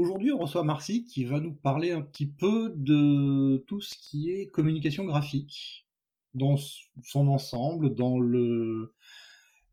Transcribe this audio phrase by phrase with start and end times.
[0.00, 4.30] Aujourd'hui, on reçoit Marcy qui va nous parler un petit peu de tout ce qui
[4.30, 5.86] est communication graphique
[6.32, 8.94] dans son ensemble, dans le,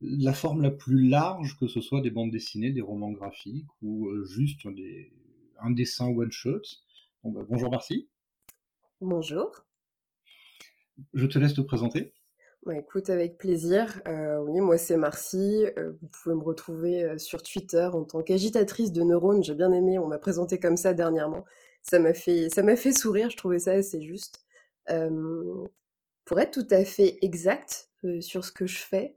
[0.02, 4.10] la forme la plus large, que ce soit des bandes dessinées, des romans graphiques ou
[4.10, 5.14] euh, juste des,
[5.62, 6.62] un dessin one-shot.
[7.24, 8.10] Bah, bonjour Marcy.
[9.00, 9.50] Bonjour.
[11.14, 12.12] Je te laisse te présenter.
[12.68, 14.02] Bah, écoute, avec plaisir.
[14.10, 15.66] Euh, oui, moi c'est Marcy.
[15.78, 19.42] Euh, vous pouvez me retrouver euh, sur Twitter en tant qu'agitatrice de neurones.
[19.42, 21.46] J'ai bien aimé, on m'a présenté comme ça dernièrement.
[21.82, 24.46] Ça m'a fait, ça m'a fait sourire, je trouvais ça assez juste.
[26.26, 27.90] pour être tout à fait exact
[28.20, 29.16] sur ce que je fais,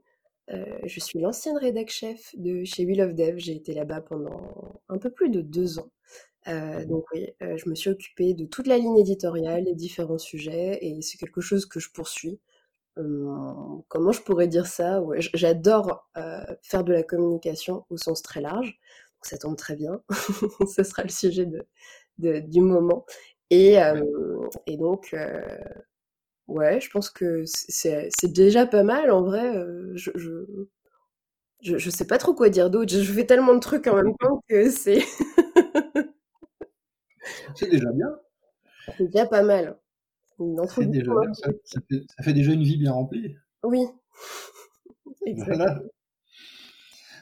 [0.85, 3.37] je suis l'ancienne rédac chef de chez Will of Dev.
[3.37, 5.91] J'ai été là-bas pendant un peu plus de deux ans.
[6.87, 11.01] donc oui, je me suis occupée de toute la ligne éditoriale, les différents sujets, et
[11.01, 12.39] c'est quelque chose que je poursuis
[12.95, 15.01] comment je pourrais dire ça?
[15.01, 16.09] Ouais, J'adore
[16.63, 18.79] faire de la communication au sens très large,
[19.21, 20.01] ça tombe très bien,
[20.75, 21.47] ce sera le sujet
[22.17, 23.05] de, du moment.
[23.49, 23.77] Et,
[24.67, 25.15] et donc,
[26.47, 29.53] ouais, je pense que c'est déjà pas mal en vrai.
[29.95, 30.45] je, je,
[31.61, 34.43] je, sais pas trop quoi dire d'autre, je fais tellement de trucs en même temps
[34.47, 35.01] que c'est.
[37.55, 38.19] c'est déjà bien.
[38.97, 39.77] C'est déjà pas mal.
[40.67, 41.11] Ça fait, déjà,
[41.63, 41.81] ça,
[42.23, 43.35] fait, déjà une vie bien remplie.
[43.63, 43.85] Oui.
[45.37, 45.81] voilà.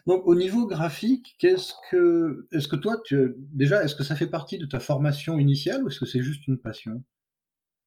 [0.08, 4.28] Donc au niveau graphique, qu'est-ce que est-ce que toi tu déjà est-ce que ça fait
[4.28, 7.04] partie de ta formation initiale ou est-ce que c'est juste une passion?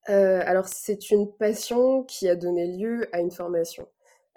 [0.08, 3.88] Euh, Alors c'est une passion qui a donné lieu à une formation.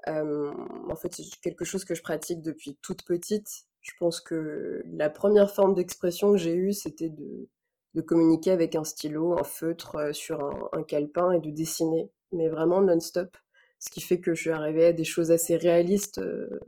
[0.08, 0.54] Euh,
[0.90, 3.66] en fait, c'est quelque chose que je pratique depuis toute petite.
[3.82, 7.50] Je pense que la première forme d'expression que j'ai eue, c'était de
[7.96, 10.44] de communiquer avec un stylo, un feutre euh, sur
[10.74, 13.36] un, calepin et de dessiner, mais vraiment non-stop.
[13.80, 16.60] Ce qui fait que je suis arrivée à des choses assez réalistes euh,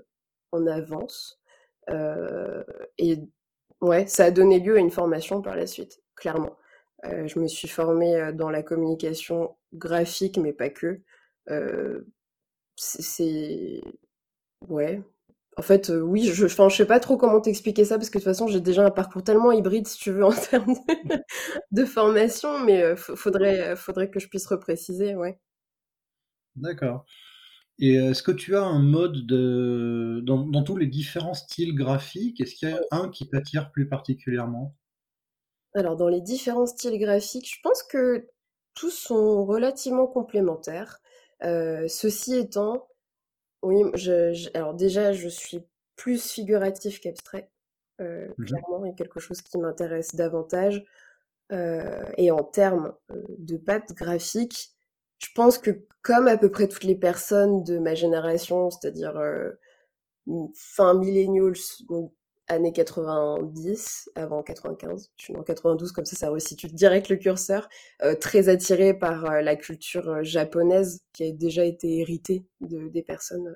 [0.51, 1.39] en avance.
[1.89, 2.63] Euh,
[2.97, 3.19] et
[3.81, 6.57] ouais, ça a donné lieu à une formation par la suite, clairement.
[7.03, 11.01] je me suis formée dans la communication graphique, mais pas que.
[12.75, 13.81] c'est
[14.69, 15.01] ouais,
[15.57, 18.19] en fait, euh, oui, je, enfin, je sais pas trop comment t'expliquer ça parce que
[18.19, 20.75] de toute façon, j'ai déjà un parcours tellement hybride, si tu veux, en termes
[21.71, 25.39] de, formation, mais euh, faudrait, faudrait que je puisse repréciser, ouais.
[26.55, 27.05] D'accord.
[27.79, 32.41] Et est-ce que tu as un mode de dans, dans tous les différents styles graphiques,
[32.41, 34.75] est-ce qu'il y a un qui t'attire plus particulièrement?
[35.75, 38.27] Alors, dans les différents styles graphiques, je pense que
[38.73, 40.99] tous sont relativement complémentaires.
[41.43, 42.87] Euh, ceci étant,
[43.61, 45.63] oui, je, alors déjà, je suis
[45.95, 47.49] plus figuratif qu'abstrait.
[47.99, 50.83] Euh, mmh clairement, il y a quelque chose qui m'intéresse davantage.
[51.51, 54.71] Euh, et en termes euh, de pattes graphiques,
[55.19, 59.19] je pense que comme à peu près toutes les personnes de ma génération, c'est-à-dire
[60.53, 61.53] fin millennials,
[61.89, 62.13] donc
[62.47, 67.67] années 90, avant 95, je suis en 92, comme ça ça resitue direct le curseur,
[68.03, 72.87] euh, très attiré par euh, la culture euh, japonaise qui a déjà été héritée de,
[72.87, 73.53] des personnes,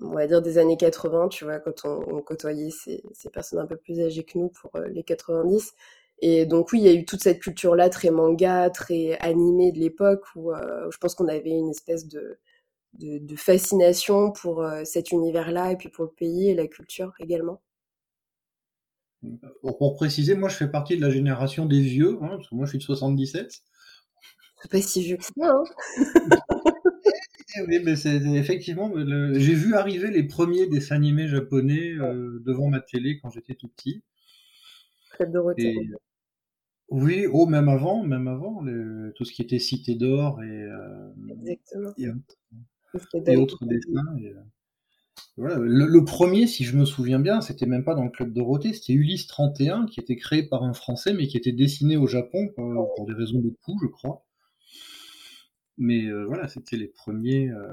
[0.00, 3.66] on va dire des années 80, tu vois, quand on, côtoyait ces, ces, personnes un
[3.66, 5.72] peu plus âgées que nous pour les 90.
[6.20, 9.78] Et donc oui, il y a eu toute cette culture-là très manga, très animée de
[9.78, 12.38] l'époque, où je pense qu'on avait une espèce de,
[12.94, 17.60] de, de fascination pour cet univers-là et puis pour le pays et la culture également.
[19.62, 22.66] Pour, préciser, moi je fais partie de la génération des vieux, hein, parce que moi
[22.66, 23.62] je suis de 77.
[24.62, 25.64] C'est pas si vieux que ça, hein
[27.68, 32.80] Oui, mais c'est effectivement, j'ai vu arriver les premiers dessins animés japonais euh, devant ma
[32.80, 34.02] télé quand j'étais tout petit.
[35.12, 35.74] Club Dorothée.
[36.88, 38.62] Oui, oh, même avant, même avant,
[39.16, 41.92] tout ce qui était Cité d'Or et, euh, Exactement.
[41.98, 44.16] et, autres dessins.
[44.20, 44.32] Et,
[45.38, 48.72] euh, le, premier, si je me souviens bien, c'était même pas dans le club Dorothée,
[48.72, 52.48] c'était Ulysse 31, qui était créé par un Français, mais qui était dessiné au Japon
[52.56, 54.24] pour, des raisons de coût, je crois.
[55.78, 57.72] Mais euh, voilà, c'était les premiers, euh,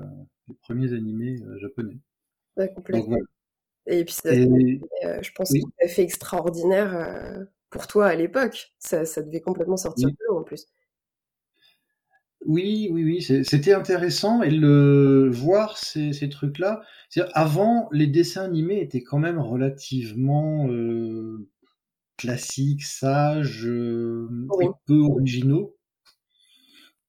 [0.50, 1.98] les premiers animés euh, japonais.
[2.58, 3.18] Ouais, complètement.
[3.88, 8.73] Et puis, je pense que ça fait extraordinaire pour toi à l'époque.
[8.79, 10.67] Ça, ça, devait complètement sortir de l'eau en plus.
[12.45, 16.81] Oui, oui, oui, c'était intéressant et le voir ces, ces trucs-là.
[17.34, 21.47] Avant, les dessins animés étaient quand même relativement euh,
[22.17, 24.29] classiques, sages, euh,
[24.85, 25.78] peu originaux.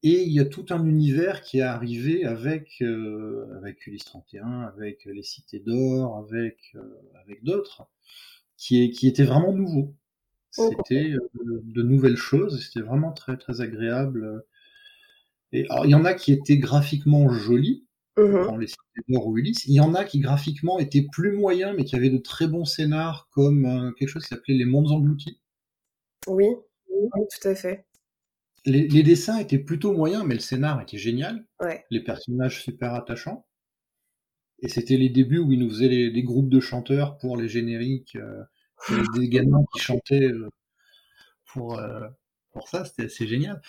[0.02, 4.60] Et il y a tout un univers qui est arrivé avec euh, avec Ulysse 31,
[4.62, 6.82] avec les Cités d'Or, avec euh,
[7.22, 7.88] avec d'autres,
[8.58, 9.94] qui est qui était vraiment nouveau.
[10.50, 12.64] C'était de nouvelles choses.
[12.64, 14.44] C'était vraiment très très agréable
[15.70, 17.86] alors, il y en a qui étaient graphiquement jolis,
[18.16, 18.68] mmh dans les
[19.08, 19.64] d'or ou Ulysse.
[19.66, 22.64] Il y en a qui graphiquement étaient plus moyens, mais qui avaient de très bons
[22.64, 25.40] scénars, comme euh, quelque chose qui s'appelait Les Mondes Engloutis.
[26.28, 26.46] Oui,
[26.88, 27.86] oui, tout à fait.
[28.66, 31.44] Les, les, dessins étaient plutôt moyens, mais le scénar était génial.
[31.60, 31.84] Ouais.
[31.90, 33.44] Les personnages super attachants.
[34.60, 38.16] Et c'était les débuts où ils nous faisaient des groupes de chanteurs pour les génériques,
[38.16, 38.44] euh,
[39.14, 40.48] des gamins qui chantaient euh,
[41.52, 42.08] pour, euh,
[42.52, 43.60] pour ça, c'était assez génial.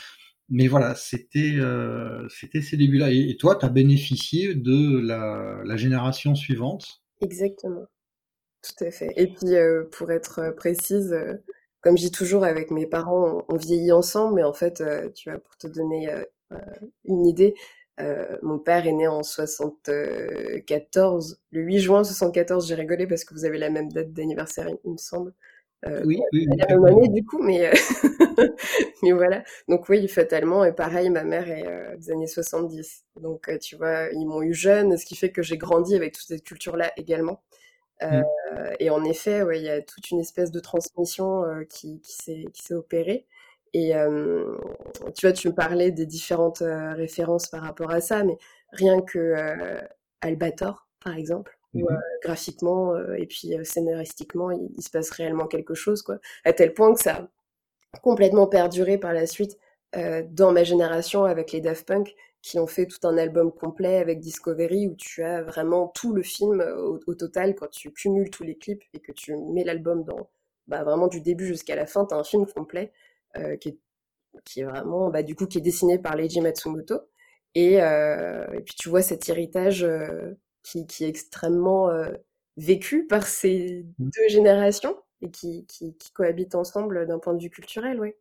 [0.50, 3.12] Mais voilà, c'était euh, c'était ces débuts-là.
[3.12, 7.02] Et, toi, tu as bénéficié de la, la génération suivante?
[7.22, 7.88] Exactement.
[8.66, 9.14] Tout à fait.
[9.16, 11.36] Et puis, euh, pour être précise, euh,
[11.82, 15.30] comme dis toujours avec mes parents, on, on, vieillit ensemble, mais en fait, euh, tu
[15.30, 16.24] vois, pour te donner euh,
[17.06, 17.56] une idée,
[18.42, 22.68] mon père est né en 74, le 8 juin 74.
[22.68, 25.34] J'ai rigolé parce que vous avez la même date d'anniversaire, il me semble.
[26.04, 27.72] Oui, oui, la même année du coup, mais
[29.04, 29.44] mais voilà.
[29.68, 33.04] Donc oui, fatalement, et pareil, ma mère est des années 70.
[33.22, 36.28] Donc tu vois, ils m'ont eu jeune, ce qui fait que j'ai grandi avec toute
[36.28, 37.42] cette culture-là également.
[38.04, 38.76] Euh, mmh.
[38.80, 42.14] Et en effet, ouais, il y a toute une espèce de transmission euh, qui, qui
[42.14, 43.26] s'est opérée.
[43.74, 44.58] Et euh,
[45.16, 48.38] tu vois, tu me parlais des différentes références par rapport à ça, mais
[48.72, 49.36] rien que
[50.22, 55.76] Albator, par exemple, où mmh graphiquement et puis scénaristiquement, il, il, se passe réellement quelque
[55.76, 56.18] chose, quoi.
[56.44, 57.30] À tel point que ça
[57.94, 59.58] a complètement perduré par la suite
[60.32, 64.20] dans ma génération avec les Daft Punk, qui ont fait tout un album complet avec
[64.20, 68.44] Discovery où tu as vraiment tout le film au, au total quand tu cumules tous
[68.44, 70.30] les clips et que tu mets l'album dans
[70.68, 72.92] bah, vraiment du début jusqu'à la fin, tu as un film complet
[73.38, 73.78] euh, qui, est,
[74.46, 77.02] qui est vraiment bah, du coup qui est dessiné par Leiji Matsumoto
[77.56, 80.34] et, euh, et puis tu vois cet héritage euh,
[80.66, 82.12] qui, qui, est extrêmement euh,
[82.58, 84.10] vécu par ces mmh.
[84.10, 88.18] deux générations et qui, qui, qui cohabitent ensemble d'un point de vue culturel, ouais.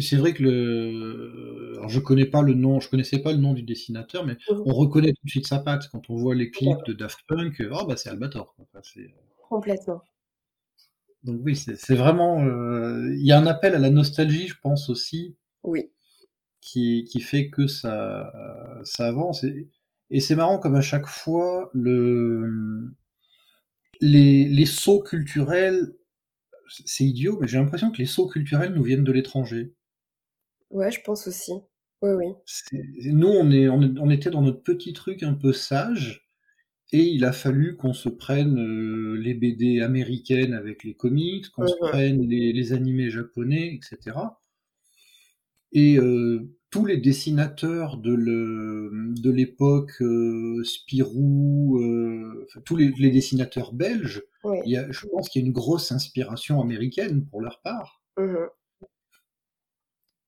[0.00, 3.52] C'est vrai que le, alors je connais pas le nom, je connaissais pas le nom
[3.52, 4.62] du dessinateur, mais mmh.
[4.64, 7.62] on reconnaît tout de suite sa patte quand on voit les clips de Daft Punk.
[7.70, 8.56] Oh bah c'est Albator.
[8.58, 8.80] Enfin,
[9.46, 10.02] Complètement.
[11.22, 13.12] Donc oui, c'est vraiment, euh...
[13.14, 15.36] il y a un appel à la nostalgie, je pense aussi.
[15.62, 15.90] Oui.
[16.62, 18.32] Qui, qui fait que ça,
[18.84, 19.44] ça avance.
[19.44, 19.68] Et,
[20.10, 22.94] et c'est marrant comme à chaque fois le,
[24.00, 25.94] les, les sauts culturels
[26.84, 29.74] c'est idiot, mais j'ai l'impression que les sauts culturels nous viennent de l'étranger.
[30.70, 31.52] Ouais, je pense aussi.
[32.02, 32.26] Oui, oui.
[33.12, 36.28] Nous, on, est, on, était dans notre petit truc un peu sage,
[36.92, 41.66] et il a fallu qu'on se prenne euh, les BD américaines avec les comics, qu'on
[41.66, 44.16] se prenne les, les, animés japonais, etc.
[45.72, 53.72] Et euh, tous les dessinateurs de l'époque euh, Spirou, euh, enfin, tous les, les, dessinateurs
[53.72, 54.58] belges, oui.
[54.66, 58.02] il y a, je pense qu'il y a une grosse inspiration américaine pour leur part.
[58.18, 58.34] Mmh.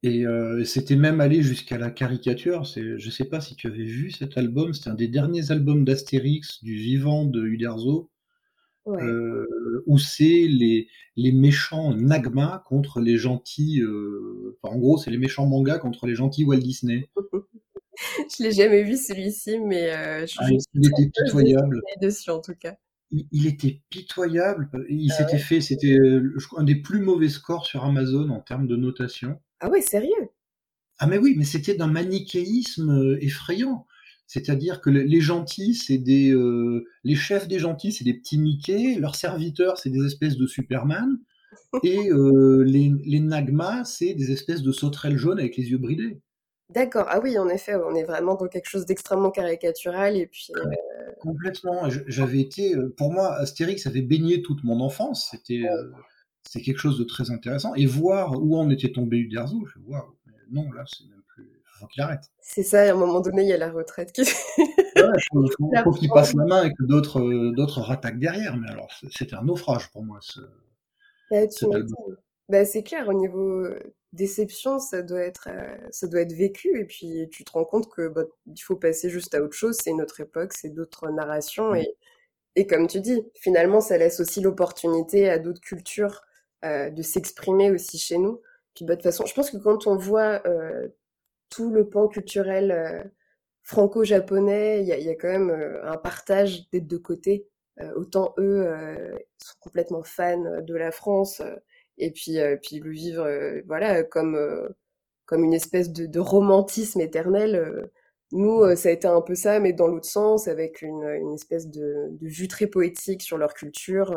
[0.03, 2.65] Et euh, c'était même allé jusqu'à la caricature.
[2.65, 4.73] Je sais pas si tu avais vu cet album.
[4.73, 8.11] C'était un des derniers albums d'Astérix du vivant de Uderzo.
[8.91, 9.03] Ouais.
[9.03, 13.81] Euh, où c'est les, les méchants Nagma contre les gentils.
[13.83, 17.09] Euh, enfin, en gros, c'est les méchants manga contre les gentils Walt Disney.
[18.39, 21.81] je l'ai jamais vu celui-ci, mais euh, je, ah, il était pitoyable.
[22.01, 22.75] dessus en tout cas.
[23.11, 24.71] Il, il était pitoyable.
[24.89, 25.39] Il Ah s'était ouais?
[25.39, 29.41] fait, c'était je un des plus mauvais scores sur Amazon en termes de notation.
[29.61, 30.31] Ah ouais, sérieux?
[30.99, 33.87] Ah mais oui, mais c'était d'un manichéisme effrayant.
[34.31, 38.94] C'est-à-dire que les gentils, c'est des euh, les chefs des gentils, c'est des petits Mickey,
[38.94, 41.19] leurs serviteurs, c'est des espèces de Superman,
[41.82, 46.20] et euh, les, les Nagma, c'est des espèces de sauterelles jaunes avec les yeux bridés.
[46.72, 47.06] D'accord.
[47.08, 50.53] Ah oui, en effet, on est vraiment dans quelque chose d'extrêmement caricatural et puis.
[50.56, 51.10] Euh...
[51.19, 51.91] complètement.
[52.06, 55.27] J'avais été, pour moi, Astérix avait baigné toute mon enfance.
[55.32, 55.91] C'était euh,
[56.46, 57.75] c'était quelque chose de très intéressant.
[57.75, 60.17] Et voir où en était tombé Uderzo, je waouh,
[60.53, 61.19] non là, c'est même.
[61.81, 62.25] Faut qu'il arrête.
[62.41, 62.82] C'est ça.
[62.82, 64.20] À un moment donné, il y a la retraite qui.
[64.22, 64.27] Ouais,
[65.32, 68.56] faut, faut, faut qu'il passe la main et que d'autres euh, d'autres rattaquent derrière.
[68.56, 70.19] Mais alors, c'était un naufrage pour moi.
[70.20, 70.41] Ce,
[71.31, 71.46] bah,
[72.49, 73.67] bah, c'est clair au niveau
[74.13, 77.89] déception, ça doit être euh, ça doit être vécu et puis tu te rends compte
[77.89, 79.79] que bah, il faut passer juste à autre chose.
[79.82, 81.96] C'est une autre époque, c'est d'autres narrations et
[82.56, 86.22] et comme tu dis, finalement, ça laisse aussi l'opportunité à d'autres cultures
[86.65, 88.41] euh, de s'exprimer aussi chez nous.
[88.75, 90.89] Puis bah, de toute façon, je pense que quand on voit euh,
[91.51, 93.05] tout le pan culturel euh,
[93.63, 97.49] franco-japonais, il y a, y a, quand même euh, un partage des deux côtés.
[97.81, 98.69] Euh, autant eux
[99.39, 101.43] sont complètement fans de la France
[101.99, 103.27] et puis puis le vivre
[103.67, 104.37] voilà comme
[105.27, 107.91] comme une espèce de, de romantisme éternel.
[108.33, 111.69] nous, ça a été un peu ça, mais dans l'autre sens, avec une, une espèce
[111.69, 114.15] de, de, vue très poétique sur leur culture,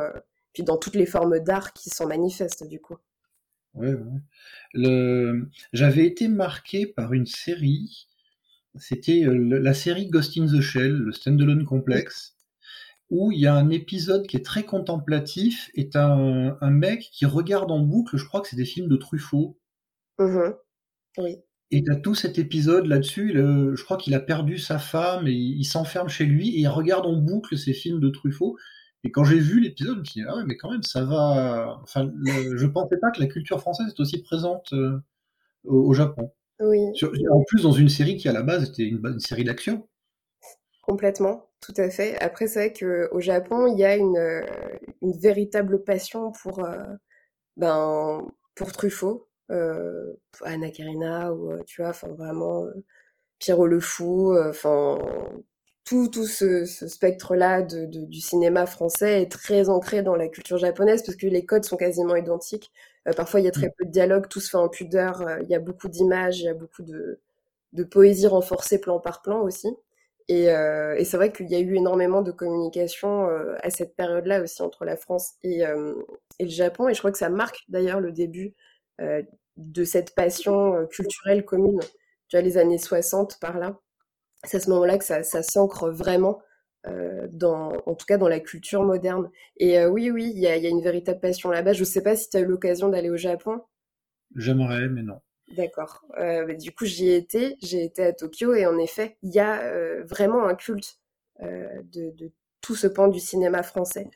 [0.54, 2.98] puis dans toutes les formes d'art qui s'en manifestent du coup.
[3.74, 4.22] Ouais, ouais.
[4.74, 5.50] Le...
[5.72, 8.08] J'avais été marqué par une série,
[8.75, 12.36] c'était la série Ghost in the Shell, le standalone complexe,
[13.10, 17.25] où il y a un épisode qui est très contemplatif et un, un mec qui
[17.25, 19.60] regarde en boucle, je crois que c'est des films de Truffaut.
[20.20, 20.53] Mmh
[21.20, 21.38] oui.
[21.75, 23.34] Et t'as tout cet épisode là-dessus.
[23.34, 27.08] Je crois qu'il a perdu sa femme et il, s'enferme chez lui et il regarde
[27.08, 28.58] en boucle ces films de Truffaut.
[29.03, 31.03] Et quand j'ai vu l'épisode, je me suis dit, ah ouais, mais quand même, ça
[31.03, 31.79] va.
[31.83, 35.00] Enfin, je pensais pas que la culture française est aussi présente euh,
[35.65, 36.31] au, Japon.
[36.60, 36.79] Oui.
[37.29, 39.88] en plus, dans une série qui, à la base, était une, série d'action.
[40.81, 42.17] Complètement, tout à fait.
[42.22, 44.45] Après, c'est vrai qu'au Japon, il y a une,
[45.01, 46.83] une véritable passion pour, euh,
[47.57, 52.74] ben, pour Truffaut euh, Anna Karina ou euh, tu vois, enfin vraiment euh,
[53.39, 54.98] Pierrot le Fou, euh, enfin
[55.86, 60.28] tout, tout ce, ce spectre-là de, de, du cinéma français est très ancré dans la
[60.30, 62.72] culture japonaise parce que les codes sont quasiment identiques.
[63.18, 63.74] parfois, il y a très mmh.
[63.78, 65.24] peu de dialogue, tout se fait en pudeur.
[65.42, 67.20] il y a beaucoup d'images, il y a beaucoup de,
[67.74, 69.70] de poésie renforcée plan par plan aussi.
[70.30, 73.96] Et, euh, et c'est vrai qu'il y a eu énormément de communication euh, à cette
[73.96, 75.96] période-là aussi entre la France et, euh,
[76.40, 76.88] et, le Japon.
[76.88, 78.56] Et je crois que ça marque d'ailleurs le début
[79.58, 81.80] de cette passion euh, culturelle commune.
[82.28, 83.80] Tu vois, les années 60 par là.
[84.45, 86.41] C'est à ce moment-là que ça, ça s'ancre vraiment,
[86.85, 89.31] euh, dans, en tout cas dans la culture moderne.
[89.57, 91.73] Et euh, oui, oui, il y a, y a, une véritable passion là-bas.
[91.73, 93.62] Je ne sais pas si tu as eu l'occasion d'aller au Japon.
[94.35, 95.21] J'aimerais, mais non.
[95.55, 96.03] D'accord.
[96.19, 97.55] Euh, du coup, j'y ai été.
[97.62, 99.62] J'ai été à Tokyo et en effet, il y a
[100.03, 101.00] vraiment un culte
[101.39, 102.31] de, de,
[102.62, 104.09] tout ce pan du cinéma français.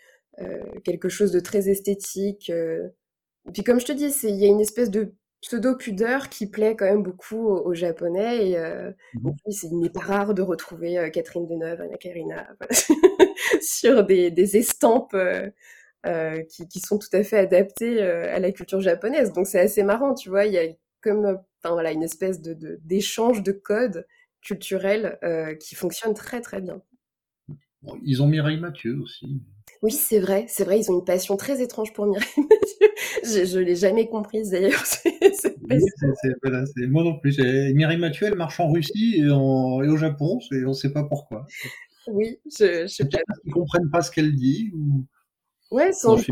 [0.84, 2.52] quelque chose de très esthétique.
[3.54, 6.86] Puis comme je te dis, il y a une espèce de pseudo-pudeur qui plaît quand
[6.86, 8.50] même beaucoup aux, Japonais.
[8.50, 9.32] Et euh, mmh
[9.64, 12.48] il n'est pas rare de retrouver euh, Catherine Deneuve, Anna Karina,
[13.62, 18.82] sur des, des estampes euh, qui, qui, sont tout à fait adaptées à la culture
[18.82, 19.34] japonaise.
[19.34, 20.46] Donc c'est assez marrant, tu vois.
[20.46, 20.68] Il y a
[21.02, 24.08] comme voilà, une espèce de, d'échange de, codes
[24.42, 25.20] culturels
[25.60, 26.82] qui fonctionne très très bien.
[28.04, 29.42] ils ont Mireille Mathieu aussi.
[29.82, 33.46] Oui, c'est vrai, c'est vrai, ils ont une passion très étrange pour Mireille Mathieu.
[33.48, 34.84] je ne l'ai jamais comprise d'ailleurs.
[36.90, 37.38] moi non plus.
[37.74, 41.46] Mireille Mathieu, elle marche en Russie et, au Japon, et on ne sait pas pourquoi.
[42.08, 43.20] Oui, je, je sais pas.
[43.46, 45.06] Ils comprennent pas ce qu'elle dit ou...
[45.70, 46.32] Ouais, sans je,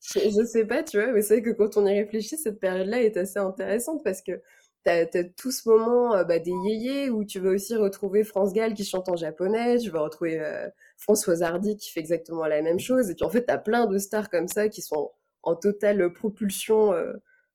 [0.00, 3.02] je sais pas, tu vois, mais c'est vrai que quand on y réfléchit, cette période-là
[3.02, 4.40] est assez intéressante parce que
[4.84, 8.54] t'as as tout ce moment euh, bah, des yéyés où tu vas aussi retrouver France
[8.54, 10.68] Gall qui chante en japonais, tu vas retrouver euh,
[11.00, 13.98] Françoise Hardy qui fait exactement la même chose, et puis en fait t'as plein de
[13.98, 15.10] stars comme ça qui sont
[15.42, 17.12] en, totale propulsion euh,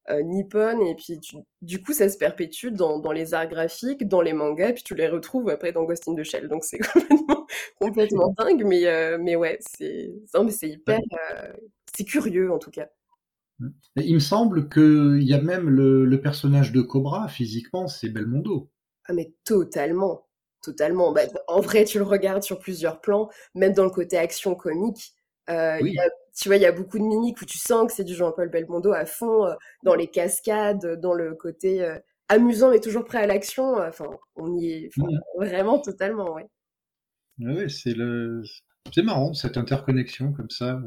[0.10, 1.20] euh, nippone, et puis
[1.62, 4.96] du coup ça se perpétue dans, dans, les arts graphiques, dans les mangas, puis tu
[4.96, 7.48] les retrouves après dans Ghost in the Shell, donc c'est complètement,
[7.80, 10.12] complètement dingue, mais, mais ouais, c'est
[10.64, 11.00] hyper...
[11.96, 12.90] c'est curieux en tout cas.
[13.96, 18.70] Il me semble qu'il y a même le, personnage de Cobra, physiquement, c'est Belmondo.
[19.08, 20.25] Ah mais totalement,
[20.66, 21.12] totalement.
[21.12, 25.14] Bah, en vrai, tu le regardes sur plusieurs plans, même dans le côté action comique.
[25.50, 25.80] Euh,
[26.36, 28.50] tu vois, il y a beaucoup de mimiques où tu sens que c'est du Jean-Paul
[28.50, 29.54] Belmondo à fond, euh,
[29.84, 31.98] dans les cascades, dans le côté euh,
[32.30, 33.78] amusant mais toujours prêt à l'action.
[33.78, 34.90] Enfin, on y est
[35.38, 36.48] vraiment totalement, ouais.
[37.38, 38.44] Oui, c'est le...
[38.94, 40.80] c'est marrant cette interconnexion comme ça.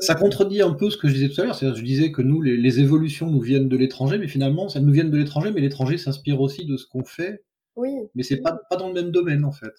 [0.00, 1.54] Ça, contredit un peu ce que je disais tout à l'heure.
[1.54, 4.92] C'est-à-dire, je disais que nous, les, évolutions nous viennent de l'étranger, mais finalement, ça nous
[4.92, 7.42] vient de l'étranger, mais l'étranger s'inspire aussi de ce qu'on fait.
[7.76, 8.08] Oui.
[8.14, 9.74] Mais c'est pas, pas dans le même domaine, en fait.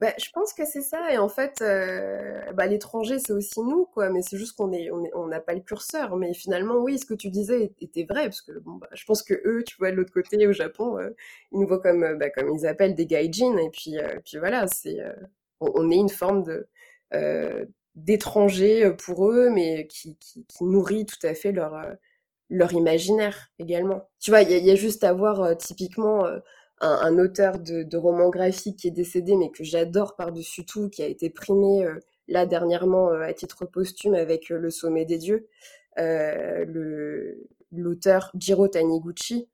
[0.00, 1.12] Bah, je pense que c'est ça.
[1.12, 4.08] Et en fait, euh, bah, l'étranger, c'est aussi nous, quoi.
[4.10, 6.16] Mais c'est juste qu'on est, on n'a pas le curseur.
[6.16, 9.22] Mais finalement, oui, ce que tu disais était vrai, parce que bon, bah, je pense
[9.22, 11.10] que eux, tu vois, de l'autre côté, au Japon, euh,
[11.52, 13.56] ils nous voient comme, euh, bah, comme ils appellent des gaijin.
[13.58, 14.98] Et puis, puis voilà, c'est,
[15.60, 16.66] on, on, est une forme de
[17.94, 21.92] d'étrangers euh, pour eux, mais qui, qui, qui, nourrit tout à fait leur, euh,
[22.50, 24.08] leur imaginaire également.
[24.20, 26.26] Tu vois, il y, y, a juste à voir euh, typiquement
[26.80, 30.88] un, un, auteur de, de romans graphiques qui est décédé, mais que j'adore par-dessus tout,
[30.88, 31.86] qui a été primé
[32.28, 35.48] là dernièrement à titre posthume avec Le Sommet des Dieux,
[35.96, 39.48] le l'auteur Jiro Taniguchi,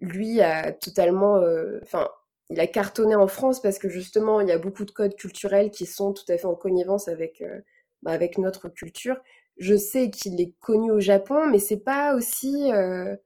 [0.00, 1.42] lui a totalement,
[1.82, 2.08] enfin,
[2.50, 5.70] il a cartonné en France parce que justement, il y a beaucoup de codes culturels
[5.70, 7.60] qui sont tout à fait en connivence avec, euh,
[8.02, 9.16] bah, avec notre culture.
[9.58, 13.16] Je sais qu'il est connu au Japon, mais c'est pas aussi, euh,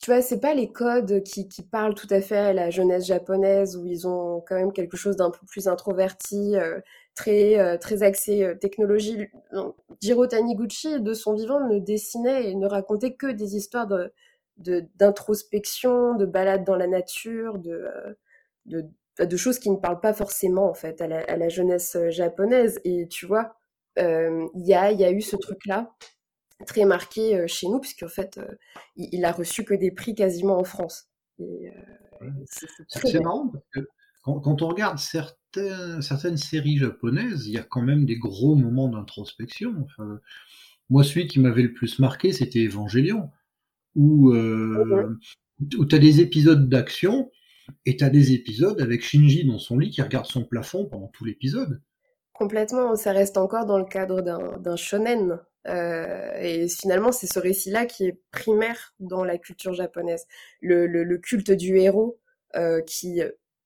[0.00, 3.06] tu vois, c'est pas les codes qui, qui, parlent tout à fait à la jeunesse
[3.06, 6.80] japonaise où ils ont quand même quelque chose d'un peu plus introverti, euh,
[7.14, 9.28] très, très axé technologie.
[10.00, 14.12] Jiro Taniguchi, de son vivant, ne dessinait et ne racontait que des histoires de
[14.96, 17.88] d'introspection, de, de balades dans la nature, de
[18.66, 18.86] de,
[19.18, 22.10] de, choses qui ne parlent pas forcément en fait à la, à la jeunesse euh,
[22.10, 22.80] japonaise.
[22.84, 23.54] Et tu vois,
[23.98, 25.92] euh, il y, a, y a eu ce truc-là
[26.66, 28.40] très marqué euh, chez nous, puisqu'en fait,
[28.96, 31.08] il, il, a reçu que des prix quasiment en France.
[32.88, 33.80] C'est marrant parce que
[34.22, 38.88] quand, quand, on regarde certaines séries japonaises, il y a quand même des gros moments
[38.88, 39.74] d'introspection.
[39.84, 40.20] Enfin,
[40.90, 43.30] moi, celui qui m'avait le plus marqué, c'était Evangelion,
[43.94, 45.16] où, euh,
[45.78, 47.30] où tu as des épisodes d'action
[47.86, 51.08] et tu as des épisodes avec Shinji dans son lit qui regarde son plafond pendant
[51.08, 51.80] tout l'épisode.
[52.32, 55.40] Complètement, ça reste encore dans le cadre d'un shonen.
[55.68, 60.26] Euh, et finalement, c'est ce récit-là qui est primaire dans la culture japonaise.
[60.60, 62.18] Le, le, le culte du héros,
[62.56, 63.22] euh, qui,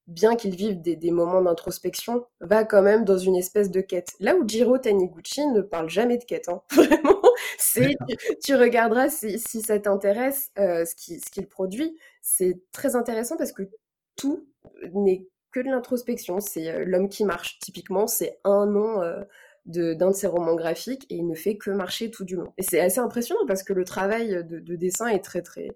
[0.07, 4.13] bien qu'il vive des, des moments d'introspection, va quand même dans une espèce de quête.
[4.21, 6.63] Là où Jiro Taniguchi ne parle jamais de quête, hein.
[6.73, 7.21] vraiment.
[7.59, 7.97] C'est,
[8.45, 11.97] tu, regarderas si, si ça t'intéresse euh, ce qu'il ce qu'il produit.
[12.23, 13.63] C'est très intéressant parce que
[14.17, 14.47] tout
[14.93, 16.41] n'est que de l'introspection.
[16.41, 19.23] C'est euh, L'homme qui marche, typiquement, c'est un nom euh,
[19.67, 22.53] d'un de, ses romans graphiques et il ne fait que marcher tout du long.
[22.59, 25.69] Et c'est assez impressionnant parce que le travail de, de, dessin est très très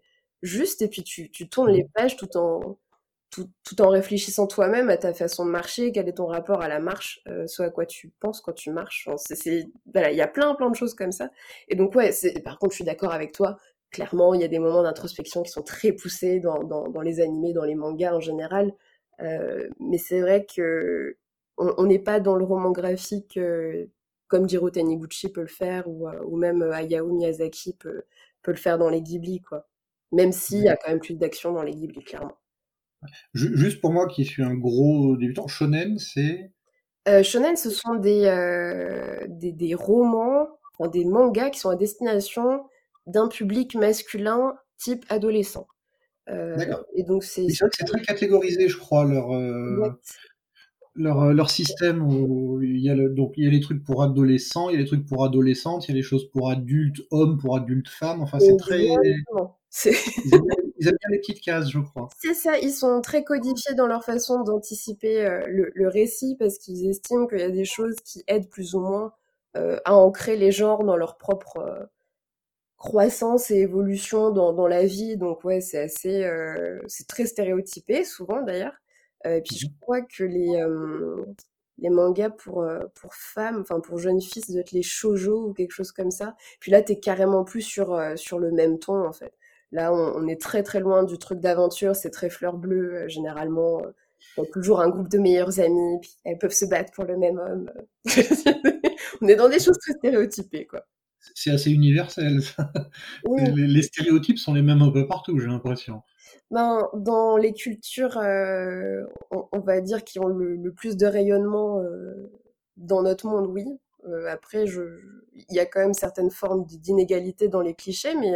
[0.43, 2.79] juste et puis tu, tu tournes les pages tout en,
[3.31, 6.69] tout, tout en réfléchissant toi-même à ta façon de marcher, quel est ton rapport à
[6.69, 9.09] la marche, euh, soit à quoi tu penses quand tu marches.
[9.17, 11.31] c'est, voilà, il y a plein plein de choses comme ça.
[11.69, 13.59] Et donc ouais, c'est, par contre je suis d'accord avec toi.
[13.91, 17.21] Clairement, il y a des moments d'introspection qui sont très poussés dans, dans, dans les
[17.21, 18.75] animés, dans les mangas en général.
[19.21, 21.17] Euh, mais c'est vrai que
[21.59, 23.87] on n'est pas dans le roman graphique euh,
[24.29, 28.03] comme Jiro Taniguchi peut le faire ou, euh, ou même Hayao Miyazaki peut,
[28.43, 29.67] peut le faire dans les Ghibli, quoi.
[30.13, 32.39] Même s'il y a quand même plus d'action dans les Ghibli, clairement.
[33.35, 36.51] Juste pour moi qui suis un gros débutant, shonen, c'est?
[37.09, 40.49] Euh, shonen, ce sont des, euh, des, des, romans,
[40.79, 42.65] enfin, des mangas qui sont à destination
[43.07, 45.67] d'un public masculin type adolescent.
[46.29, 46.57] Euh,
[46.95, 47.49] et donc c'est.
[47.49, 49.33] C'est vrai que c'est très catégorisé, je crois, leur.
[49.33, 49.91] Euh,
[50.99, 53.85] leur, euh, leur, système où il y a le, donc il y a les trucs
[53.85, 56.51] pour adolescents, il y a les trucs pour adolescentes, il y a les choses pour
[56.51, 58.21] adultes hommes, pour adultes femmes.
[58.21, 58.87] Enfin, c'est très.
[60.81, 62.09] Ils aiment, bien les petites cases, je crois.
[62.19, 66.59] C'est ça, ils sont très codifiés dans leur façon d'anticiper euh, le, le, récit parce
[66.59, 69.13] qu'ils estiment qu'il y a des choses qui aident plus ou moins
[69.57, 71.85] euh, à ancrer les genres dans leur propre euh,
[72.77, 75.17] croissance et évolution dans, dans la vie.
[75.17, 76.29] Donc ouais, c'est assez,
[76.87, 78.75] c'est très stéréotypé souvent d'ailleurs.
[79.27, 81.25] Euh, et puis je mmh crois que les euh,
[81.79, 85.53] les mangas pour pour femmes, enfin pour jeunes filles, ça doit être les shoujo ou
[85.55, 86.37] quelque chose comme ça.
[86.61, 89.33] Puis là, t'es carrément plus sur sur le même ton en fait.
[89.73, 91.95] Là, on, on est très très loin du truc d'aventure.
[91.97, 93.83] C'est très fleur bleue généralement.
[94.37, 97.17] Y a toujours un groupe de meilleures amies, puis elles peuvent se battre pour le
[97.17, 97.71] même homme.
[99.23, 100.85] on est dans des choses très stéréotypées, quoi
[101.35, 102.41] c'est assez universel.
[103.55, 106.03] Les, stéréotypes sont les mêmes un peu partout, j'ai l'impression.
[106.51, 112.31] Ben, dans les cultures, euh, on, va dire, qui ont le, plus de rayonnement euh,
[112.77, 113.67] dans notre monde, oui.
[114.07, 118.35] Euh, après, il y a quand même certaines formes d'inégalité dans les clichés, mais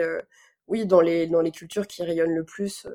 [0.68, 2.86] oui, dans les, dans les cultures qui rayonnent le plus,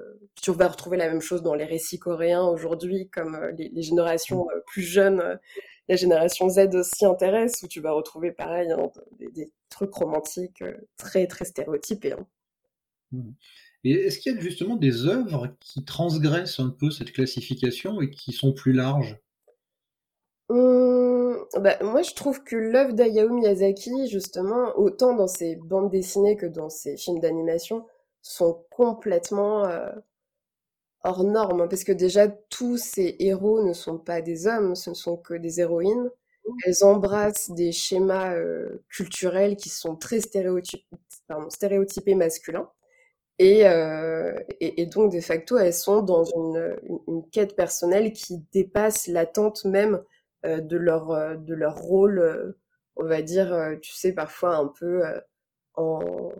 [0.41, 4.47] tu vas retrouver la même chose dans les récits coréens aujourd'hui, comme les, les, générations
[4.67, 5.39] plus jeunes
[5.87, 10.77] la génération Z s'y intéresse, où tu vas retrouver pareil hein, des, trucs romantiques euh,
[10.97, 12.13] très très stéréotypés.
[12.13, 12.25] Hein.
[13.11, 13.31] Mmh.
[13.83, 18.11] Et est-ce qu'il y a justement des œuvres qui transgressent un peu cette classification et
[18.11, 19.17] qui sont plus larges?
[20.49, 26.35] Mmh, bah, Moi, je trouve que l'œuvre d'Ayao Miyazaki, justement, autant dans ses bandes dessinées
[26.37, 27.85] que dans ses films d'animation,
[28.21, 29.89] sont complètement euh,
[31.03, 34.89] hors norme, hein, parce que déjà tous ces héros ne sont pas des hommes, ce
[34.91, 36.09] ne sont que des héroïnes.
[36.65, 40.85] Elles embrassent des schémas euh, culturels qui sont très stéréotypés,
[41.27, 42.69] pardon, stéréotypés masculins.
[43.39, 46.75] Et, euh, et, donc, de facto, elles sont dans une,
[47.07, 50.03] une, quête personnelle qui dépasse l'attente même
[50.45, 52.57] euh, de, leur, euh, de leur rôle, euh,
[52.95, 55.03] on va dire, euh, tu sais, parfois un peu
[55.75, 56.31] en,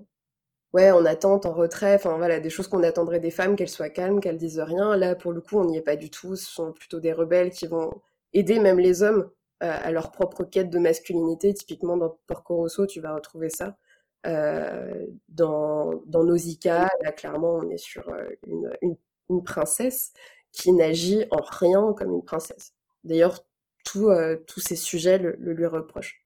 [0.73, 3.89] ouais, en attente, en retrait, enfin voilà, des choses qu'on attendrait des femmes, qu'elles soient
[3.89, 4.95] calmes, qu'elles disent rien.
[4.97, 6.35] Là, pour le coup, on n'y est pas du tout.
[6.35, 7.91] Ce sont plutôt des rebelles qui vont
[8.33, 9.29] aider même les hommes
[9.59, 11.53] à leur propre quête de masculinité.
[11.53, 13.77] Typiquement, dans Porco Rosso, tu vas retrouver ça.
[14.25, 18.97] Euh, dans, dans Nausicaa, là, clairement, on est sur euh, une, une,
[19.29, 20.11] une princesse
[20.51, 22.73] qui n'agit en rien comme une princesse.
[23.03, 23.45] D'ailleurs,
[23.85, 24.09] tous
[24.47, 26.25] tous ces sujets le, le lui reprochent.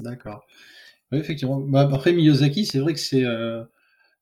[0.00, 0.46] D'accord.
[1.10, 1.58] Oui, effectivement.
[1.58, 3.64] Bah, après Miyazaki, c'est vrai que c'est euh,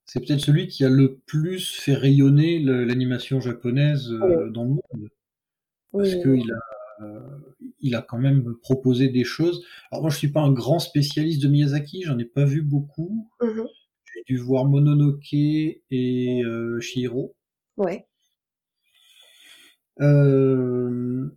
[0.07, 5.11] c'est peut-être celui qui a le plus fait rayonner l'animation japonaise euh, dans le monde.
[5.93, 6.23] Parce oui.
[6.23, 6.86] qu'il a, euh,
[7.81, 9.65] il a quand même proposé des choses.
[9.91, 13.29] Alors moi, je suis pas un grand spécialiste de Miyazaki, j'en ai pas vu beaucoup.
[13.41, 13.63] Mmh
[14.15, 17.35] J'ai dû voir Mononoke et euh, Shihiro.
[17.77, 18.07] Ouais.
[20.01, 21.29] Euh,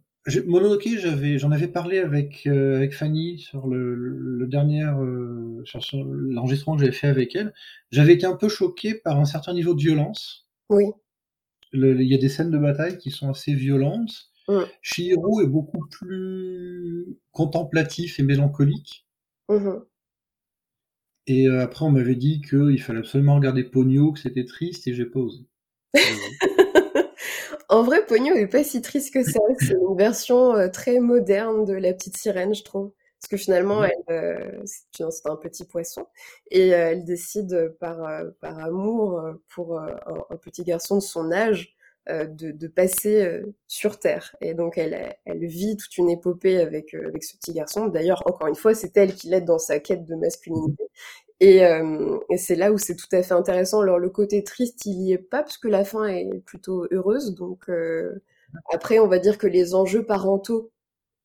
[0.46, 5.80] Mononoke, j'avais, j'en avais parlé avec euh, avec Fanny sur le, le dernier euh, sur
[6.04, 7.54] l'enregistrement que j'avais fait avec elle.
[7.92, 10.48] J'avais été un peu choqué par un certain niveau de violence.
[10.70, 10.86] Oui.
[11.74, 14.32] Il y a des scènes de bataille qui sont assez violentes.
[14.50, 14.64] Mmh.
[14.82, 19.06] Chihiro est beaucoup plus contemplatif et mélancolique.
[19.48, 19.78] Mmh
[21.28, 24.96] et euh, après, on m'avait dit qu'il fallait absolument regarder Pogno, que c'était triste, et
[24.96, 25.46] j'ai pas osé.
[27.70, 29.40] en vrai, Pogno est pas si triste que ça.
[29.60, 32.94] C'est une version euh, très moderne de La Petite Sirène, je trouve.
[33.22, 36.08] Parce que finalement, euh, c'est un petit poisson,
[36.50, 37.98] et elle décide par,
[38.42, 40.00] par amour pour un,
[40.32, 41.76] un, petit garçon de son âge
[42.10, 44.36] de, de, passer sur Terre.
[44.42, 47.88] Et donc, elle, elle vit toute une épopée avec, avec ce petit garçon.
[47.88, 50.84] D'ailleurs, encore une fois, c'est elle qui l'aide dans sa quête de masculinité.
[51.40, 53.82] Et, euh, c'est là où c'est tout à fait intéressant.
[53.82, 57.36] Alors le côté triste, il y est pas parce que la fin est plutôt heureuse.
[57.36, 58.22] Donc euh,
[58.74, 60.72] après, on va dire que les enjeux parentaux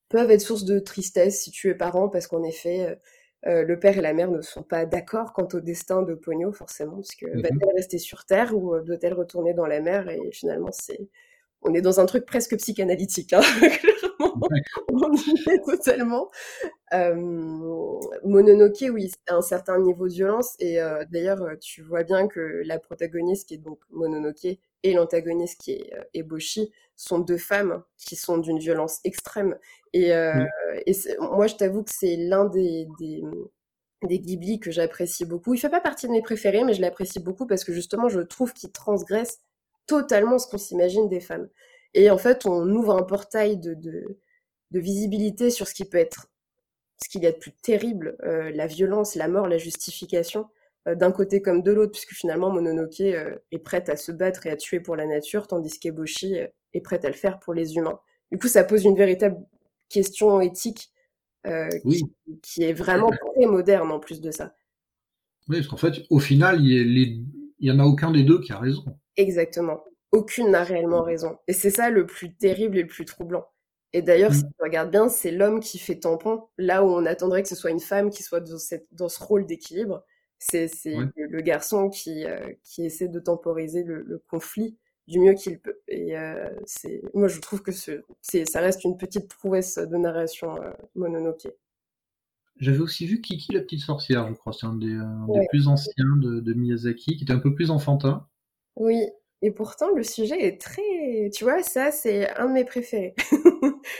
[0.09, 2.99] peuvent être source de tristesse si tu es parent, parce qu'en effet,
[3.47, 6.53] euh, le père et la mère ne sont pas d'accord quant au destin de Pogno,
[6.53, 7.77] forcément, parce que va-t-elle mhm.
[7.77, 10.09] rester sur Terre ou doit-elle retourner dans la mer?
[10.09, 11.09] Et finalement, c'est
[11.65, 13.41] on est dans un truc presque psychanalytique, hein,
[14.89, 16.31] on y est totalement.
[16.93, 17.15] Euh,
[18.25, 22.63] Mononoke, oui, un certain niveau de violence, et euh, d'ailleurs, euh, tu vois bien que
[22.65, 28.15] la protagoniste, qui est donc Mononoke, et l'antagoniste, qui est Eboshi, sont deux femmes qui
[28.15, 29.59] sont d'une violence extrême.
[29.93, 33.23] Et, et moi, je t'avoue que c'est l'un des, des,
[34.05, 35.55] des Ghibli que j'apprécie beaucoup.
[35.55, 38.21] Il fait pas partie de mes préférés, mais je l'apprécie beaucoup parce que justement, je
[38.21, 39.41] trouve qu'il transgresse
[39.87, 41.49] totalement ce qu'on s'imagine des femmes.
[41.95, 44.19] Et en fait, on ouvre un portail de, de,
[44.71, 46.29] de visibilité sur ce qui peut être,
[47.03, 50.47] ce qu'il y a de plus terrible, euh, la violence, la mort, la justification, euh,
[50.87, 54.51] d'un côté comme de l'autre, puisque finalement Mononoke euh, est prête à se battre et
[54.51, 56.37] à tuer pour la nature, tandis qu'Eboshi
[56.75, 57.99] est prête à le faire pour les humains.
[58.31, 59.37] Du coup, ça pose une véritable
[59.89, 60.91] question éthique
[61.83, 62.05] qui,
[62.43, 64.55] qui, est vraiment très moderne en plus de ça.
[65.49, 67.27] Oui, parce qu'en fait, au final, il
[67.61, 68.85] n'y en a aucun des deux qui a raison.
[69.17, 69.85] Exactement.
[70.13, 71.39] Aucune n'a réellement raison.
[71.49, 73.47] Et c'est ça le plus terrible et le plus troublant.
[73.93, 74.51] Et d'ailleurs, si mmh.
[74.57, 77.71] tu regardes bien, c'est l'homme qui fait tampon, là où on attendrait que ce soit
[77.71, 80.05] une femme qui soit dans, cette, dans ce rôle d'équilibre.
[80.47, 80.69] C'est
[81.17, 84.77] le, garçon qui, euh, qui essaie de temporiser le, conflit
[85.09, 85.79] du mieux qu'il peut.
[85.89, 90.61] Et euh, c'est moi, je trouve que ce, ça reste une petite prouesse de narration
[90.63, 91.49] euh, mononoke.
[92.61, 94.53] J'avais aussi vu Kiki la petite sorcière, je crois.
[94.53, 98.29] C'est un des, des, plus anciens de, de, Miyazaki, qui était un peu plus enfantin.
[98.77, 99.03] Oui,
[99.43, 101.31] et pourtant le sujet est très...
[101.35, 103.15] Tu vois, ça c'est un de mes préférés.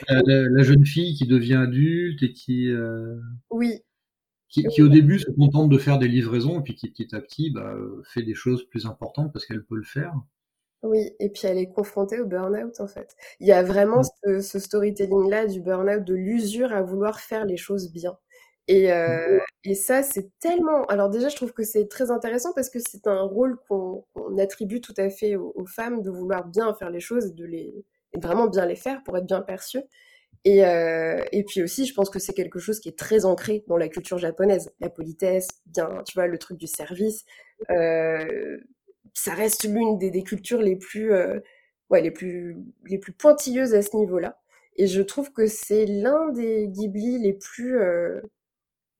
[0.09, 2.71] la, jeune fille qui devient adulte et qui...
[2.71, 3.17] Euh,
[3.51, 3.83] oui.
[4.55, 7.21] Qui, qui, au début se contente de faire des livraisons et puis qui petit à
[7.21, 10.15] petit bah, fait des choses plus importantes parce qu'elle peut le faire.
[10.85, 13.17] Oui, et puis elle est confrontée au burn-out en fait.
[13.41, 17.57] Il y a vraiment ce, ce storytelling-là du burn-out, de l'usure à vouloir faire les
[17.57, 18.17] choses bien.
[18.67, 20.85] Et, euh, et ça, c'est tellement.
[20.87, 24.05] Alors déjà, je trouve que c'est très intéressant parce que c'est un rôle qu'on
[24.39, 27.85] attribue tout à fait aux, femmes de vouloir bien faire les choses et de les
[28.15, 29.83] et vraiment bien les faire pour être bien perçues.
[30.45, 33.65] Et, euh, et puis aussi, je pense que c'est quelque chose qui est très ancré
[33.69, 34.73] dans la culture japonaise.
[34.81, 37.25] La politesse, bien, tu vois, le truc du service.
[37.71, 38.59] Euh,
[39.15, 41.41] ça reste l'une des, des, cultures les plus, euh,
[41.91, 44.39] ouais, les plus, les plus pointilleuses à ce niveau-là.
[44.77, 48.21] Et je trouve que c'est l'un des Ghibli les plus, euh,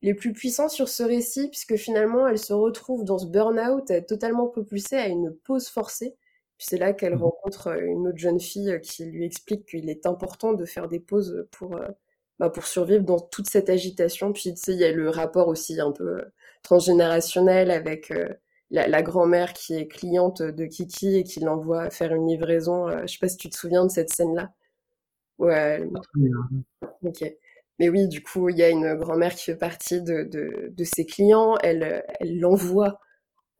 [0.01, 4.47] les plus puissants sur ce récit, puisque finalement, elle se retrouve dans ce burn-out, totalement
[4.47, 6.15] propulsée à une pause forcée.
[6.57, 7.23] Puis c'est là qu'elle mmh.
[7.23, 10.87] rencontre euh, une autre jeune fille euh, qui lui explique qu'il est important de faire
[10.87, 11.87] des pauses pour, euh,
[12.39, 14.31] bah, pour survivre dans toute cette agitation.
[14.31, 16.23] Puis tu sais, il y a le rapport aussi un peu
[16.63, 18.11] transgénérationnel avec
[18.71, 22.87] la, grand-mère qui est cliente de Kiki et qui l'envoie faire une livraison.
[23.01, 24.51] je sais pas si tu te souviens de cette scène-là.
[25.37, 25.87] Ouais.
[27.03, 27.23] Ok.
[27.77, 30.83] Mais oui, du coup, il y a une grand-mère qui fait partie de, de, de,
[30.83, 31.55] ses clients.
[31.61, 32.99] Elle elle l'envoie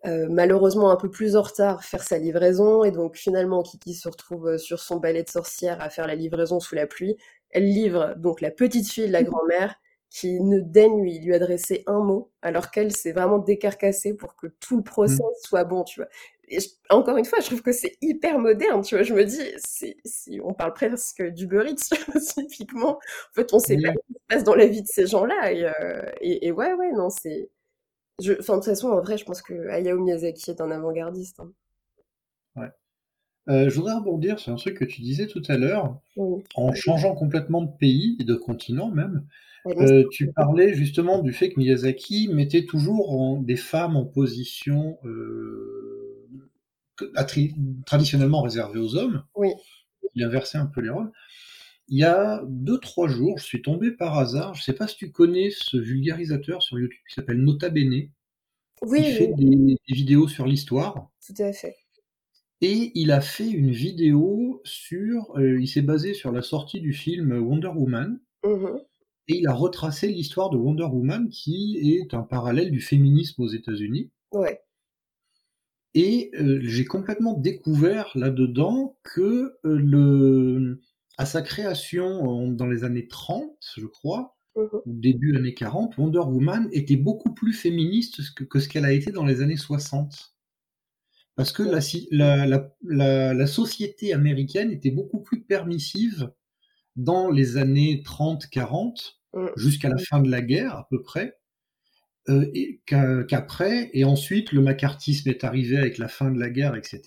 [0.07, 2.83] euh, malheureusement un peu plus en retard faire sa livraison.
[2.83, 6.15] Et donc finalement, Kiki se retrouve euh, sur son balai de sorcière à faire la
[6.15, 7.17] livraison sous la pluie.
[7.51, 9.75] Elle livre donc la petite fille de la grand-mère
[10.09, 14.47] qui ne daigne lui, lui adresser un mot, alors qu'elle s'est vraiment décarcassée pour que
[14.47, 15.45] tout le process mmh.
[15.45, 16.09] soit bon, tu vois
[16.89, 19.03] encore une fois, je trouve que c'est hyper moderne, tu vois.
[19.03, 19.41] Je me dis,
[20.05, 21.89] si on parle presque du Eats,
[22.35, 22.97] typiquement.
[22.97, 25.51] En fait, on sait pas ce qui se passe dans la vie de ces gens-là.
[25.51, 27.49] Et, euh, et, ouais, ouais, non, c'est.
[28.21, 28.33] Je...
[28.39, 31.39] Enfin, de toute façon, en vrai, je pense que Hayao Miyazaki est un avant-gardiste.
[31.39, 31.51] Hein.
[32.55, 32.69] Ouais.
[33.47, 35.99] Euh, je voudrais rebondir sur un truc que tu disais tout à l'heure,
[36.55, 39.25] en changeant complètement de pays et de continent même.
[39.67, 46.27] Euh, tu parlais justement du fait que Miyazaki mettait toujours des femmes en position euh,
[47.85, 49.23] traditionnellement réservée aux hommes.
[49.35, 49.49] Oui.
[50.13, 51.11] Il inversait un peu les rôles.
[51.87, 54.87] Il y a deux, trois jours, je suis tombé par hasard, je ne sais pas
[54.87, 58.09] si tu connais ce vulgarisateur sur YouTube qui s'appelle Nota Bene.
[58.81, 58.99] Oui.
[58.99, 61.11] Il fait des, vidéos sur l'histoire.
[61.25, 61.75] Tout à fait.
[62.61, 67.37] Et il a fait une vidéo sur, il s'est basé sur la sortie du film
[67.37, 68.19] Wonder Woman.
[68.43, 68.79] Mmh
[69.27, 73.47] et il a retracé l'histoire de Wonder Woman qui est un parallèle du féminisme aux
[73.47, 74.11] États-Unis.
[74.31, 74.61] Ouais.
[75.95, 80.81] Et j'ai complètement découvert là-dedans que le,
[81.17, 86.19] à sa création dans les années 30, je crois, Mmh ou début années 40, Wonder
[86.19, 90.33] Woman était beaucoup plus féministe que, ce qu'elle a été dans les années 60.
[91.35, 96.31] Parce que la, la, la, société américaine était beaucoup plus permissive
[96.95, 99.47] dans les années 30-40, mmh.
[99.57, 101.37] jusqu'à la fin de la guerre à peu près,
[102.29, 102.49] euh,
[103.27, 107.01] qu'après, et ensuite le macartisme est arrivé avec la fin de la guerre, etc.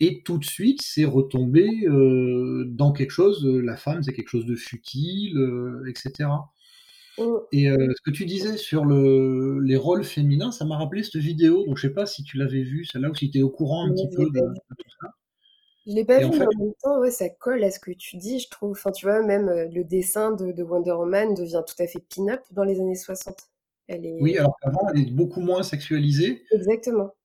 [0.00, 4.28] Et tout de suite, c'est retombé euh, dans quelque chose, euh, la femme, c'est quelque
[4.28, 6.30] chose de futile, euh, etc.
[7.50, 11.64] Et ce que tu disais sur le, les rôles féminins, ça m'a rappelé cette vidéo.
[11.66, 13.88] Donc, je sais pas si tu l'avais vue, celle-là, ou si tu es au courant
[13.88, 15.08] un petit peu de, tout ça.
[15.84, 18.18] Je l'ai pas vu, mais en même temps, ouais, ça colle à ce que tu
[18.18, 18.70] dis, je trouve.
[18.70, 22.62] Enfin, tu vois, même le dessin de, Wonder Woman devient tout à fait pin-up dans
[22.62, 23.36] les années 60.
[23.88, 24.18] Elle est...
[24.20, 26.44] Oui, alors qu'avant, elle est beaucoup moins sexualisée.
[26.52, 27.16] Exactement.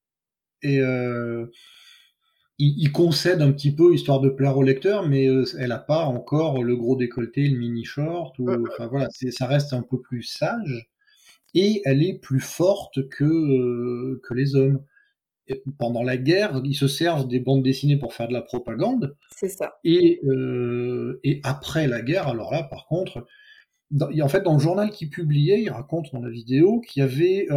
[0.64, 0.80] Et
[2.64, 6.06] il, concède un petit peu histoire de plaire au lecteur, mais euh, elle n'a pas
[6.06, 8.38] encore le gros décolleté, le mini short.
[8.40, 10.90] Ou, enfin voilà, ça reste un peu plus sage
[11.54, 14.84] et elle est plus forte que euh, que les hommes.
[15.78, 19.16] pendant la guerre, ils se servent des bandes dessinées pour faire de la propagande.
[19.36, 19.76] C'est ça.
[19.84, 23.26] Et, euh, et après la guerre, alors là, par contre,
[24.00, 27.48] en fait, dans le journal qu'il publiait, il raconte dans la vidéo qu'il y avait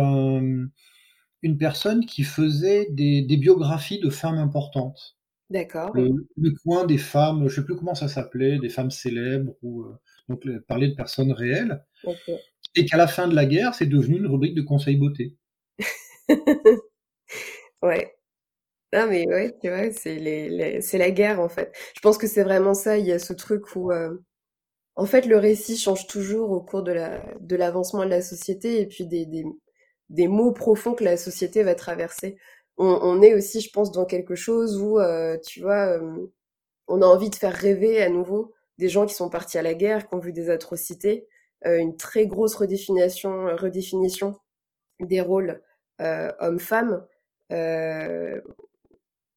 [1.42, 5.16] une personne qui faisait des, biographies de femmes importantes.
[5.50, 5.94] D'accord.
[5.94, 9.96] Le, coin des femmes, je sais plus comment ça s'appelait, des femmes célèbres ou euh,
[10.28, 11.84] donc parler de personnes réelles.
[12.74, 15.36] Et qu'à la fin de la guerre, c'est devenu une rubrique de conseils beauté.
[17.82, 18.12] ouais.
[18.92, 21.72] Ah mais ouais, tu vois, c'est les, c'est la guerre en fait.
[21.94, 22.98] Je pense que c'est vraiment ça.
[22.98, 24.16] Il y a ce truc où, euh,
[24.96, 28.80] en fait, le récit change toujours au cours de la de l'avancement de la société
[28.80, 29.44] et puis des, des
[30.10, 32.36] des mots profonds que la société va traverser.
[32.78, 36.26] On, est aussi, je pense, dans quelque chose où, euh, tu vois, euh,
[36.88, 39.72] on a envie de faire rêver à nouveau des gens qui sont partis à la
[39.72, 41.26] guerre, qui ont vu des atrocités,
[41.66, 44.38] euh, une très grosse redéfinition, redéfinition
[45.00, 45.62] des rôles
[45.98, 47.06] hommes-femmes.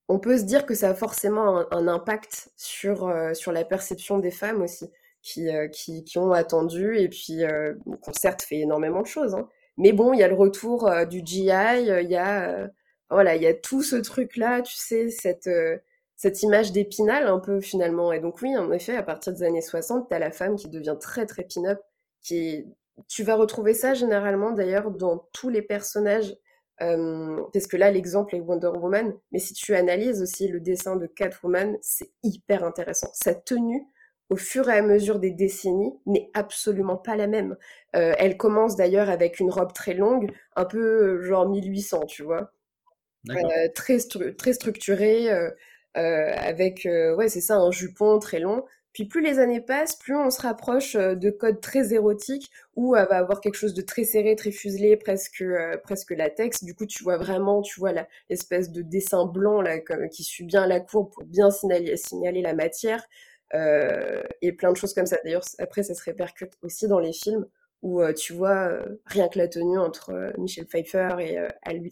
[0.10, 4.32] on peut se dire que ça a forcément un, impact sur, sur la perception des
[4.32, 9.08] femmes aussi, qui, qui, qui ont attendu et puis qui ont certes fait énormément de
[9.08, 9.48] choses, hein,
[9.80, 12.68] mais bon, il y a le retour euh, du GI, euh, il y a euh,
[13.10, 15.50] voilà, il y a tout ce truc là, tu sais, cette
[16.16, 18.12] cette image d'épinal un peu finalement.
[18.12, 20.70] Et donc oui, en effet, à partir des années 60, tu as la femme qui
[20.70, 21.80] devient très très pin-up,
[22.22, 22.66] qui
[23.08, 26.36] tu vas retrouver ça généralement d'ailleurs dans tous les personnages,
[26.80, 31.08] parce que là l'exemple est Wonder Woman, mais si tu analyses aussi le dessin de
[31.08, 33.10] Catwoman, c'est hyper intéressant.
[33.14, 33.86] Sa tenue,
[34.30, 37.58] au fur et à mesure des décennies n'est absolument pas la même.
[37.96, 42.24] Euh, elle commence d'ailleurs avec une robe très longue, un peu euh, genre 1800, tu
[42.24, 42.52] vois.
[43.30, 43.98] Euh, très,
[44.38, 45.30] très structurée,
[45.96, 46.88] avec,
[47.18, 48.64] ouais, c'est ça, un jupon très long.
[48.94, 53.08] Puis plus les années passent, plus on se rapproche de codes très érotiques où elle
[53.08, 55.44] va avoir quelque chose de très serré, très fuselé, presque
[55.84, 56.64] presque latex.
[56.64, 57.92] Du coup, tu vois vraiment, tu vois
[58.30, 62.54] l'espèce de dessin blanc là qui suit bien la courbe pour bien signaler, signaler la
[62.54, 63.04] matière.
[63.56, 65.18] Euh, et plein de choses comme ça.
[65.24, 67.48] D'ailleurs, après, ça se répercute aussi dans les films
[67.82, 71.40] où euh, tu vois euh, rien que la tenue entre Michel Pfeiffer et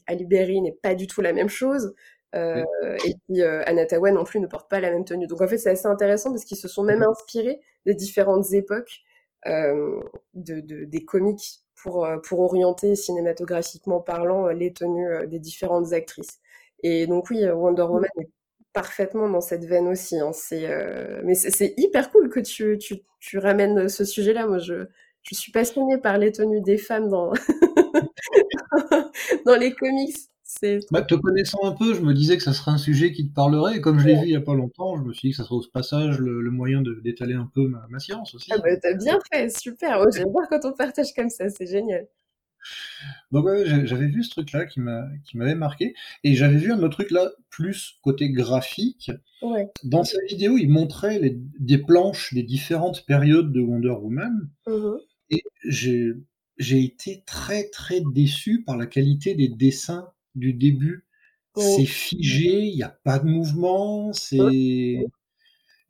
[0.07, 1.95] Ali Berry n'est pas du tout la même chose.
[2.33, 5.25] Et puis Anatawa non plus ne porte pas la même tenue.
[5.25, 9.01] Donc en fait, c'est assez intéressant parce qu'ils se sont même inspirés des différentes époques
[9.45, 10.03] de,
[10.35, 16.39] de, des comics pour, pour orienter cinématographiquement parlant les tenues des différentes actrices.
[16.83, 18.29] Et donc oui, Wonder Woman est
[18.77, 20.19] parfaitement dans cette veine aussi.
[20.19, 20.29] Hein.
[20.33, 24.45] C'est, euh, mais c'est hyper cool que tu, tu, tu ramènes ce sujet-là.
[24.45, 24.85] Moi, je,
[25.23, 27.33] je suis passionnée par les tenues des femmes dans,
[29.47, 30.15] dans les comics.
[30.91, 33.33] Bah, te connaissant un peu, je me disais que ça serait un sujet qui te
[33.33, 33.77] parlerait.
[33.77, 35.37] Et comme je l'ai vu il n'y a pas longtemps, je me suis dit que
[35.37, 38.51] ça serait au passage le, moyen d'étaler un peu ma, ma, science aussi.
[38.53, 40.03] Ah bah, t'as bien fait, super.
[40.13, 42.07] J'aime bien quand on partage comme ça, c'est génial.
[43.31, 45.93] Donc j'avais vu ce truc-là qui m'avait marqué.
[46.23, 49.11] Et j'avais vu un autre truc là, plus côté graphique.
[49.83, 54.49] Dans sa vidéo, il montrait les, des planches des différentes périodes de Wonder Woman.
[54.67, 54.97] Mmh
[55.29, 61.05] Et j'ai été très très déçu par la qualité des dessins du début.
[61.59, 65.07] C'est figé, il n'y a pas de mouvement, c'est...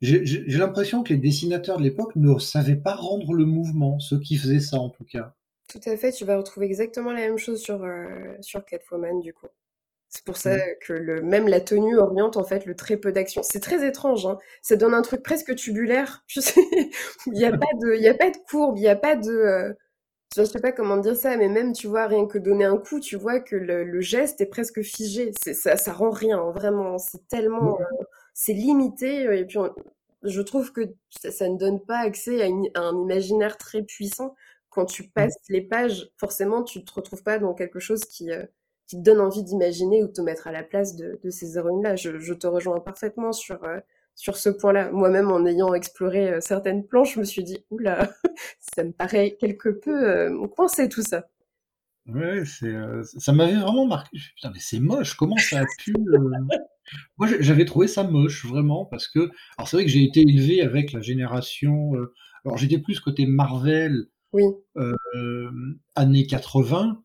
[0.00, 4.36] J'ai l'impression que les dessinateurs de l'époque ne savaient pas rendre le mouvement, ceux qui
[4.36, 5.34] faisaient ça en tout cas.
[5.68, 9.34] Tout à fait, tu vas retrouver exactement la même chose sur, euh, sur Catwoman du
[9.34, 9.48] coup.
[10.08, 13.42] C'est pour ça que le, même la tenue oriente en fait le très peu d'action.
[13.42, 14.38] C'est très étrange, hein.
[14.62, 16.24] ça donne un truc presque tubulaire.
[16.28, 16.62] Tu sais,
[17.26, 19.16] il n'y a pas de, il y a pas de courbe, il n'y a pas
[19.16, 19.72] de, euh,
[20.36, 23.00] je sais pas comment dire ça, mais même tu vois rien que donner un coup,
[23.00, 25.32] tu vois que le, geste est presque figé.
[25.42, 26.96] C'est ça, ça rend rien vraiment.
[26.98, 27.84] C'est tellement, euh,
[28.32, 29.58] c'est limité et puis
[30.22, 34.34] je trouve que ça, ne donne pas accès à, un imaginaire très puissant.
[34.78, 38.44] Quand tu passes les pages, forcément, tu te retrouves pas dans quelque chose qui euh,
[38.86, 41.96] qui te donne envie d'imaginer ou de te mettre à la place de, ces héroïnes-là.
[41.96, 43.80] Je, te rejoins parfaitement sur, euh,
[44.14, 44.92] sur ce point-là.
[44.92, 48.08] Moi-même, en ayant exploré euh, certaines planches, je me suis dit, oula,
[48.76, 51.28] ça me paraît quelque peu coincé tout ça.
[52.06, 54.16] Ouais, c'est, ça m'avait vraiment marqué.
[54.36, 55.92] Putain, mais c'est moche, comment ça a pu.
[57.18, 59.28] Moi, j'avais trouvé ça moche, vraiment, parce que.
[59.58, 61.94] Alors, c'est vrai que j'ai été élevé avec la génération.
[62.44, 64.44] Alors, j'étais plus côté Marvel, oui.
[65.94, 67.02] années 80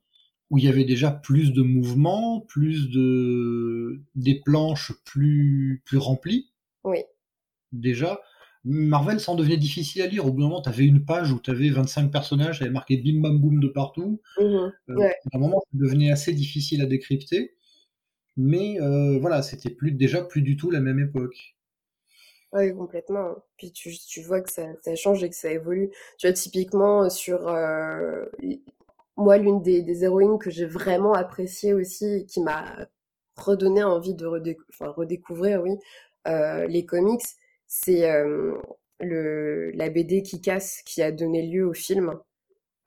[0.49, 6.51] où il y avait déjà plus de mouvements, plus de des planches plus plus remplies.
[6.83, 6.99] Oui.
[7.71, 8.21] Déjà,
[8.63, 10.25] Marvel, ça en devenait difficile à lire.
[10.25, 12.71] Au bout d'un moment, tu avais une page où tu avais 25 personnages, tu avais
[12.71, 14.21] marqué bim bam boum de partout.
[14.39, 14.43] Mmh
[14.89, 17.55] euh, à un moment, ça devenait assez difficile à décrypter.
[18.37, 21.52] Mais euh, voilà, c'était plus déjà plus du tout la même époque.
[22.53, 23.35] Oui, complètement.
[23.57, 25.89] Puis tu, tu vois que ça, ça, change et que ça évolue.
[26.17, 28.25] Tu vois, typiquement, sur euh,
[29.17, 32.87] moi, l'une des, héroïnes que j'ai vraiment appréciées aussi, et qui m'a
[33.37, 34.27] redonné envie de
[34.79, 35.77] redécouvrir, oui,
[36.27, 37.23] euh, les comics,
[37.67, 38.55] c'est euh,
[38.99, 42.19] le, la BD qui casse, qui a donné lieu au film.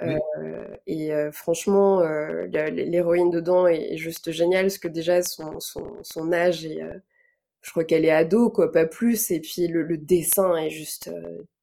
[0.03, 2.03] Euh, et franchement,
[2.51, 6.83] l'héroïne dedans est, juste géniale, parce que déjà son, son, âge est,
[7.67, 9.31] je crois qu'elle est ado, quoi, pas plus.
[9.33, 11.11] Et puis le, dessin est juste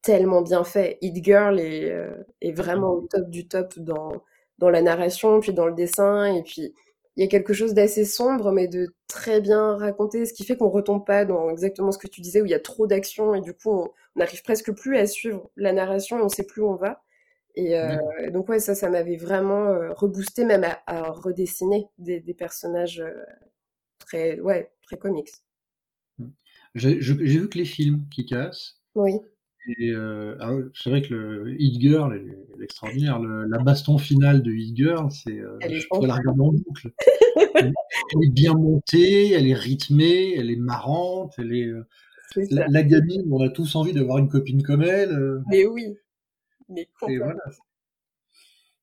[0.02, 0.98] tellement bien fait.
[1.02, 1.96] Hit Girl est,
[2.42, 4.22] est vraiment au top du top dans
[4.60, 6.74] dans la narration, puis dans le dessin, et puis
[7.16, 10.58] il y a quelque chose d'assez sombre, mais de très bien raconté, ce qui fait
[10.58, 13.36] qu'on retombe pas dans exactement ce que tu disais, où il y a trop d'action,
[13.36, 16.68] et du coup, on n'arrive presque plus à suivre la narration, on sait plus où
[16.70, 17.04] on va.
[17.56, 17.98] Et euh,
[18.32, 23.14] donc ouais, ça, ça m'avait vraiment euh, reboosté, même à, redessiner des, personnages euh,
[24.00, 25.32] très, ouais, très comics.
[26.76, 28.80] J'ai vu que les films qui cassent.
[28.96, 29.14] Oui.
[29.78, 33.20] Et euh, ah c'est vrai que le Hit Girl est, extraordinaire.
[33.20, 36.92] la baston finale de Hit Girl, c'est, euh, je pourrais la regarder en boucle.
[37.56, 37.72] elle,
[38.24, 41.68] est bien montée, elle est rythmée, elle est marrante, elle est.
[41.68, 41.88] Euh,
[42.50, 45.42] la, gamine, on a tous envie d'avoir une copine comme elle.
[45.50, 45.96] Mais oui.
[46.68, 47.36] Mais voilà.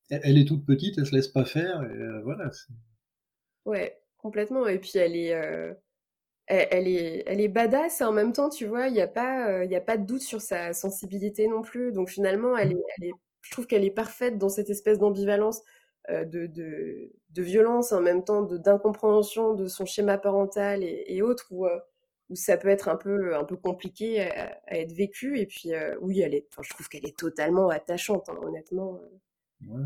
[0.09, 2.51] Elle, est toute petite, elle se laisse pas faire, et voilà.
[3.66, 4.66] Ouais, complètement.
[4.66, 5.35] Et puis elle est
[6.51, 9.49] elle, est, elle est badass et en même temps, tu vois, il n'y a, pas,
[9.49, 11.93] euh, il a pas de doute sur sa sensibilité non plus.
[11.93, 15.63] Donc finalement, elle est, elle est, je trouve qu'elle est parfaite dans cette espèce d'ambivalence
[16.11, 21.47] euh, de, de, de, violence en même temps d'incompréhension de, son schéma parental et, autres,
[21.51, 21.79] où, euh,
[22.31, 25.39] où ça peut être un peu, un peu compliqué à, être vécu.
[25.39, 28.99] Et puis, oui, elle est, je trouve qu'elle est totalement attachante, hein, honnêtement.
[29.67, 29.83] Ouais.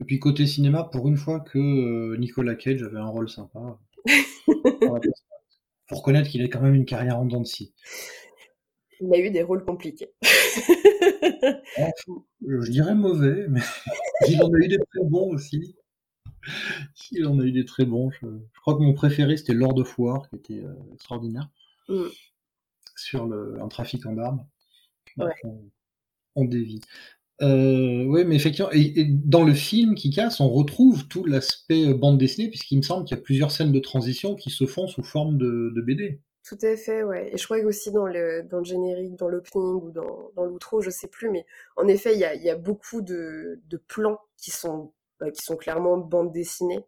[0.00, 3.78] Et puis côté cinéma, pour une fois que Nicolas Cage avait un rôle sympa.
[5.90, 7.74] faut reconnaître qu'il a quand même une carrière en dents de scie.
[9.00, 10.12] Il a eu des rôles compliqués.
[11.82, 13.60] je dirais mauvais, mais
[14.28, 15.74] il en a eu des très bons aussi.
[17.10, 18.10] Il en a eu des très bons.
[18.10, 18.26] Je,
[18.60, 21.50] crois que mon préféré, c'était Lord of War, qui était euh, extraordinaire.
[21.88, 22.04] Mm.
[22.94, 24.46] Sur le, un trafiquant d'armes.
[25.16, 25.32] Ouais.
[26.36, 26.80] on, dévie.
[27.42, 31.94] Euh, oui, mais effectivement, et, dans le film qui casse, on retrouve tout l'aspect euh,
[31.94, 34.86] bande dessinée, puisqu'il me semble qu'il y a plusieurs scènes de transition qui se font
[34.86, 36.20] sous forme de, BD.
[36.44, 37.30] Tout à fait, ouais.
[37.32, 40.90] Et je crois aussi dans le, dans le générique, dans l'opening ou dans, l'outro, je
[40.90, 45.42] sais plus, mais en effet, il y a, beaucoup de, plans qui sont, euh, qui
[45.42, 46.84] sont clairement bande dessinée.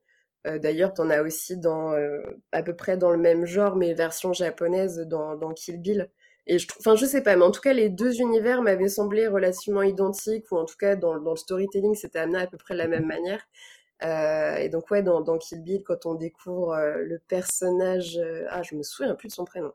[0.46, 3.94] Euh, D'ailleurs, en as aussi dans euh, à peu près dans le même genre, mais
[3.94, 6.10] version japonaise dans Kill Bill.
[6.46, 9.28] Et je enfin, je sais pas, mais en tout cas, les deux univers m'avaient semblé
[9.28, 12.74] relativement identiques, ou en tout cas, dans, dans le storytelling, c'était amené à peu près
[12.74, 13.46] de la même manière.
[14.04, 18.46] Euh, et donc, ouais, dans, dans, Kill Bill, quand on découvre euh, le personnage, euh,
[18.50, 19.72] ah, je me souviens plus de son prénom.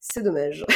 [0.00, 0.66] C'est dommage.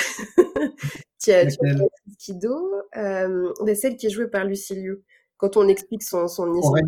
[1.23, 1.75] tu as, tu as
[2.19, 5.03] Kido, bah, celle qui est jouée par Lucille
[5.37, 6.83] Quand on explique son, son histoire.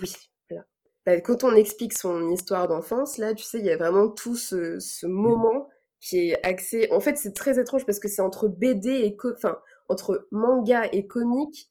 [0.00, 0.12] Oui,
[0.48, 0.64] voilà.
[1.04, 4.36] Bah, quand on explique son histoire d'enfance, là, tu sais, il y a vraiment tout
[4.36, 5.68] ce, ce moment
[6.02, 6.88] qui est axé.
[6.90, 11.06] En fait, c'est très étrange parce que c'est entre BD et enfin entre manga et
[11.06, 11.70] comique.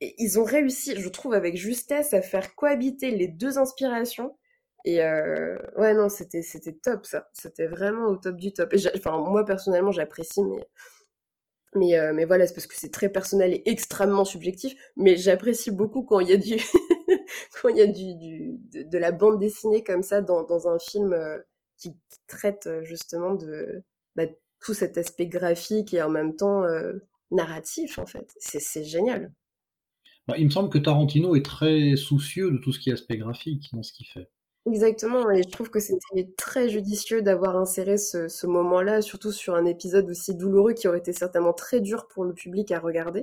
[0.00, 4.36] Et ils ont réussi, je trouve, avec justesse, à faire cohabiter les deux inspirations.
[4.84, 5.56] Et euh...
[5.76, 7.28] ouais, non, c'était c'était top ça.
[7.34, 8.72] C'était vraiment au top du top.
[8.74, 10.66] Et enfin, moi personnellement, j'apprécie, mais
[11.74, 14.74] Mais, euh, mais voilà, c'est parce que c'est très personnel et extrêmement subjectif.
[14.96, 16.56] Mais j'apprécie beaucoup quand il y a du,
[17.62, 20.78] quand il y a du, du de, la bande dessinée comme ça dans, dans un
[20.78, 21.38] film euh,
[21.76, 21.94] qui,
[22.26, 23.82] traite euh, justement de
[24.16, 24.24] bah,
[24.60, 26.64] tout cet aspect graphique et en même temps
[27.30, 28.32] narratif en fait.
[28.38, 29.32] C'est génial.
[30.28, 33.16] Bah, il me semble que Tarantino est très soucieux de tout ce qui est aspect
[33.16, 34.30] graphique dans ce qu'il fait.
[34.64, 39.56] Exactement, et je trouve que c'était très judicieux d'avoir inséré ce, ce moment-là, surtout sur
[39.56, 43.22] un épisode aussi douloureux qui aurait été certainement très dur pour le public à regarder,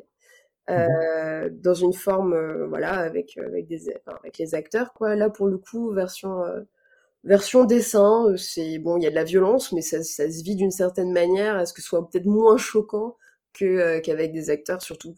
[0.68, 5.16] mmh euh, dans une forme, euh, voilà, avec avec des, avec les acteurs, quoi.
[5.16, 6.62] Là, pour le coup, version euh,
[7.24, 10.44] version dessin, euh, c'est bon, il y a de la violence, mais ça, ça se
[10.44, 13.18] vit d'une certaine manière, à ce que ce soit peut-être moins choquant
[13.54, 15.16] que qu'avec des acteurs, surtout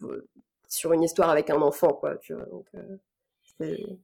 [0.68, 2.16] sur une histoire avec un enfant, quoi.
[2.16, 2.66] Tu vois, donc,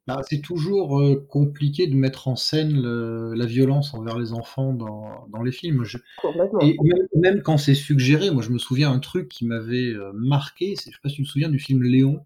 [0.07, 5.27] bah, c'est toujours euh, compliqué de mettre en scène la violence envers les enfants dans,
[5.29, 5.85] dans les films.
[6.61, 6.77] Et
[7.15, 10.83] même, quand c'est suggéré, moi je me souviens un truc qui m'avait euh, marqué, je
[10.85, 12.25] sais pas si tu me souviens du film Léon.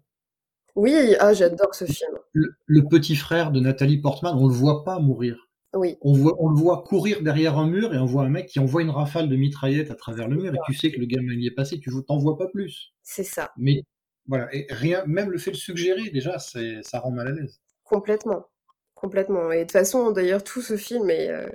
[0.75, 2.11] Oui, ah, j'adore ce film.
[2.33, 5.49] Le, petit frère de Nathalie Portman, on le voit pas mourir.
[5.73, 5.97] Oui.
[6.01, 8.59] On, voit, on le voit courir derrière un mur et on voit un mec qui
[8.59, 11.33] envoie une rafale de mitraillette à travers le mur et tu sais que le gamin
[11.33, 12.93] y est passé, tu t'en vois pas plus.
[13.01, 13.51] C'est ça.
[13.57, 13.83] Mais
[14.27, 17.59] voilà, et rien, même le fait de suggérer, déjà, ça rend mal à l'aise.
[17.83, 18.45] Complètement,
[18.95, 19.51] complètement.
[19.51, 21.47] Et de toute façon, d'ailleurs, tout ce film est, euh,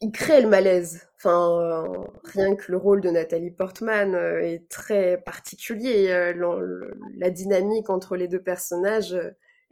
[0.00, 1.08] il crée le malaise.
[1.16, 1.86] Enfin,
[2.24, 6.08] rien que le rôle de Nathalie Portman euh, est très particulier.
[6.10, 9.16] Euh, la dynamique entre les deux personnages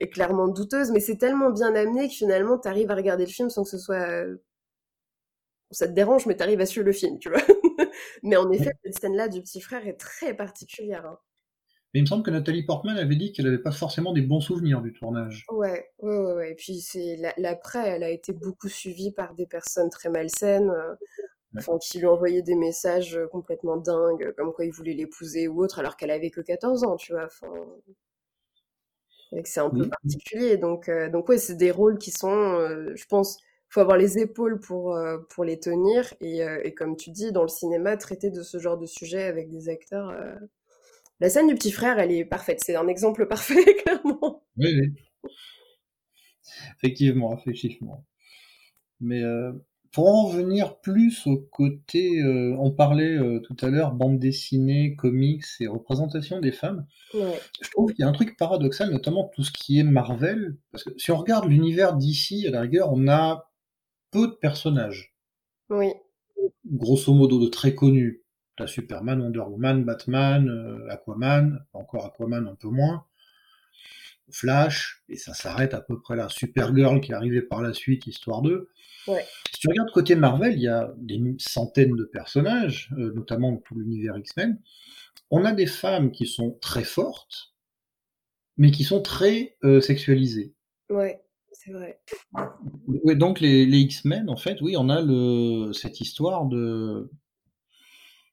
[0.01, 3.31] est clairement douteuse, mais c'est tellement bien amené que finalement, tu arrives à regarder le
[3.31, 4.27] film sans que ce soit
[5.71, 7.41] ça te dérange, mais tu arrives à suivre le film, tu vois.
[8.23, 11.05] mais en effet, cette scène-là du petit frère est très particulière.
[11.07, 11.19] Hein.
[11.93, 14.41] Mais il me semble que Nathalie Portman avait dit qu'elle n'avait pas forcément des bons
[14.41, 15.47] souvenirs du tournage.
[15.51, 16.53] Ouais, ouais, ouais.
[16.53, 21.79] Et puis c'est l'après, elle a été beaucoup suivie par des personnes très malsaines, euh,
[21.81, 25.79] qui lui envoyaient des messages euh, complètement dingues, comme quoi ils voulaient l'épouser ou autre,
[25.79, 27.25] alors qu'elle avait que 14 ans, tu vois.
[27.25, 27.49] Enfin,
[29.45, 30.57] c'est un peu particulier.
[30.57, 32.59] Donc, euh, donc ouais, c'est des rôles qui sont,
[32.95, 34.99] je pense, faut avoir les épaules pour
[35.29, 36.15] pour les tenir.
[36.21, 39.51] Et, et, comme tu dis, dans le cinéma, traiter de ce genre de sujet avec
[39.51, 40.13] des acteurs
[41.21, 42.61] la scène du petit frère, elle est parfaite.
[42.65, 44.45] C'est un exemple parfait, clairement.
[44.57, 45.31] Oui, oui.
[46.77, 48.05] Effectivement, effectivement.
[49.01, 49.53] Mais euh,
[49.93, 54.95] pour en venir plus au côté, euh, on parlait euh, tout à l'heure bande dessinée,
[54.97, 56.87] comics et représentation des femmes.
[57.15, 60.85] Je trouve qu'il y a un truc paradoxal, notamment tout ce qui est Marvel, parce
[60.85, 63.51] que si on regarde l'univers d'ici, à la rigueur, on a
[64.11, 65.15] peu de personnages.
[65.71, 65.89] Oui.
[66.65, 68.23] Grosso modo, de très connus.
[68.57, 73.05] T'as Superman, Wonder Woman, Batman, euh, Aquaman, encore Aquaman un peu moins,
[74.31, 76.29] Flash, et ça s'arrête à peu près là.
[76.29, 78.71] Supergirl qui est arrivée par la suite, histoire d'eux.
[79.07, 83.75] Si tu regardes côté Marvel, il y a des centaines de personnages, euh, notamment tout
[83.75, 84.61] l'univers X-Men.
[85.31, 87.55] On a des femmes qui sont très fortes,
[88.57, 90.55] mais qui sont très euh, sexualisées.
[90.91, 91.23] Ouais,
[91.53, 92.01] c'est vrai.
[93.17, 97.11] donc les, les X-Men, en fait, oui, on a le, cette histoire de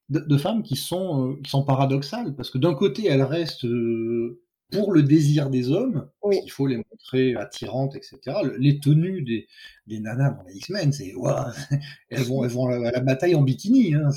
[0.10, 3.66] de, femmes qui sont, euh, qui sont paradoxales, parce que d'un côté, elles restent
[4.76, 8.20] pour le désir des hommes, il faut les montrer attirantes, etc.
[8.58, 9.48] Les tenues des,
[9.88, 11.14] des nanas dans les X-Men, c'est
[12.10, 13.96] elles vont, elles vont à la, bataille en bikini.
[13.96, 14.10] Hein,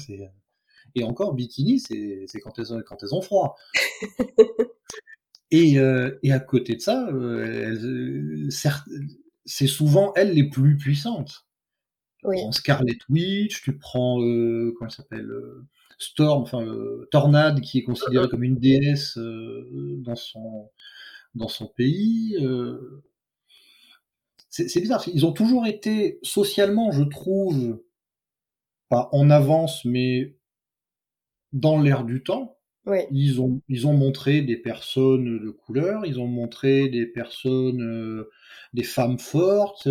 [0.95, 3.57] et encore, bikini, c'est quand elles, quand elles ont froid.
[5.53, 7.09] et, euh, et à côté de ça,
[9.45, 11.47] c'est souvent elles les plus puissantes.
[12.25, 12.39] Oui.
[12.51, 15.31] Scarlet Witch, tu prends, comment elle s'appelle
[15.99, 20.71] Storm, enfin euh, Tornade, qui est considérée comme une déesse euh, dans son
[21.35, 22.37] dans son pays.
[22.41, 23.03] Euh,
[24.51, 25.05] c'est bizarre.
[25.13, 27.81] Ils ont toujours été socialement, je trouve,
[28.89, 30.37] pas en avance, mais
[31.53, 32.57] dans l'air du temps.
[33.11, 38.25] Ils ont ils ont montré des personnes de couleur, ils ont montré des personnes,
[38.73, 39.89] des femmes fortes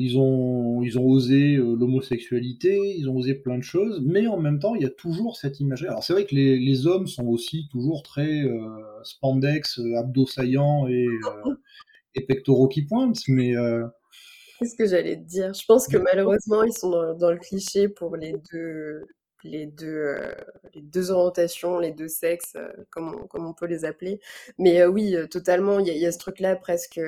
[0.00, 4.38] ils ont, ils ont osé euh, l'homosexualité, ils ont osé plein de choses, mais en
[4.38, 5.82] même temps, il y a toujours cette image.
[5.82, 8.68] Alors c'est vrai que les, les, hommes sont aussi toujours très euh,
[9.02, 11.08] spandex, euh, abdos saillants et,
[12.14, 13.54] et, pectoraux qui pointent, mais...
[14.58, 18.16] Qu'est-ce que j'allais te dire Je pense que malheureusement, ils sont dans, le cliché pour
[18.16, 19.04] les deux,
[19.44, 20.16] les deux,
[20.74, 22.56] les deux orientations, les deux sexes,
[22.90, 24.20] comme, on, comme on peut les appeler.
[24.58, 27.00] Mais oui, totalement, il y, y, a ce truc-là presque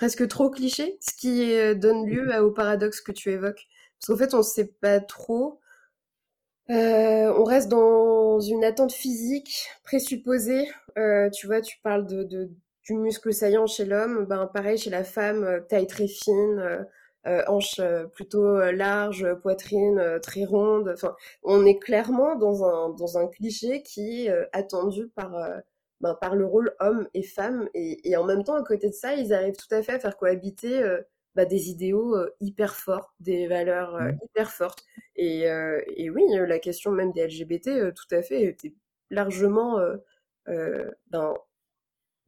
[0.00, 3.66] presque trop cliché, ce qui euh, donne lieu au paradoxe que tu évoques.
[3.98, 5.60] Parce qu'en fait, on ne sait pas trop.
[6.70, 10.70] Euh, on reste dans une attente physique présupposée.
[10.96, 12.50] Euh, tu vois, tu parles de,
[12.82, 14.24] du muscle saillant chez l'homme.
[14.24, 16.86] Ben, pareil, chez la femme, taille très fine,
[17.26, 17.82] hanches
[18.14, 20.92] plutôt larges, poitrine très ronde.
[20.94, 25.34] Enfin, on est clairement dans un dans un cliché qui est attendu par
[26.00, 27.68] ben, par le rôle homme et femme.
[27.74, 29.98] Et, et, en même temps, à côté de ça, ils arrivent tout à fait à
[29.98, 30.82] faire cohabiter
[31.34, 34.18] bah, des idéaux hyper forts, des valeurs mmh.
[34.24, 34.84] hyper fortes.
[35.16, 38.74] Et, et, oui, la question même des LGBT, tout à fait, était
[39.10, 39.78] largement
[40.46, 41.34] ben,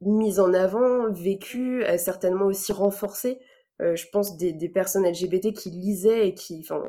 [0.01, 3.39] mise en avant, vécue, certainement aussi renforcée.
[3.79, 6.83] je pense des, des, personnes LGBT qui lisaient et qui, enfin,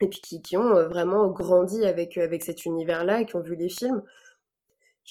[0.00, 3.56] et puis qui, qui ont vraiment grandi avec avec cet univers-là et qui ont vu
[3.56, 4.02] les films.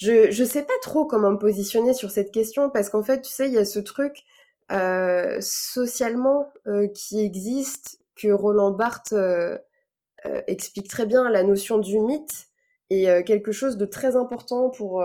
[0.00, 3.30] Je je sais pas trop comment me positionner sur cette question parce qu'en fait, tu
[3.30, 4.24] sais, il y a ce truc
[4.70, 6.52] euh, socialement
[6.94, 9.14] qui existe que Roland Barthes
[10.46, 12.48] explique très bien la notion du mythe
[12.90, 15.04] est quelque chose de très important pour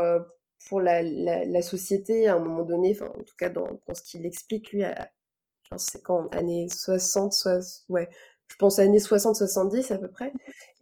[0.68, 3.94] pour la, la, la, société à un moment donné, enfin en tout cas dans, dans
[3.94, 5.12] ce qu'il explique lui à,
[5.72, 8.10] je sais quand, années 60, soit, ouais,
[8.54, 10.32] je pense années 60-70 à peu près.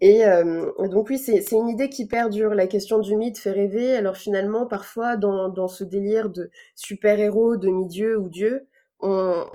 [0.01, 2.53] Et euh, donc oui, c'est une idée qui perdure.
[2.53, 3.95] La question du mythe fait rêver.
[3.95, 8.67] Alors finalement, parfois, dans, ce délire de super-héros, demi-dieu ou dieu,
[8.99, 9.45] on,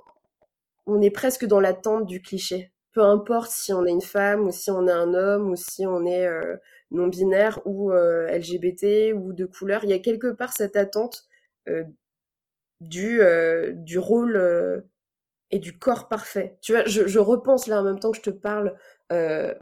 [1.02, 2.72] est presque dans l'attente du cliché.
[2.92, 5.86] Peu importe si on est une femme ou si on est un homme ou si
[5.86, 6.56] on est euh,
[6.92, 9.84] non-binaire ou euh, LGBT ou de couleur.
[9.84, 11.28] Il y a quelque part cette attente
[12.80, 13.20] du
[13.98, 14.82] rôle
[15.50, 16.58] et du corps parfait.
[16.60, 18.74] Tu vois, je, je, repense là en même temps que je te parle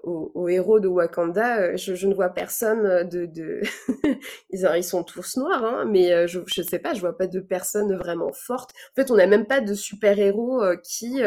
[0.02, 1.76] aux, aux, héros de Wakanda.
[1.76, 3.26] Je, je, ne vois personne de...
[3.26, 3.60] de...
[4.50, 7.40] ils, ils, sont tous noirs, hein, mais je, je sais pas, je vois pas de
[7.40, 8.70] personnes vraiment fortes.
[8.92, 11.22] En fait, on n'a même pas de super-héros qui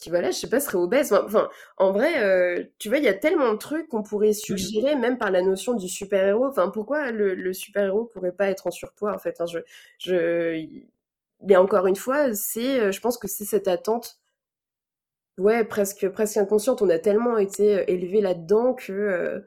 [0.00, 1.12] qui voilà, je sais pas, serait obèse.
[1.12, 4.96] Enfin, en vrai, euh, tu vois, il y a tellement de trucs qu'on pourrait suggérer,
[4.96, 6.46] même par la notion du super-héros.
[6.46, 9.58] Enfin, pourquoi le, le super-héros pourrait pas être en surpoids, en fait enfin, je,
[9.98, 10.66] je...
[11.42, 14.20] Mais encore une fois, c'est, euh, je pense que c'est cette attente,
[15.38, 16.82] ouais, presque, presque inconsciente.
[16.82, 19.42] On a tellement été euh, élevé là-dedans que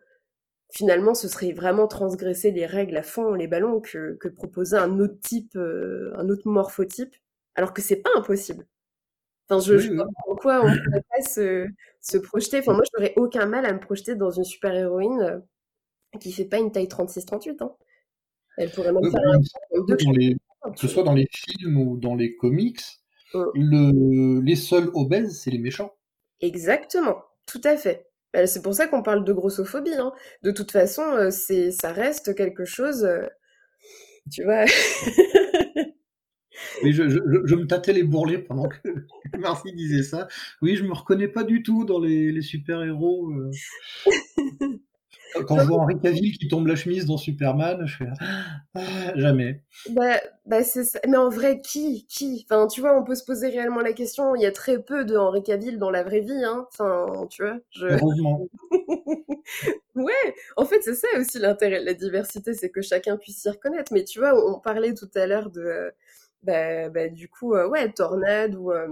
[0.72, 5.00] finalement, ce serait vraiment transgresser les règles à fond, les ballons, que, que proposer un
[5.00, 7.16] autre type, un autre morphotype,
[7.56, 8.66] alors que c'est pas impossible.
[9.50, 11.68] Enfin, je, je vois pourquoi on ne pourrait pas se,
[12.02, 12.60] se projeter.
[12.60, 15.40] Enfin, moi, je n'aurais aucun mal à me projeter dans une super-héroïne euh,
[16.20, 17.58] qui fait pas une taille 36-38.
[17.62, 17.74] Hein.
[18.58, 19.42] Elle pourrait même faire un
[20.72, 22.82] Que ce soit dans les films ou dans les comics,
[23.34, 25.94] le, les seuls obèses, c'est les méchants.
[26.42, 28.08] Exactement, tout à fait.
[28.34, 29.94] Bah, c'est pour ça qu'on parle de grossophobie.
[29.94, 30.12] Hein.
[30.42, 33.28] De toute façon, euh, c'est, ça reste quelque chose, euh,
[34.32, 34.66] tu vois.
[36.84, 38.78] Oui, je, je, je, me tâtais les bourrelets pendant que
[39.40, 40.28] Marcy disait ça.
[40.62, 43.32] Oui, je me reconnais pas du tout dans les, les super-héros.
[45.36, 45.44] Euh.
[45.44, 48.08] Quand je vois Henri Cavill qui tombe la chemise dans Superman, je fais
[48.76, 48.82] ah,
[49.16, 49.62] jamais.
[49.90, 51.00] Bah, bah c'est ça.
[51.08, 52.46] Mais en vrai, qui, qui?
[52.50, 54.36] Enfin, tu vois, on peut se poser réellement la question.
[54.36, 56.68] Il y a très peu de Henri Cavill dans la vraie vie, hein.
[56.72, 57.58] Enfin, tu vois.
[57.72, 57.88] Je...
[57.88, 58.48] Heureusement.
[59.96, 60.36] ouais.
[60.58, 63.94] En fait, c'est ça aussi l'intérêt de la diversité, c'est que chacun puisse s'y reconnaître.
[63.94, 65.94] Mais tu vois, on parlait tout à l'heure de
[66.44, 68.88] bah, bah, du coup, euh, ouais, tornade ou, euh,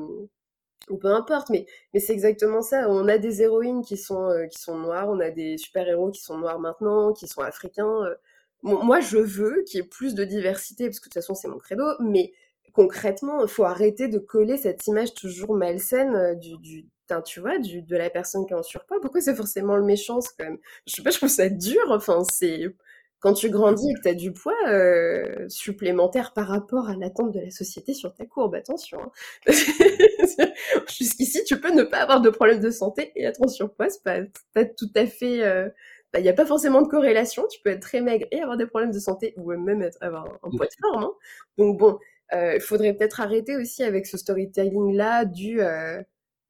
[0.92, 2.90] ou peu importe, mais, mais c'est exactement ça.
[2.90, 6.22] On a des héroïnes qui sont, euh, qui sont noires, on a des super-héros qui
[6.22, 8.16] sont noirs maintenant, qui sont africains.
[8.64, 11.48] moi, je veux qu'il y ait plus de diversité, parce que de toute façon, c'est
[11.48, 12.34] mon credo, mais
[12.74, 16.86] concrètement, il faut arrêter de coller cette image toujours malsaine du, du
[17.20, 19.02] tu vois, du, de la personne qui est en surpoids.
[19.02, 21.82] Pourquoi c'est forcément le méchant quand même Je sais pas, je trouve ça dur.
[21.90, 22.74] Enfin, c'est
[23.22, 27.32] quand tu grandis et que tu as du poids euh, supplémentaire par rapport à l'attente
[27.32, 29.00] de la société sur ta courbe, attention.
[29.00, 29.54] Hein.
[30.88, 34.04] Jusqu'ici, tu peux ne pas avoir de problème de santé et être en surpoids, c'est
[34.04, 35.36] pas, tout à fait...
[35.36, 35.70] Il euh,
[36.12, 38.66] bah, n'y a pas forcément de corrélation, tu peux être très maigre et avoir des
[38.66, 41.04] problèmes de santé, ou même être, avoir un, poids de forme.
[41.04, 41.14] Hein.
[41.60, 42.00] Donc bon,
[42.34, 45.62] euh, il faudrait peut-être arrêter aussi avec ce storytelling-là du...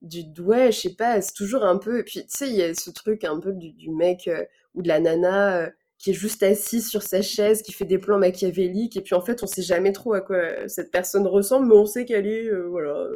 [0.01, 2.03] Du ouais, je sais pas, c'est toujours un peu...
[2.03, 4.27] Puis, tu sais, il y a ce truc un peu du mec
[4.73, 5.69] ou de la nana
[6.01, 9.21] qui est juste assise sur sa chaise, qui fait des plans machiavéliques, et puis en
[9.21, 12.47] fait, on sait jamais trop à quoi cette personne ressemble, mais on sait qu'elle est,
[12.47, 13.07] euh, voilà,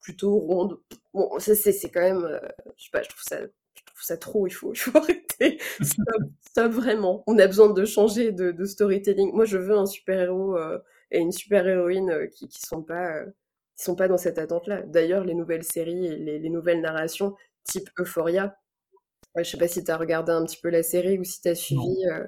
[0.00, 0.78] plutôt ronde.
[1.14, 2.38] Bon, ça, c'est, c'est quand même, euh,
[2.76, 5.58] je sais pas, je trouve ça, je trouve ça trop, il faut, il faut arrêter.
[6.54, 7.24] ça vraiment.
[7.26, 9.32] On a besoin de changer de, storytelling.
[9.32, 10.78] Moi, je veux un super-héros euh,
[11.10, 13.22] et une super-héroïne qui, qui sont pas,
[13.76, 14.82] qui sont pas dans cette attente-là.
[14.82, 17.34] D'ailleurs, les nouvelles séries et les, les nouvelles narrations,
[17.64, 18.54] type Euphoria,
[19.36, 21.48] je sais pas si tu as regardé un petit peu la série ou si tu
[21.48, 22.06] as suivi.
[22.10, 22.24] Euh,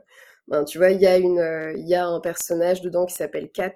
[0.49, 3.51] ben, tu vois, il y, a une, euh, y a un personnage dedans qui s'appelle
[3.51, 3.75] Kat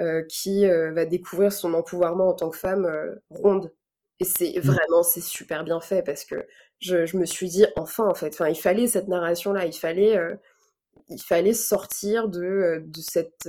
[0.00, 2.90] euh, qui va découvrir son empouvoirment en tant que femme
[3.30, 3.72] ronde.
[4.20, 4.60] Et c'est mmh.
[4.60, 6.46] vraiment, c'est super bien fait parce que
[6.80, 10.18] je, je, me suis dit, enfin, en fait, enfin, il fallait cette narration-là, il fallait,
[11.08, 13.48] il fallait sortir de, de cette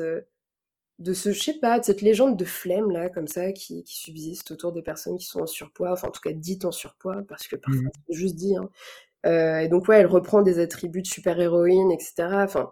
[1.00, 3.96] de ce, je sais pas, de cette légende de flemme là, comme ça, qui, qui
[3.96, 7.24] subsiste autour des personnes qui sont en surpoids, enfin en tout cas dites en surpoids,
[7.28, 7.90] parce que parfois Mmh.
[8.08, 8.56] c'est juste dit.
[8.56, 8.70] Hein.
[9.26, 12.44] Euh, et donc ouais, elle reprend des attributs de super-héroïne, etc.
[12.44, 12.72] Enfin,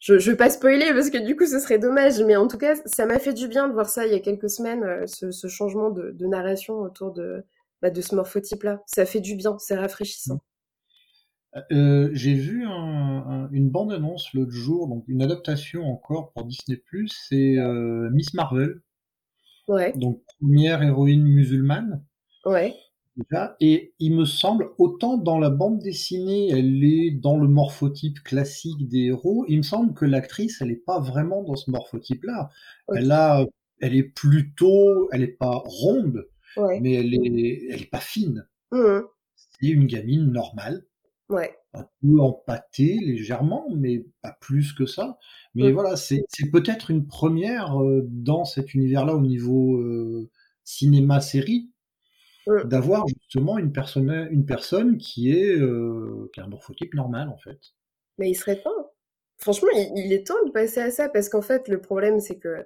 [0.00, 2.58] je, je vais pas spoiler parce que du coup ce serait dommage, mais en tout
[2.58, 5.06] cas ça m'a fait du bien de voir ça il y a quelques semaines, euh,
[5.06, 7.44] ce, ce changement de, de narration autour de,
[7.82, 8.82] bah, de ce morphotype-là.
[8.86, 10.40] Ça fait du bien, c'est rafraîchissant.
[11.72, 16.82] Euh, j'ai vu un, un, une bande-annonce l'autre jour, donc une adaptation encore pour Disney+,
[17.08, 18.80] c'est euh, Miss Marvel,
[19.68, 22.04] Ouais, donc première héroïne musulmane.
[22.44, 22.74] ouais,
[23.16, 28.20] déjà, et il me semble, autant dans la bande dessinée, elle est dans le morphotype
[28.22, 32.50] classique des héros, il me semble que l'actrice, elle est pas vraiment dans ce morphotype-là.
[32.94, 33.44] Elle a,
[33.80, 38.46] elle est plutôt, elle est pas ronde, ouais, mais elle est, elle est pas fine.
[38.72, 39.04] Mhm.
[39.60, 40.86] C'est une gamine normale,
[41.28, 45.18] ouais, un peu empâtée légèrement, mais pas plus que ça.
[45.54, 45.72] Mais Mhm.
[45.72, 50.30] voilà, c'est peut-être une première euh, dans cet univers-là au niveau euh,
[50.64, 51.70] cinéma-série.
[52.64, 57.36] D'avoir justement une personne, une personne qui est euh, qui a un morphotype normal en
[57.36, 57.58] fait.
[58.18, 58.92] Mais il serait temps.
[59.38, 62.38] Franchement, il, il est temps de passer à ça parce qu'en fait, le problème, c'est
[62.38, 62.64] que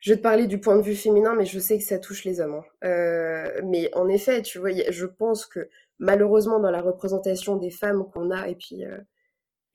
[0.00, 2.24] je vais te parler du point de vue féminin, mais je sais que ça touche
[2.24, 2.54] les hommes.
[2.54, 2.64] hein.
[2.88, 5.68] Euh, mais en effet, tu vois, je pense que
[5.98, 8.98] malheureusement, dans la représentation des femmes qu'on a et puis, euh,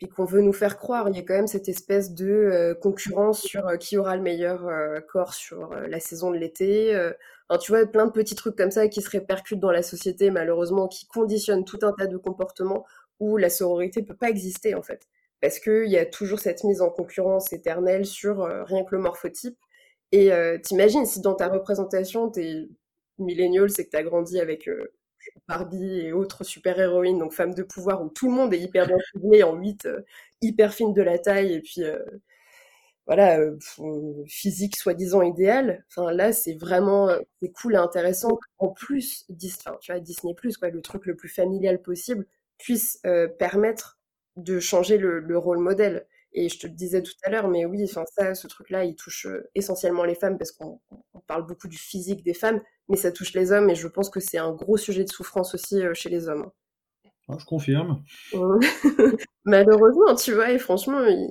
[0.07, 3.41] qu'on veut nous faire croire, il y a quand même cette espèce de euh, concurrence
[3.41, 6.93] sur euh, qui aura le meilleur euh, corps sur la saison de l'été.
[7.61, 10.87] tu vois, plein de petits trucs comme ça qui se répercutent dans la société, malheureusement,
[10.87, 12.85] qui conditionnent tout un tas de comportements
[13.19, 15.07] où la sororité peut pas exister, en fait.
[15.41, 19.57] Parce qu'il y a toujours cette mise en concurrence éternelle sur rien que le morphotype.
[20.11, 20.31] Et
[20.63, 22.67] t'imagines, si dans ta représentation, t'es
[23.19, 24.69] millénial, c'est que t'as grandi avec
[25.47, 28.97] Barbie et autres super-héroïnes, donc femmes de pouvoir, où tout le monde est hyper bien
[29.11, 29.87] filmé en 8,
[30.41, 31.99] hyper fine de la taille, et puis euh,
[33.07, 35.85] voilà, euh, euh, physique soi-disant idéal.
[35.89, 37.19] Enfin là, c'est vraiment euh,
[37.61, 38.39] cool et intéressant.
[38.57, 42.25] En plus, Dis- tu vois, Disney+, quoi, le truc le plus familial possible,
[42.57, 43.99] puisse euh, permettre
[44.37, 46.07] de changer le rôle modèle.
[46.37, 48.95] Et je te le disais tout à l'heure, mais oui, enfin ça, ce truc-là, il
[48.95, 50.79] touche euh, essentiellement les femmes parce qu'on
[51.13, 54.09] on parle beaucoup du physique des femmes, mais ça touche les hommes et je pense
[54.09, 56.51] que c'est un gros sujet de souffrance aussi euh, chez les hommes.
[57.29, 58.03] Ah, je confirme.
[59.45, 61.29] Malheureusement, tu vois, et franchement, il,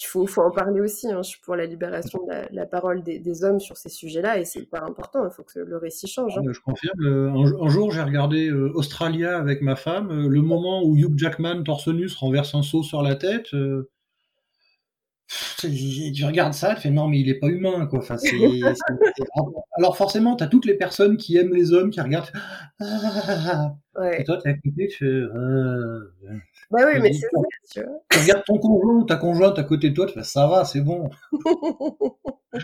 [0.00, 1.10] il faut, faut en parler aussi.
[1.10, 1.22] hein.
[1.22, 4.38] Je suis pour la libération de la, la parole des, des hommes sur ces sujets-là
[4.38, 5.24] et c'est hyper important.
[5.24, 6.34] Il faut que le récit change.
[6.36, 6.52] Ah, hein.
[6.52, 7.00] Je confirme.
[7.04, 10.28] Euh, Un, un jour, j'ai regardé euh, Australia avec ma femme.
[10.28, 13.54] Le moment où Hugh Jackman, torse nu, se renverse un seau sur la tête.
[13.54, 13.90] euh,
[15.58, 18.00] tu regardes ça, tu fais non, mais il est pas humain, quoi.
[18.00, 19.24] Enfin, c'est, c'est- c'est-
[19.76, 22.30] Alors, forcément, t'as toutes les personnes qui aiment les hommes qui regardent.
[22.80, 24.20] Ah, Ouais.
[24.20, 25.04] et toi, t'es à côté, tu fais.
[25.04, 26.12] euh,
[26.70, 27.38] Bah oui, tu mais dis, c'est ça,
[27.72, 27.98] tu vois.
[28.10, 30.64] tu regardes ton conjoint ou ta conjointe à côté de toi, tu fais ça va,
[30.64, 31.08] c'est bon.
[32.52, 32.60] Non,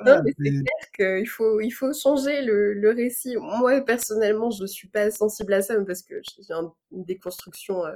[0.00, 0.50] Voilà, mais c'est
[0.96, 3.36] clair qu'il faut, il faut changer le, le récit.
[3.36, 7.92] Moi, personnellement, je suis pas sensible à ça parce que j'ai un- une déconstruction euh,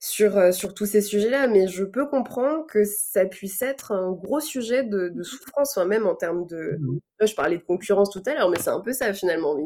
[0.00, 4.12] sur, euh, sur tous ces sujets-là, mais je peux comprendre que ça puisse être un
[4.12, 6.80] gros sujet de, de souffrance, enfin, même en termes de...
[7.20, 9.56] Là, je parlais de concurrence tout à l'heure, mais c'est un peu ça finalement.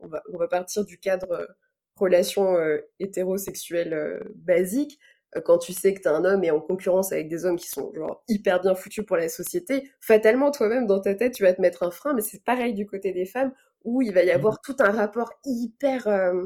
[0.00, 1.46] On va, on va partir du cadre euh,
[1.96, 4.98] relation euh, hétérosexuelle euh, basique.
[5.46, 7.90] Quand tu sais que t'es un homme et en concurrence avec des hommes qui sont
[7.94, 11.60] genre hyper bien foutus pour la société, fatalement toi-même dans ta tête tu vas te
[11.62, 13.50] mettre un frein, mais c'est pareil du côté des femmes
[13.84, 16.44] où il va y avoir tout un rapport hyper euh,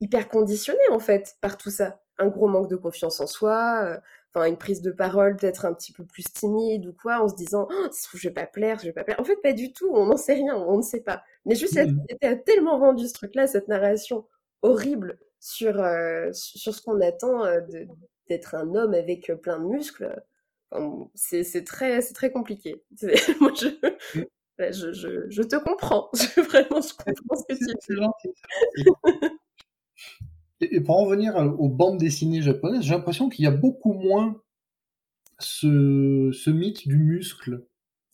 [0.00, 2.00] hyper conditionné en fait par tout ça.
[2.18, 3.98] Un gros manque de confiance en soi, euh,
[4.34, 7.34] enfin une prise de parole peut-être un petit peu plus timide ou quoi, en se
[7.34, 9.20] disant oh, je vais pas plaire, je vais pas plaire.
[9.20, 11.22] En fait, pas du tout, on n'en sait rien, on ne sait pas.
[11.44, 11.86] Mais juste Mhm.
[12.08, 14.26] société a tellement vendu ce truc-là, cette narration
[14.62, 17.60] horrible sur euh, sur ce qu'on attend euh,
[18.28, 20.22] d'être un homme avec euh, plein de muscles.
[20.70, 22.82] Enfin, c'est c'est très c'est très compliqué.
[23.40, 23.68] Moi je.
[24.58, 26.10] Ouais, je, je, je te comprends.
[26.36, 27.74] Vraiment, je comprends ce que tu dis.
[27.80, 28.30] c'est gentil,
[28.74, 29.10] c'est gentil.
[30.60, 33.92] Et, pour en venir à- aux bandes dessinées japonaises, j'ai l'impression qu'il y a beaucoup
[33.92, 34.40] moins
[35.38, 37.64] ce, ce mythe du muscle.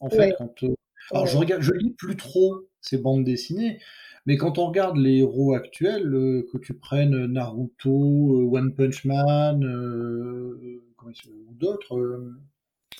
[0.00, 0.74] En fait, quand, euh,
[1.12, 3.78] alors je regarde, je lis plus trop ces bandes dessinées,
[4.26, 7.90] mais quand on regarde les héros actuels, euh, que tu prennes Naruto,
[8.40, 12.34] euh, One Punch Man, euh, ou d'autres, euh,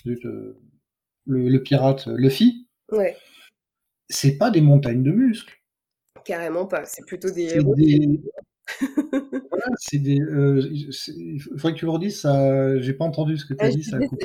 [0.07, 0.57] euh,
[1.27, 3.17] le, le pirate Luffy, Ouais,
[4.09, 5.61] c'est pas des montagnes de muscles.
[6.25, 6.85] carrément pas.
[6.85, 7.75] C'est plutôt des héros.
[7.75, 8.21] des,
[9.51, 10.21] Voilà, c'est des.
[10.21, 12.79] euh, c'est- il faudrait que tu le redises, ça.
[12.81, 13.83] J'ai pas entendu ce que tu Ah, as je dit,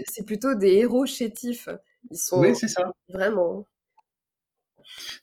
[0.09, 1.69] c'est plutôt des héros chétifs.
[2.11, 2.91] Ils Oui, sont c'est ça.
[3.09, 3.65] vraiment.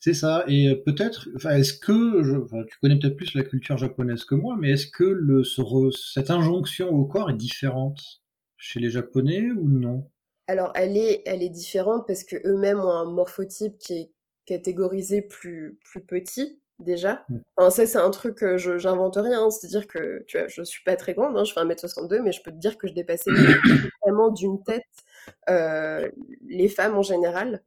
[0.01, 0.45] C'est ça.
[0.49, 4.25] Et euh, peut-être, enfin, est-ce que, je- enfin, tu connais peut-être plus la culture japonaise
[4.25, 8.23] que moi, mais est-ce que le, ce re- cette injonction au corps est différente
[8.57, 10.09] chez les Japonais ou non?
[10.47, 14.13] Alors, elle est, elle est différente parce que eux-mêmes ont un morphotype qui est
[14.47, 17.25] catégorisé plus, plus petit, déjà.
[17.29, 17.39] Mm.
[17.57, 19.45] Enfin, ça, c'est un truc que je, j'invente rien.
[19.45, 19.51] hein.
[19.51, 22.43] C'est-à-dire que, tu vois, je suis pas très grande, hein, je fais 1m62, mais je
[22.43, 23.31] peux te dire que je dépassais
[24.03, 24.83] vraiment d'une tête
[25.51, 26.11] euh,
[26.47, 27.63] les femmes en général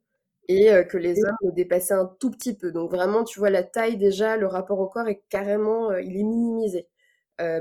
[0.47, 2.71] et euh, que les hommes me dépassaient un tout petit peu.
[2.71, 6.17] Donc vraiment, tu vois, la taille déjà, le rapport au corps est carrément, euh, il
[6.17, 6.87] est minimisé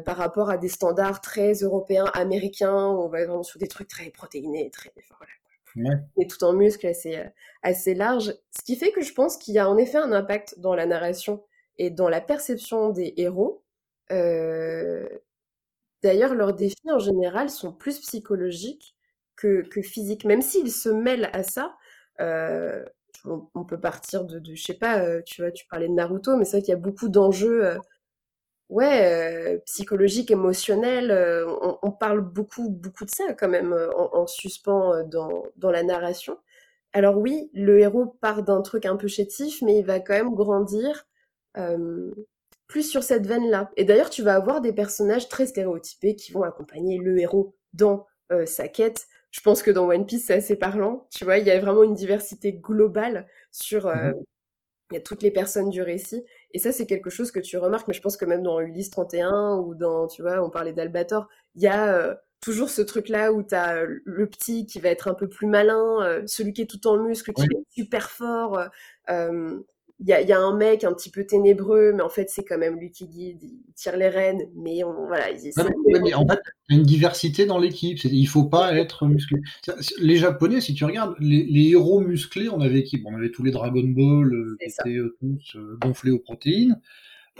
[0.06, 4.08] par rapport à des standards très européens, américains, on va vraiment sur des trucs très
[4.08, 5.32] protéinés, très, enfin, voilà,
[6.18, 7.24] Et tout en muscles assez, euh,
[7.62, 8.34] assez large.
[8.50, 10.86] Ce qui fait que je pense qu'il y a en effet un impact dans la
[10.86, 11.44] narration
[11.78, 13.62] et dans la perception des héros.
[14.12, 15.08] Euh,
[16.02, 18.94] D'ailleurs, leurs défis en général sont plus psychologiques
[19.34, 21.76] que, que physiques, même s'ils se mêlent à ça.
[22.20, 22.84] euh,
[23.24, 26.44] on, peut partir de, de je sais pas, tu vois, tu parlais de Naruto, mais
[26.44, 27.78] c'est vrai qu'il y a beaucoup d'enjeux,
[28.68, 31.10] ouais, euh, psychologiques, émotionnels.
[31.10, 35.04] euh, on, on parle beaucoup, beaucoup de ça quand même euh, en, en suspens euh,
[35.04, 36.38] dans, dans la narration.
[36.92, 40.34] Alors oui, le héros part d'un truc un peu chétif, mais il va quand même
[40.34, 41.06] grandir
[41.58, 42.12] euh,
[42.68, 43.70] plus sur cette veine-là.
[43.76, 48.06] Et d'ailleurs, tu vas avoir des personnages très stéréotypés qui vont accompagner le héros dans
[48.32, 49.06] euh, sa quête.
[49.30, 51.06] Je pense que dans One Piece, c'est assez parlant.
[51.12, 53.92] Tu vois, il y a vraiment une diversité globale sur
[54.90, 56.24] il y a toutes les personnes du récit.
[56.52, 58.90] Et ça, c'est quelque chose que tu remarques, mais je pense que même dans Ulysse
[58.90, 63.32] 31 ou dans, tu vois, on parlait d'Albator, il y a euh, toujours ce truc-là
[63.32, 66.62] où tu as le petit qui va être un peu plus malin, euh, celui qui
[66.62, 67.48] est tout en muscle, qui Oui.
[67.50, 68.58] est super fort.
[68.58, 68.68] euh,
[69.10, 69.60] euh,
[69.98, 72.28] il y a, il y a un mec un petit peu ténébreux, mais en fait,
[72.28, 75.50] c'est quand même lui qui guide, il tire les rênes, mais on, voilà, il- Ouais,
[75.52, 76.38] c'est- mais, ouais, mais en fait,
[76.68, 77.98] il y a une diversité dans l'équipe.
[78.04, 79.40] Il faut pas être musclé.
[80.00, 82.98] Les Japonais, si tu regardes, les, les héros musclés, on avait qui?
[82.98, 86.18] Bon, On avait tous les Dragon Ball euh, qui étaient euh, tous euh, gonflés aux
[86.18, 86.78] protéines.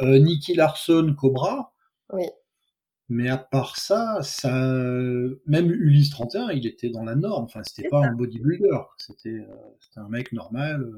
[0.00, 1.74] Euh, Nicky Larson, Cobra.
[2.12, 2.24] Oui.
[3.08, 4.50] Mais à part ça, ça,
[5.46, 7.44] même Ulysse 31, il était dans la norme.
[7.44, 8.08] Enfin, c'était pas ça.
[8.08, 8.78] un bodybuilder.
[8.98, 9.44] C'était
[9.96, 10.90] un mec normal.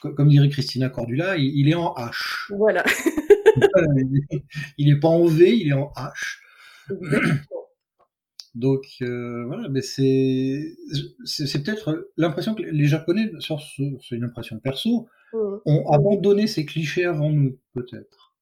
[0.00, 2.46] Co- Comme dirait Christina Cordula, il, il est en H.
[2.50, 2.84] Voilà.
[4.78, 6.38] il est pas en V, il est en H.
[8.54, 10.74] Donc euh, voilà, mais c'est
[11.24, 15.60] c'est peut-être l'impression que les Japonais, c'est une impression perso, Mhm.
[15.66, 18.34] ont abandonné ces clichés avant nous, peut-être.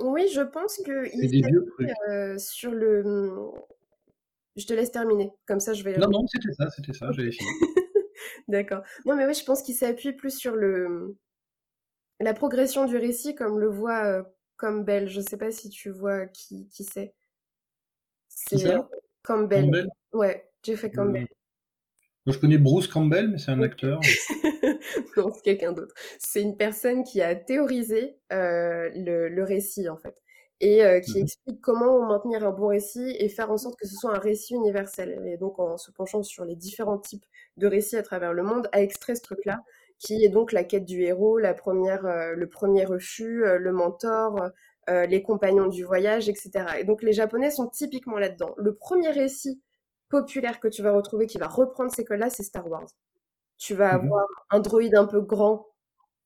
[0.00, 1.88] Oui, je pense vieux trucs.
[2.10, 3.32] euh, sur le...
[4.56, 5.96] Je te laisse terminer, comme ça je vais...
[5.96, 7.48] Non, non, c'était ça, c'était ça, j'avais fini.
[8.48, 8.82] D'accord.
[9.06, 11.16] Non, mais oui, je pense qu'il s'appuie plus sur le
[12.20, 14.22] la progression du récit, comme le voit euh,
[14.56, 15.08] Campbell.
[15.08, 17.14] Je sais pas si tu vois qui, qui c'est.
[18.28, 18.88] C'est ça?
[19.22, 19.64] Campbell.
[19.64, 19.88] Campbell?
[20.12, 21.26] Ouais, Jeffrey Euh, Campbell.
[22.26, 24.00] Moi, je connais Bruce Campbell, mais c'est un acteur.
[25.16, 25.94] Non, c'est quelqu'un d'autre.
[26.18, 30.20] C'est une personne qui a théorisé euh, le, le récit, en fait,
[30.60, 31.20] et euh, qui Mhm.
[31.20, 34.54] explique comment maintenir un bon récit et faire en sorte que ce soit un récit
[34.54, 35.22] universel.
[35.26, 37.26] Et donc, en se penchant sur les différents types
[37.56, 39.62] de récits à travers le monde, a extrait ce truc-là,
[39.98, 43.72] qui est donc la quête du héros, la première, euh, le premier refus, euh, le
[43.72, 44.50] mentor,
[44.90, 46.78] euh, les compagnons du voyage, etc.
[46.80, 48.54] Et donc, les Japonais sont typiquement là-dedans.
[48.56, 49.60] Le premier récit
[50.08, 52.86] populaire que tu vas retrouver qui va reprendre ces codes-là, c'est Star Wars.
[53.58, 53.94] Tu vas Mhm.
[53.94, 55.68] avoir un droïde un peu grand,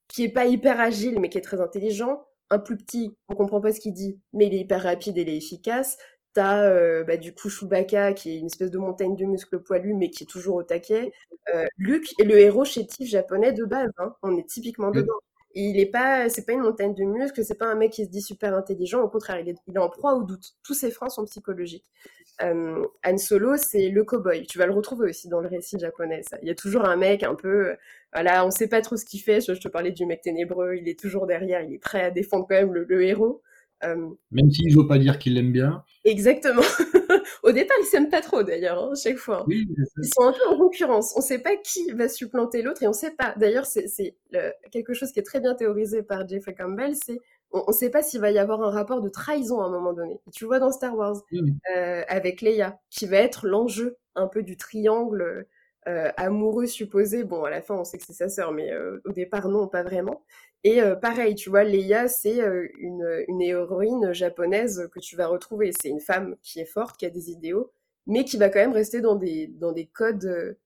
[0.08, 2.27] qui est pas hyper agile, mais qui est très intelligent.
[2.50, 5.22] Un plus petit, on comprend pas ce qu'il dit, mais il est hyper rapide et
[5.22, 5.98] il est efficace.
[6.34, 9.94] T'as euh, bah, du coup Chewbacca, qui est une espèce de montagne de muscles poilus,
[9.94, 11.12] mais qui est toujours au taquet.
[11.54, 14.14] Euh, Luke est le héros chétif japonais de base, hein.
[14.22, 15.02] On est typiquement Ouais.
[15.02, 15.14] dedans.
[15.54, 18.04] Et il est pas, c'est pas une montagne de muscles, c'est pas un mec qui
[18.04, 20.54] se dit super intelligent, au contraire, il est, il est en proie au doute.
[20.62, 21.86] Tous ses freins sont psychologiques.
[22.42, 24.46] Euh, Han Solo, c'est le cow-boy.
[24.46, 26.38] Tu vas le retrouver aussi dans le récit japonais, ça.
[26.42, 27.74] Il y a toujours un mec un peu, euh,
[28.12, 29.40] voilà, on sait pas trop ce qu'il fait.
[29.40, 32.10] Je, je te parlais du mec ténébreux, il est toujours derrière, il est prêt à
[32.10, 33.42] défendre quand même le, le héros.
[33.84, 35.84] Euh, Même s'il veut pas dire qu'il l'aime bien.
[36.04, 36.62] exactement.
[37.44, 39.40] Au départ, ils s'aiment pas trop d'ailleurs, hein, chaque fois.
[39.42, 39.44] hein.
[39.46, 39.68] Oui,
[40.02, 41.14] Ils sont un peu en concurrence.
[41.16, 43.34] On sait pas qui va supplanter l'autre et on sait pas.
[43.36, 43.86] D'ailleurs, c'est
[44.72, 47.20] quelque chose qui est très bien théorisé par Jeffrey Campbell, c'est
[47.52, 49.92] on, on sait pas s'il va y avoir un rapport de trahison à un moment
[49.92, 50.20] donné.
[50.26, 51.58] Et tu vois dans Star Wars, Oui.
[51.76, 55.46] euh, avec Leia, qui va être l'enjeu un peu du triangle
[55.88, 57.24] euh, amoureux supposé.
[57.24, 59.68] Bon, à la fin, on sait que c'est sa sœur, mais euh, au départ, non,
[59.68, 60.24] pas vraiment.
[60.64, 65.28] Et euh, pareil, tu vois, Leia, c'est euh, une, une héroïne japonaise que tu vas
[65.28, 65.70] retrouver.
[65.80, 67.70] C'est une femme qui est forte, qui a des idéaux,
[68.06, 70.56] mais qui va quand même rester dans des, dans des codes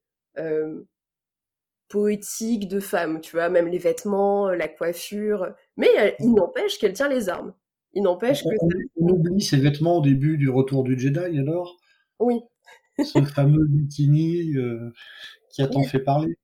[1.97, 5.55] euh, euh, poétiques de femme, tu vois, même les vêtements, la coiffure.
[5.76, 7.55] Mais euh, il n'empêche qu'elle tient les armes.
[7.95, 8.49] Il n'empêche que...
[8.61, 11.76] on- on oublie ses vêtements au début du retour du Jedi, alors?
[12.18, 12.40] Oui,
[13.03, 14.93] ce fameux bikini euh,
[15.51, 16.34] qui a tant fait parler.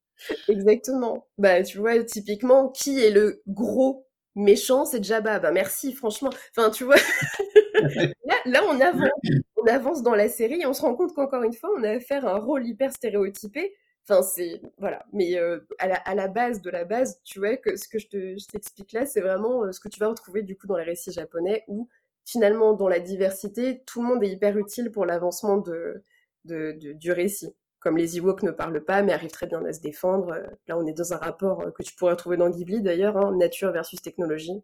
[0.48, 1.26] Exactement.
[1.38, 5.38] Bah, tu vois, typiquement, qui est le gros méchant, c'est Jabba.
[5.40, 6.30] Bah, merci, franchement.
[6.56, 6.96] Enfin, tu vois,
[8.24, 9.10] là, là, on avance,
[9.56, 11.90] on avance dans la série et on se rend compte qu'encore une fois, on a
[11.90, 13.74] affaire à un rôle hyper stéréotypé.
[14.08, 15.04] Enfin, c'est voilà.
[15.12, 17.98] Mais euh, à, la, à, la, base de la base, tu vois que ce que
[17.98, 20.66] je, te, je t'explique là, c'est vraiment euh, ce que tu vas retrouver du coup
[20.66, 21.88] dans les récits japonais où
[22.24, 26.02] finalement, dans la diversité, tout le monde est hyper utile pour l'avancement de,
[26.44, 27.54] de, de, du récit.
[27.80, 30.32] Comme les Ewoks ne parlent pas, mais arrivent très bien à se défendre.
[30.32, 33.36] Euh, là, on est dans un rapport que tu pourrais retrouver dans Ghibli d'ailleurs, hein,
[33.36, 34.62] nature versus technologie,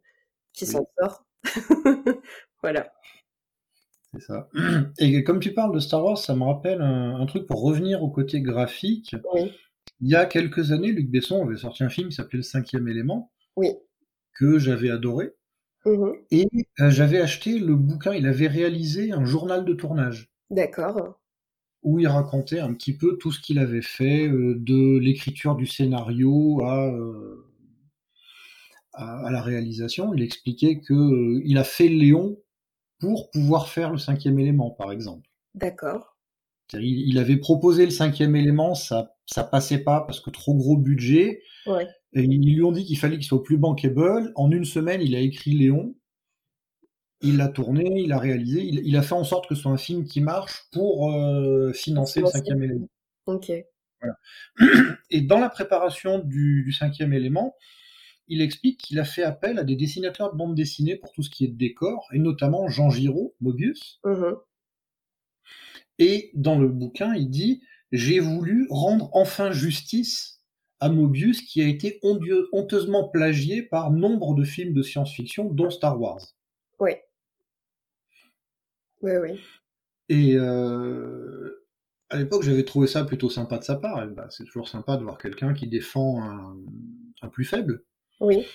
[0.55, 0.71] qui oui.
[0.73, 1.25] s'en sort.
[2.63, 2.93] voilà.
[4.15, 4.49] C'est ça.
[4.99, 8.03] Et comme tu parles de Star Wars, ça me rappelle un, un truc pour revenir
[8.03, 9.15] au côté graphique.
[9.35, 9.53] Oui.
[10.01, 12.89] Il y a quelques années, Luc Besson avait sorti un film qui s'appelait Le Cinquième
[12.89, 13.71] Élément, oui.
[14.35, 15.33] que j'avais adoré.
[15.87, 16.13] Mmh.
[16.31, 16.49] Et
[16.81, 20.31] euh, j'avais acheté le bouquin, il avait réalisé un journal de tournage.
[20.51, 21.21] D'accord.
[21.83, 25.67] Où il racontait un petit peu tout ce qu'il avait fait, euh, de l'écriture du
[25.67, 27.47] scénario à, euh,
[28.95, 30.15] à, à, la réalisation.
[30.15, 32.39] Il expliquait que euh, il a fait Léon
[33.05, 35.29] pour pouvoir faire le cinquième élément, par exemple.
[35.55, 36.17] D'accord.
[36.73, 40.79] Il, il, avait proposé le cinquième élément, ça ça passait pas parce que trop gros
[40.79, 41.43] budget.
[41.67, 41.87] Ouais.
[42.15, 44.33] Et ils lui ont dit qu'il fallait qu'il soit plus bankable.
[44.37, 45.95] En une semaine, il a écrit Léon.
[47.21, 49.73] Il l'a tourné, il a réalisé, il, il, a fait en sorte que ce soit
[49.73, 52.89] un film qui marche pour euh, financer le cinquième élément.
[53.27, 53.51] Ok.
[54.01, 54.17] Voilà.
[55.11, 57.55] Et dans la préparation du, du cinquième élément,
[58.29, 61.31] il explique qu'il a fait appel à des dessinateurs de bande dessinée pour tout ce
[61.31, 64.01] qui est décor, et notamment Jean Giraud, Mobius.
[64.05, 64.33] Mmh.
[65.99, 67.63] Et dans le bouquin, il dit
[67.93, 70.41] J'ai voulu rendre enfin justice
[70.81, 76.01] à Mobius qui a été honteusement plagié par nombre de films de science-fiction, dont Star
[76.01, 76.21] Wars.
[76.81, 76.93] Oui.
[79.03, 79.41] Oui, oui.
[80.09, 81.65] Et euh,
[82.11, 84.07] à l'époque, j'avais trouvé ça plutôt sympa de sa part.
[84.09, 86.57] Bah, c'est toujours sympa de voir quelqu'un qui défend un,
[87.23, 87.85] un, plus faible.
[88.21, 88.47] Oui.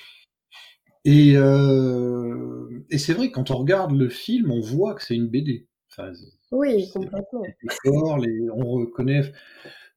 [1.06, 5.28] Et, euh, et c'est vrai, quand on regarde le film, on voit que c'est une
[5.28, 5.68] BD.
[5.92, 6.12] Enfin,
[6.52, 7.44] oui, complètement.
[7.44, 9.32] Les décors, les, on reconnaît.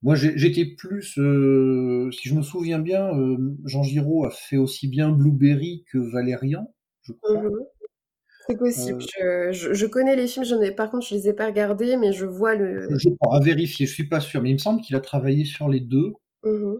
[0.02, 4.88] Moi, j'étais plus, euh, si je me souviens bien, euh, Jean Giraud a fait aussi
[4.88, 7.40] bien Blueberry que Valérian, je crois.
[7.40, 7.50] Mmh.
[8.48, 9.04] C'est possible.
[9.22, 12.12] Euh, je, connais les films, je ai, par contre, je les ai pas regardés, mais
[12.12, 12.88] je vois le.
[12.98, 15.68] Je à vérifier, je suis pas sûr, mais il me semble qu'il a travaillé sur
[15.68, 16.12] les deux.
[16.42, 16.74] Mmh.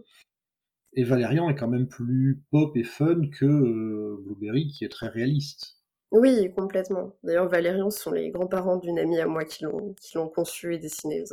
[0.95, 5.07] Et Valérian est quand même plus pop et fun que euh, Blueberry, qui est très
[5.07, 5.77] réaliste.
[6.11, 7.15] Oui, complètement.
[7.23, 10.75] D'ailleurs, Valérian, ce sont les grands-parents d'une amie à moi qui l'ont qui l'ont conçu
[10.75, 11.23] et dessiné.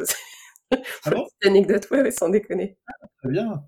[1.05, 1.27] Ah bon?
[1.45, 2.79] anecdote, ouais, ouais, sans déconner.
[2.89, 3.63] Ah, très bien.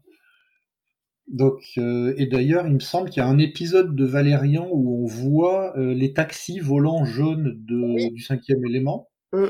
[1.29, 5.05] Donc, euh, et d'ailleurs, il me semble qu'il y a un épisode de Valérian où
[5.05, 8.11] on voit euh, les taxis volants jaunes de, Oui.
[8.11, 9.11] du cinquième élément.
[9.33, 9.47] Mm.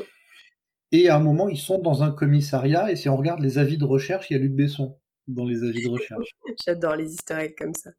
[0.91, 3.79] Et à un moment, ils sont dans un commissariat, et si on regarde les avis
[3.79, 6.37] de recherche, il y a Luc Besson dans les avis de recherche.
[6.65, 7.91] J'adore les eggs comme ça.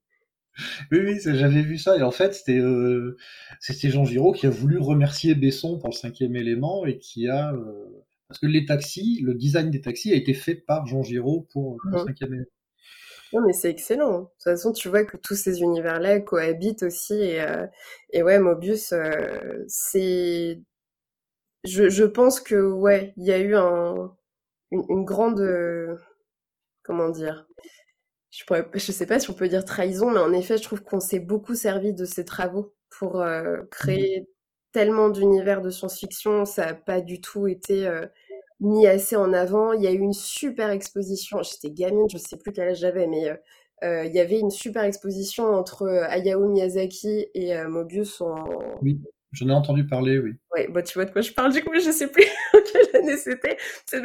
[0.91, 3.17] Oui, oui, j'avais vu ça, et en fait, c'était euh,
[3.61, 7.53] Jean Giraud qui a voulu remercier Besson pour le cinquième élément, et qui a...
[7.53, 11.47] euh, parce que les taxis, le design des taxis a été fait par Jean Giraud
[11.51, 12.07] pour, pour le Mhm.
[12.07, 12.47] cinquième élément.
[13.34, 14.19] Non, mais c'est excellent.
[14.21, 17.13] De toute façon, tu vois que tous ces univers-là cohabitent aussi.
[17.15, 17.65] Et, euh,
[18.11, 20.61] et ouais, Mobius, euh, c'est.
[21.65, 24.15] Je, je pense que, ouais, il y a eu un,
[24.71, 25.41] une, une grande.
[26.84, 27.47] Comment dire?
[28.31, 30.84] Je pourrais, je sais pas si on peut dire trahison, mais en effet, je trouve
[30.84, 34.27] qu'on s'est beaucoup servi de ces travaux pour euh, créer
[34.71, 36.45] tellement d'univers de science-fiction.
[36.45, 38.05] Ça n'a pas du tout été euh,
[38.59, 39.73] mis assez en avant.
[39.73, 41.43] Il y a eu une super exposition.
[41.43, 43.29] J'étais gamine, je sais plus quel âge j'avais, mais
[43.84, 48.36] euh, il y avait une super exposition entre Hayao Miyazaki et Mobius en...
[48.81, 48.99] Oui,
[49.34, 50.31] j'en ai entendu parler, oui.
[50.53, 52.23] Ouais, bah tu vois de quoi je parle du coup, mais je sais plus
[52.71, 53.57] quelle année c'était.
[53.86, 54.01] C'est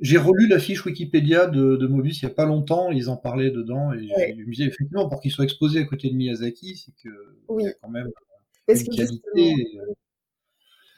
[0.00, 3.16] J'ai relu la fiche Wikipédia de, de Mobius il n'y a pas longtemps, ils en
[3.16, 4.34] parlaient dedans, et Ouais.
[4.38, 7.14] je me disais, effectivement, pour qu'il soit exposé à côté de Miyazaki, c'est que
[7.48, 8.08] Oui, y a quand même
[8.66, 9.94] parce une que qualité, euh,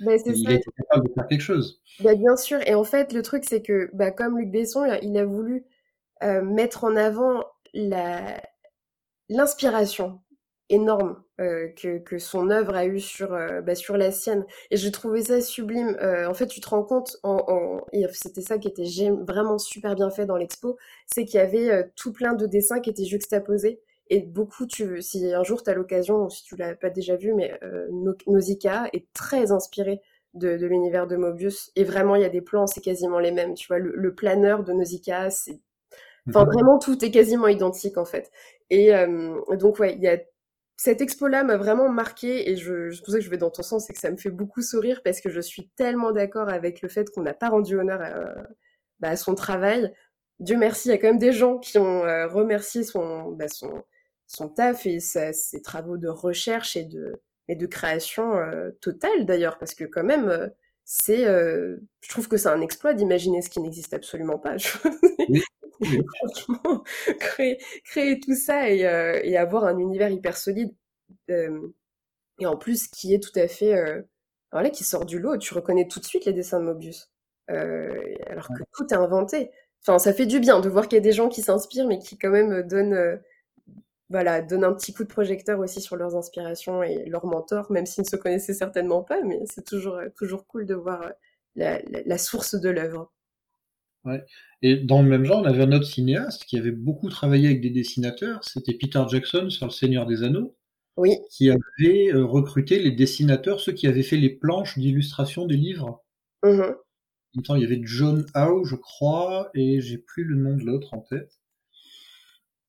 [0.00, 0.50] bah, c'est il ça.
[0.50, 1.80] a été capable de faire quelque chose.
[2.00, 2.58] Bah, bien sûr.
[2.66, 5.64] Et en fait, le truc, c'est que, bah, comme Luc Besson, il a voulu
[6.22, 8.40] euh, mettre en avant la
[9.28, 10.20] l'inspiration
[10.68, 14.44] énorme euh, que, que son œuvre a eu sur, euh, bah, sur la sienne.
[14.70, 15.96] Et j'ai trouvé ça sublime.
[16.00, 17.80] Euh, en fait, tu te rends compte, en, en...
[17.92, 18.84] et c'était ça qui était
[19.26, 22.90] vraiment super bien fait dans l'expo, c'est qu'il y avait tout plein de dessins qui
[22.90, 23.80] étaient juxtaposés.
[24.10, 27.16] Et beaucoup, tu, si un jour tu as l'occasion, ou si tu l'as pas déjà
[27.16, 27.58] vu, mais
[27.90, 30.00] No- Nausicaa est très inspiré
[30.34, 31.70] de, de l'univers de Mobius.
[31.76, 33.54] Et vraiment, il y a des plans, c'est quasiment les mêmes.
[33.54, 35.60] Tu vois, le, le planeur de Nausicaa, c'est
[36.34, 36.52] Enfin, Mhm.
[36.54, 38.30] vraiment, tout est quasiment identique, en fait.
[38.70, 40.18] Et euh, donc, ouais, il y a...
[40.84, 43.92] Cette expo-là m'a vraiment marqué et je, ça que je vais dans ton sens, c'est
[43.92, 47.08] que ça me fait beaucoup sourire parce que je suis tellement d'accord avec le fait
[47.08, 48.34] qu'on n'a pas rendu honneur à,
[48.98, 49.94] bah, à son travail.
[50.40, 53.46] Dieu merci, il y a quand même des gens qui ont euh, remercié son, bah,
[53.46, 53.84] son,
[54.26, 57.12] son taf et ses travaux de recherche et de,
[57.46, 58.34] et de création
[58.80, 60.50] totale d'ailleurs, parce que quand même,
[60.84, 64.56] c'est, je trouve que c'est un exploit d'imaginer ce qui n'existe absolument pas.
[66.16, 66.84] Franchement,
[67.20, 68.80] créer, créer, tout ça et,
[69.24, 70.74] et, avoir un univers hyper solide
[71.28, 73.74] et en plus qui est tout à fait,
[74.52, 75.36] voilà, qui sort du lot.
[75.38, 77.10] Tu reconnais tout de suite les dessins de Mobius,
[77.48, 79.50] alors que tout est inventé.
[79.84, 81.98] Enfin, ça fait du bien de voir qu'il y a des gens qui s'inspirent, mais
[81.98, 83.20] qui quand même donnent
[84.12, 87.86] voilà, donne un petit coup de projecteur aussi sur leurs inspirations et leurs mentors, même
[87.86, 91.12] s'ils ne se connaissaient certainement pas, mais c'est toujours, euh, toujours cool de voir
[91.58, 93.10] euh, la, source de l'œuvre.
[94.04, 94.24] Ouais.
[94.62, 97.60] Et dans le même genre, on avait un autre cinéaste qui avait beaucoup travaillé avec
[97.60, 100.56] des dessinateurs, c'était Peter Jackson sur Le Seigneur des Anneaux.
[100.96, 101.16] Oui.
[101.30, 106.04] Qui avait euh, recruté les dessinateurs, ceux qui avaient fait les planches d'illustration des livres.
[106.42, 106.72] Mmh
[107.34, 111.00] il y avait John Howe, je crois, et j'ai plus le nom de l'autre en
[111.00, 111.40] tête.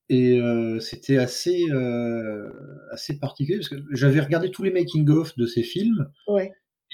[0.10, 2.50] Et euh, c'était assez, euh,
[2.92, 6.10] assez particulier parce que j'avais regardé tous les making-of de ces films.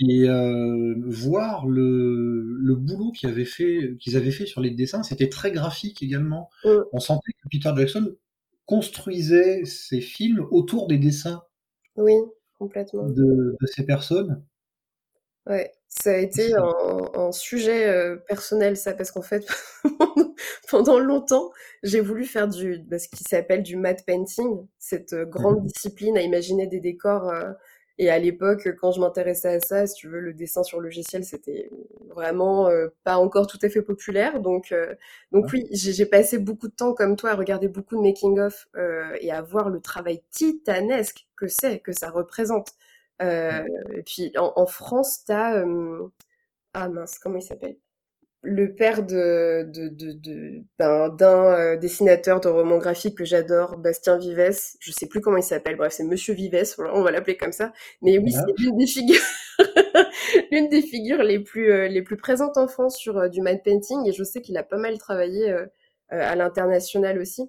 [0.07, 5.03] Et euh, voir le, le boulot qu'ils avaient, fait, qu'ils avaient fait sur les dessins,
[5.03, 6.49] c'était très graphique également.
[6.63, 8.15] On sentait que Peter Jackson
[8.65, 11.43] construisait ses films autour des dessins.
[11.97, 12.13] Oui,
[12.57, 13.07] complètement.
[13.07, 14.43] De, de ces personnes.
[15.47, 19.45] Ouais, ça a été un, sujet euh, personnel, ça, parce qu'en fait,
[20.69, 25.25] pendant longtemps, j'ai voulu faire du, bah, ce qui s'appelle du matte painting, cette euh,
[25.25, 27.29] grande mmh discipline à imaginer des décors.
[27.29, 27.51] Euh,
[27.99, 31.23] et à l'époque, quand je m'intéressais à ça, si tu veux, le dessin sur logiciel,
[31.23, 31.69] c'était
[32.07, 32.69] vraiment
[33.03, 34.39] pas encore tout à fait populaire.
[34.39, 34.73] Donc,
[35.31, 38.67] donc oui, j'ai passé beaucoup de temps comme toi à regarder beaucoup de making-of
[39.21, 42.73] et à voir le travail titanesque que c'est, que ça représente.
[43.21, 46.07] Euh, et puis en, France, t'as euh,
[46.73, 47.77] ah mince, comment il s'appelle?
[48.41, 49.63] Le père de
[50.79, 54.57] d'un de, euh, dessinateur de romans graphiques que j'adore, Bastien Vives.
[54.79, 55.75] Je sais plus comment il s'appelle.
[55.75, 56.75] Bref, c'est Monsieur Vives.
[56.77, 57.73] on va l'appeler comme ça.
[58.01, 59.21] Mais oui, c'est l'une des figures,
[60.51, 64.07] l'une des figures les plus les plus présentes en France sur du matte painting.
[64.07, 65.53] Et je sais qu'il a pas mal travaillé
[66.07, 67.43] à l'international aussi.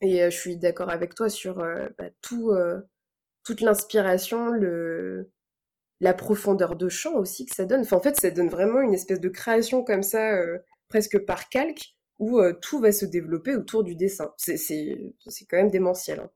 [0.00, 2.52] Et je suis d'accord avec toi sur bah, tout
[3.46, 5.30] toute l'inspiration, le,
[6.00, 7.80] la profondeur de champ aussi que ça donne.
[7.80, 11.48] Enfin, en fait, ça donne vraiment une espèce de création comme ça, euh, presque par
[11.48, 14.32] calque, où euh, tout va se développer autour du dessin.
[14.36, 14.58] C'est,
[15.48, 16.20] quand même démentiel.
[16.20, 16.30] Hein.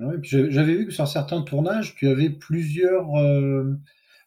[0.00, 3.74] Ah j'avais vu que sur certains tournages, tu avais plusieurs, euh,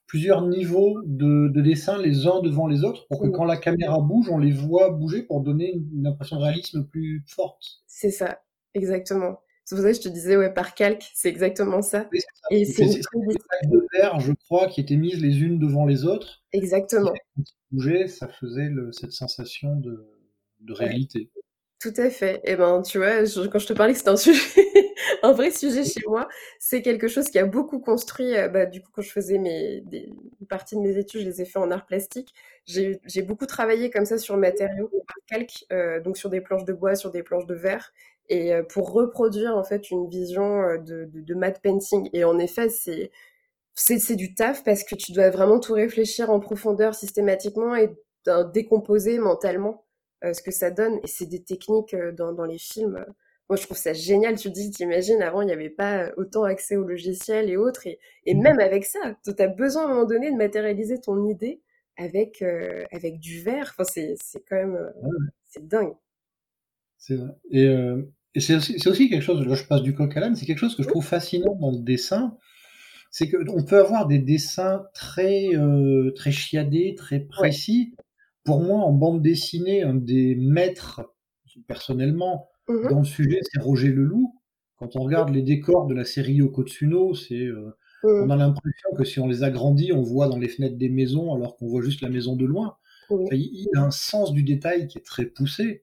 [0.05, 3.99] plusieurs niveaux de, de, dessin les uns devant les autres, pour que quand la caméra
[3.99, 7.81] bouge, on les voit bouger pour donner une impression de réalisme plus forte.
[7.85, 8.41] C'est ça,
[8.75, 9.41] exactement.
[9.67, 12.09] C'est pour ça que je te disais, ouais, par calque, c'est exactement ça.
[12.51, 16.41] Et c'est des de verre, je crois, qui étaient mises les unes devant les autres.
[16.53, 17.11] Exactement.
[17.35, 20.07] Quand bougeait, ça faisait cette sensation de,
[20.69, 21.29] réalité.
[21.81, 22.35] Tout à fait.
[22.45, 24.41] Et eh ben, tu vois, quand je te parlais que c'était un sujet,
[25.23, 28.37] un vrai sujet chez moi, c'est quelque chose qui a beaucoup construit.
[28.37, 30.09] Euh, bah, du coup, quand je faisais mes, des,
[30.39, 32.33] une partie de mes études, je les ai fait en art plastique.
[32.65, 36.65] J'ai beaucoup travaillé comme ça sur le matériau par calque, euh, donc sur des planches
[36.65, 37.91] de bois, sur des planches de verre,
[38.29, 42.09] et euh, pour reproduire en fait une vision euh, de, de, de matte painting.
[42.13, 43.11] Et en effet, c'est
[43.75, 47.95] c'est du taf parce que tu dois vraiment tout réfléchir en profondeur systématiquement et
[48.51, 49.85] décomposer mentalement
[50.23, 50.95] euh, ce que ça donne.
[51.03, 53.05] Et c'est des techniques dans, dans les films.
[53.49, 54.35] Moi, je trouve ça génial.
[54.35, 57.85] Tu te dis, t'imagines, avant, il n'y avait pas autant accès aux logiciels et autres.
[57.85, 58.41] Et, et mmh.
[58.41, 61.61] même avec ça, tu as besoin à un moment donné de matérialiser ton idée
[61.97, 62.43] avec,
[62.91, 63.73] avec du verre.
[63.77, 64.17] Enfin, c'est
[64.49, 64.91] quand même...
[65.45, 65.93] C'est dingue.
[66.97, 67.29] C'est vrai.
[67.51, 67.67] Et
[68.37, 70.75] et c'est aussi, quelque chose, là je passe du coq à l'âne, c'est quelque chose
[70.75, 72.37] que je trouve fascinant dans le dessin,
[73.09, 77.95] c'est qu'on peut avoir des dessins très, euh, très chiadés, très précis.
[78.43, 81.01] Pour moi, en bande dessinée, un des maîtres,
[81.67, 84.35] personnellement, mmh dans le sujet, c'est Roger Leloup.
[84.75, 88.07] Quand on regarde les décors de la série Yoko Tsuno, c'est, euh, mmh.
[88.23, 91.33] on a l'impression que si on les agrandit, on voit dans les fenêtres des maisons,
[91.33, 92.77] alors qu'on voit juste la maison de loin.
[93.31, 95.81] il a un sens du détail qui est très poussé.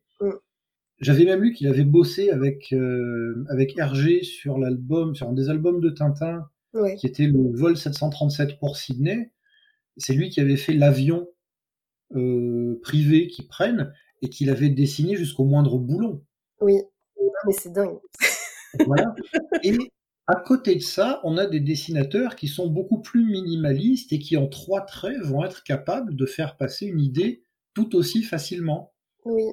[1.00, 5.50] J'avais même lu qu'il avait bossé avec, euh, avec Hergé sur l'album, sur un des
[5.50, 6.48] albums de Tintin,
[6.98, 9.32] qui était le vol 737 pour Sydney.
[9.96, 11.28] C'est lui qui avait fait l'avion
[12.14, 13.92] euh, privé qu'ils prennent
[14.22, 16.24] et qu'il avait dessiné jusqu'au moindre boulon.
[16.60, 16.80] Oui,
[17.46, 17.98] mais c'est dingue.
[18.86, 19.14] voilà.
[19.62, 19.76] Et
[20.26, 24.36] à côté de ça, on a des dessinateurs qui sont beaucoup plus minimalistes et qui
[24.36, 27.42] en trois traits vont être capables de faire passer une idée
[27.74, 28.92] tout aussi facilement.
[29.24, 29.44] Oui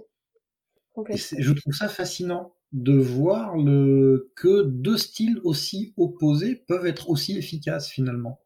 [0.96, 7.38] je trouve ça fascinant de voir le, que deux styles aussi opposés peuvent être aussi
[7.38, 8.40] efficaces finalement.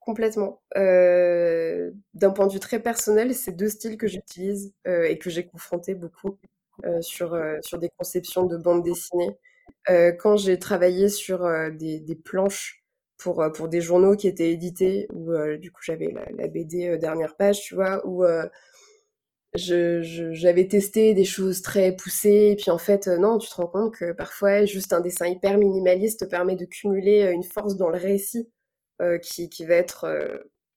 [0.00, 0.62] Complètement.
[0.76, 5.30] Euh, d'un point de vue très personnel, c'est deux styles que j'utilise euh, et que
[5.30, 6.38] j'ai confronté beaucoup
[6.84, 9.38] euh, sur, sur des conceptions de bande dessinée.
[10.18, 12.84] quand j'ai travaillé sur des, des, planches
[13.16, 17.36] pour, pour des journaux qui étaient édités, où du coup j'avais la, la, BD dernière
[17.36, 18.24] page, tu vois, où
[19.54, 23.66] j'avais je, testé des choses très poussées, et puis en fait, non, tu te rends
[23.66, 27.98] compte que parfois, juste un dessin hyper minimaliste permet de cumuler une force dans le
[27.98, 28.48] récit
[29.22, 30.06] qui, qui va être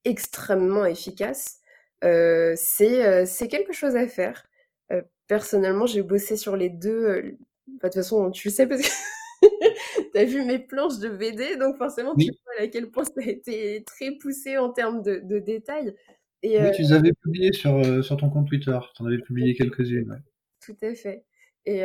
[0.03, 1.59] extrêmement efficace.
[2.01, 4.45] c'est c'est quelque chose à faire.
[5.27, 7.21] personnellement, j'ai bossé sur les deux.
[7.67, 8.87] de toute façon, tu le sais parce que
[10.13, 13.13] tu as vu mes planches de BD, donc forcément, tu vois à quel point ça
[13.17, 15.95] a été très poussé en termes de, de détails.
[16.45, 18.77] Et, oui, tu les avais publiées sur, sur ton compte Twitter.
[18.95, 20.21] Tu en avais publié quelques-unes.
[20.63, 21.23] Tout à fait.
[21.65, 21.81] Et,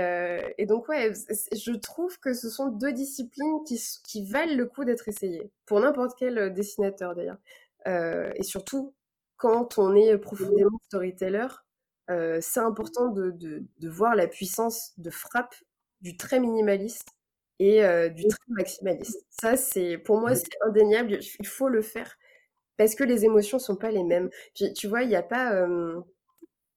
[0.59, 1.13] et, donc, ouais,
[1.53, 5.81] je trouve que ce sont deux disciplines qui, qui valent le coup d'être essayées, pour
[5.81, 7.39] n'importe quel dessinateur d'ailleurs.
[7.87, 8.95] Euh, et surtout,
[9.37, 11.49] quand on est profondément storyteller,
[12.11, 15.55] euh, c'est important de, de, de, voir la puissance de frappe
[16.01, 17.09] du trait minimaliste
[17.59, 19.25] et euh, du trait maximaliste.
[19.31, 21.19] Ça, c'est pour moi, c'est indéniable.
[21.39, 22.19] Il faut le faire
[22.81, 24.31] parce que les émotions sont pas les mêmes.
[24.55, 25.69] Puis, tu vois, il n'y a pas,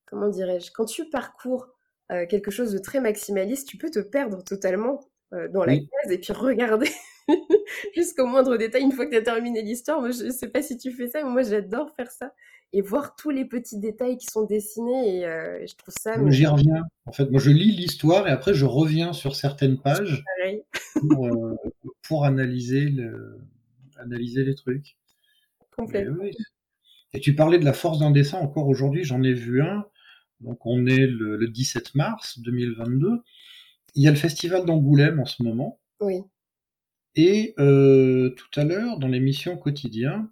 [0.05, 1.69] comment dirais-je, quand tu parcours
[2.09, 4.99] quelque chose de très maximaliste, tu peux te perdre totalement
[5.31, 6.89] dans la case et puis regarder
[7.95, 10.01] jusqu'au moindre détail une fois que tu as terminé l'histoire.
[10.01, 12.33] Moi, je sais pas si tu fais ça, mais moi, j'adore faire ça
[12.73, 16.15] et voir tous les petits détails qui sont dessinés et, euh, je trouve ça.
[16.31, 16.83] J'y reviens.
[17.05, 20.21] En fait, moi, je lis l'histoire et après, je reviens sur certaines pages
[20.99, 21.55] pour, euh,
[22.01, 23.39] pour, analyser, le,
[23.97, 24.97] analyser les trucs.
[25.77, 26.23] Complètement.
[27.13, 28.39] Et tu parlais de la force d'un dessin.
[28.39, 29.85] Encore aujourd'hui, j'en ai vu un.
[30.39, 33.21] Donc, on est le, le 17 mars 2022.
[33.95, 35.79] Il y a le festival d'Angoulême en ce moment.
[35.99, 36.21] Oui.
[37.15, 40.29] Et euh, tout à l'heure, dans l'émission Quotidien,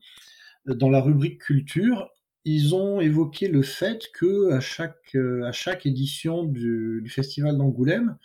[0.66, 2.10] dans la rubrique culture,
[2.44, 7.58] ils ont évoqué le fait que à chaque, euh, à chaque édition du, du Festival
[7.58, 8.18] d'Angoulême,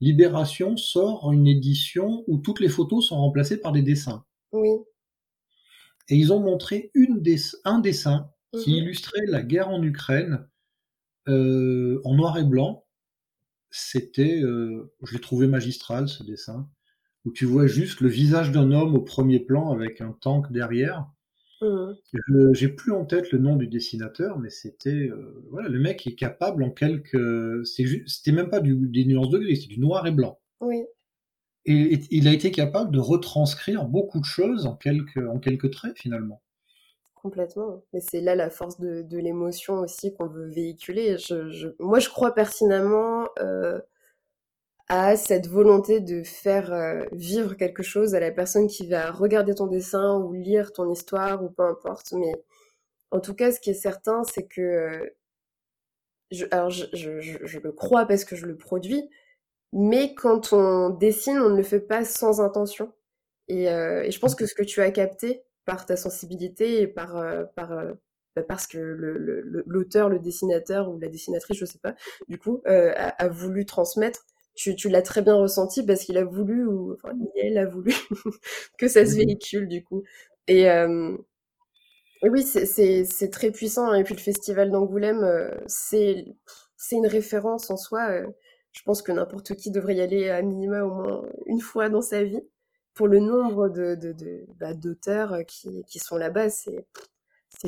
[0.00, 4.24] Libération sort une édition où toutes les photos sont remplacées par des dessins.
[4.52, 4.70] Oui.
[6.10, 7.22] Et ils ont montré une
[7.64, 10.46] un dessin qui mmh illustrait la guerre en Ukraine
[11.28, 12.84] euh, en noir et blanc.
[13.70, 16.68] C'était, euh, je l'ai trouvé magistral ce dessin
[17.24, 21.06] où tu vois juste le visage d'un homme au premier plan avec un tank derrière.
[21.60, 21.92] Mmh.
[22.54, 26.14] J'ai plus en tête le nom du dessinateur, mais c'était euh, voilà, le mec est
[26.14, 27.66] capable en quelques.
[27.66, 30.40] C'était même pas du, des nuances de gris, c'était du noir et blanc.
[30.60, 30.84] Oui.
[31.66, 35.96] Et, il a été capable de retranscrire beaucoup de choses en quelques, en quelques traits
[35.98, 36.42] finalement.
[37.14, 37.82] Complètement.
[37.92, 41.16] Mais c'est là la force de, l'émotion aussi qu'on veut véhiculer.
[41.78, 43.78] Moi, je crois pertinemment euh,
[44.88, 49.54] à cette volonté de faire euh, vivre quelque chose à la personne qui va regarder
[49.54, 52.12] ton dessin ou lire ton histoire ou peu importe.
[52.12, 52.32] Mais
[53.10, 55.06] en tout cas, ce qui est certain, c'est que euh,
[56.30, 59.08] je, alors je, je, le crois parce que je le produis,
[59.72, 62.92] mais quand on dessine, on ne le fait pas sans intention.
[63.48, 66.86] Et, euh, et je pense que ce que tu as capté par ta sensibilité et
[66.88, 67.22] par,
[67.54, 67.70] par
[68.36, 71.94] bah, parce que l'auteur, le, le, dessinateur ou la dessinatrice, je sais pas,
[72.28, 76.66] du coup, a, a, voulu transmettre, tu, l'as très bien ressenti parce qu'il a voulu,
[76.66, 77.92] ou enfin, elle a voulu
[78.78, 80.02] que ça se mmh véhicule du coup.
[80.48, 80.68] Et,
[82.22, 83.94] oui, c'est très puissant.
[83.94, 86.26] Et puis le festival d'Angoulême, euh, c'est
[86.92, 88.22] une référence en soi.
[88.72, 92.02] Je pense que n'importe qui devrait y aller à minima au moins une fois dans
[92.02, 92.42] sa vie.
[92.94, 93.98] Pour le nombre de,
[94.58, 96.86] bah, d'auteurs qui, qui sont là-bas, c'est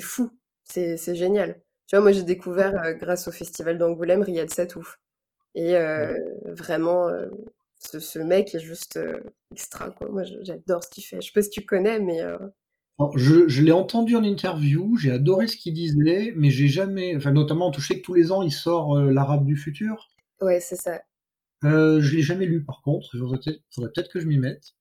[0.01, 0.31] fou.
[0.65, 1.61] C'est génial.
[1.87, 4.99] Tu vois, moi j'ai découvert euh, grâce au festival d'Angoulême Riyad Satouf.
[5.55, 7.27] Et euh, vraiment, euh,
[7.79, 8.99] ce, ce, mec est juste
[9.51, 10.09] extra, quoi.
[10.09, 11.21] Moi, j'adore ce qu'il fait.
[11.21, 12.23] Je sais pas si tu connais, mais.
[13.17, 17.15] Je, je l'ai entendu en interview, j'ai adoré ce qu'il disait, mais j'ai jamais.
[17.17, 20.09] Enfin, notamment, on touchait que tous les ans, il sort L'Arabe du futur.
[20.43, 21.03] Ouais, c'est ça.
[21.65, 23.09] Euh, je l'ai jamais lu, par contre.
[23.15, 23.39] Il faudrait
[23.95, 24.75] peut-être que je m'y mette.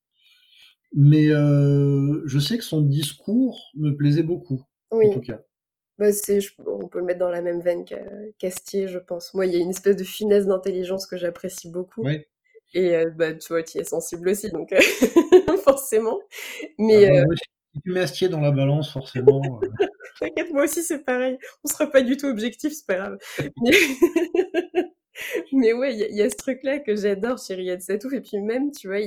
[0.94, 4.62] Mais euh, je sais que son discours me plaisait beaucoup.
[4.92, 5.08] Oui.
[5.08, 5.40] En tout cas.
[5.98, 6.08] Bah,
[6.66, 7.86] on peut le mettre dans la même veine
[8.40, 9.34] qu'Astier, je pense.
[9.34, 12.04] Moi, il y a une espèce de finesse d'intelligence que j'apprécie beaucoup.
[12.74, 14.74] Et euh, bah, tu vois, tu es sensible aussi, donc
[15.64, 16.20] forcément.
[16.80, 17.36] Mais, ah, euh,
[17.74, 19.42] si tu mets Astier dans la balance, forcément.
[20.20, 21.38] T'inquiète, moi aussi, c'est pareil.
[21.64, 23.18] On sera pas du tout objectif, c'est pas grave.
[23.62, 23.72] Mais,
[25.54, 28.14] ouais, il y, a ce truc-là que j'adore chez Riyad Satouf.
[28.14, 29.00] Et puis même, tu vois,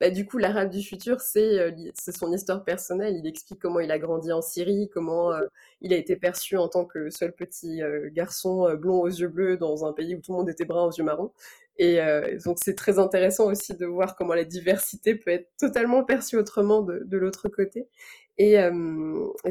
[0.00, 3.16] bah, du coup, l'arabe du futur, c'est euh, son histoire personnelle.
[3.16, 5.46] Il explique comment il a grandi en Syrie, comment euh,
[5.82, 9.58] il a été perçu en tant que seul petit euh, garçon blond aux yeux bleus
[9.58, 11.32] dans un pays où tout le monde était brun aux yeux marrons.
[11.78, 11.98] Et
[12.44, 16.82] donc, c'est très intéressant aussi de voir comment la diversité peut être totalement perçue autrement
[16.82, 17.88] de, de l'autre côté.
[18.36, 18.58] Et,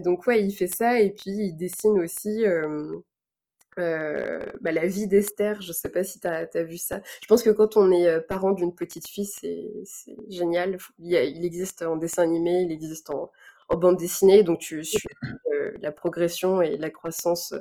[0.03, 2.45] donc, ouais, il fait ça et puis il dessine aussi
[3.79, 7.01] euh, bah, la vie d'Esther, je sais pas si tu as, vu ça.
[7.21, 9.71] Je pense que quand on est euh, parent d'une petite fille, c'est
[10.29, 10.77] génial.
[10.99, 13.31] Il, existe en dessin animé, il existe en,
[13.71, 15.07] bande dessinée, donc tu suis
[15.53, 17.53] euh, la progression et la croissance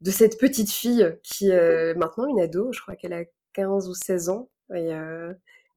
[0.00, 3.24] de cette petite fille qui est maintenant une ado, je crois qu'elle a
[3.54, 4.50] 15 ou 16 ans.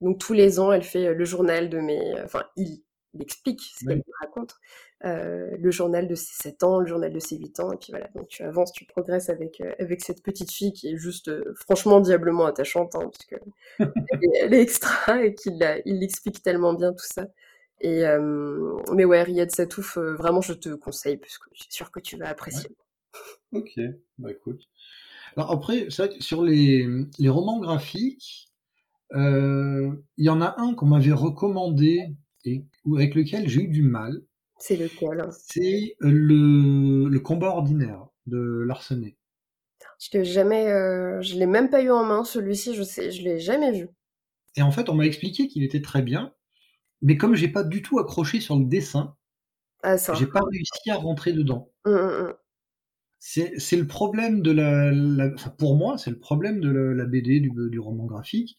[0.00, 2.20] Donc tous les ans, elle fait le journal de mes...
[2.22, 2.82] Enfin, il,
[3.14, 4.56] il explique ce qu'elle me raconte.
[5.04, 7.90] Euh, le journal de ses 7 ans, le journal de ses 8 ans, et puis
[7.90, 11.28] voilà, donc tu avances, tu progresses avec, euh, avec cette petite fille qui est juste
[11.28, 13.36] euh, franchement diablement attachante, hein, parce que
[14.42, 17.26] elle, est, extra et qu'il il explique tellement bien tout ça.
[17.82, 18.04] Et,
[18.92, 22.18] mais ouais, Riyad Satouf, vraiment je te conseille, parce que je suis sûr que tu
[22.18, 22.68] vas apprécier.
[23.52, 23.80] Ok,
[24.18, 24.68] bah écoute.
[25.34, 26.86] Alors après, c'est vrai que sur les,
[27.18, 28.48] les romans graphiques,
[29.14, 32.64] il y en a un qu'on m'avait recommandé et
[32.94, 34.22] avec lequel j'ai eu du mal.
[34.58, 35.28] C'est lequel?
[35.30, 39.16] C'est le, le combat ordinaire de Larsenet.
[39.98, 42.74] Je l'ai jamais, euh, je l'ai même pas eu en main celui-ci.
[42.74, 43.88] Je sais, je l'ai jamais vu.
[44.56, 46.32] Et en fait, on m'a expliqué qu'il était très bien,
[47.02, 49.16] mais comme j'ai pas du tout accroché sur le dessin,
[49.82, 51.70] ah, j'ai pas réussi à rentrer dedans.
[51.84, 52.34] Hum, hum, hum.
[53.22, 55.28] C'est le problème de la,
[55.58, 58.58] pour moi, c'est le problème de la, BD, du, du, roman graphique,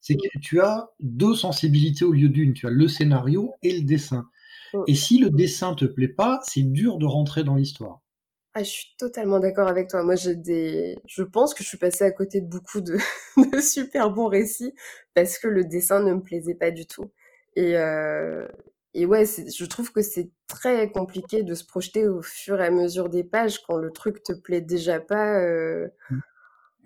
[0.00, 2.54] c'est que tu as deux sensibilités au lieu d'une.
[2.54, 4.26] Tu as le scénario et le dessin.
[4.86, 8.00] Et si le dessin te plaît pas, c'est dur de rentrer dans l'histoire.
[8.54, 10.02] Ah, je suis totalement d'accord avec toi.
[10.02, 12.96] Moi, j'ai des, je pense que je suis passée à côté de beaucoup de,
[13.60, 14.74] super bons récits
[15.14, 17.12] parce que le dessin ne me plaisait pas du tout.
[17.54, 18.48] Et, euh...
[18.94, 22.70] et ouais, je trouve que c'est très compliqué de se projeter au fur et à
[22.70, 25.38] mesure des pages quand le truc te plaît déjà pas.
[25.40, 25.88] Euh...
[26.10, 26.18] Mmh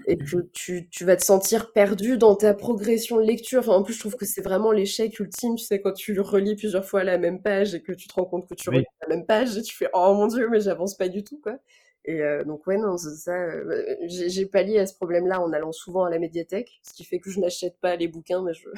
[0.06, 3.60] et que tu, tu, vas te sentir perdu dans ta progression de lecture.
[3.60, 6.56] Enfin, en plus, je trouve que c'est vraiment l'échec ultime, tu sais, quand tu relis
[6.56, 9.08] plusieurs fois la même page et que tu te rends compte que tu relis la
[9.08, 11.58] même page et tu fais oh mon dieu, mais j'avance pas du tout, quoi.
[12.04, 13.34] Et euh, donc ouais, non, ça.
[13.34, 17.18] Euh, j'ai pallié à ce problème-là en allant souvent à la médiathèque, ce qui fait
[17.18, 18.68] que je n'achète pas les bouquins, mais je,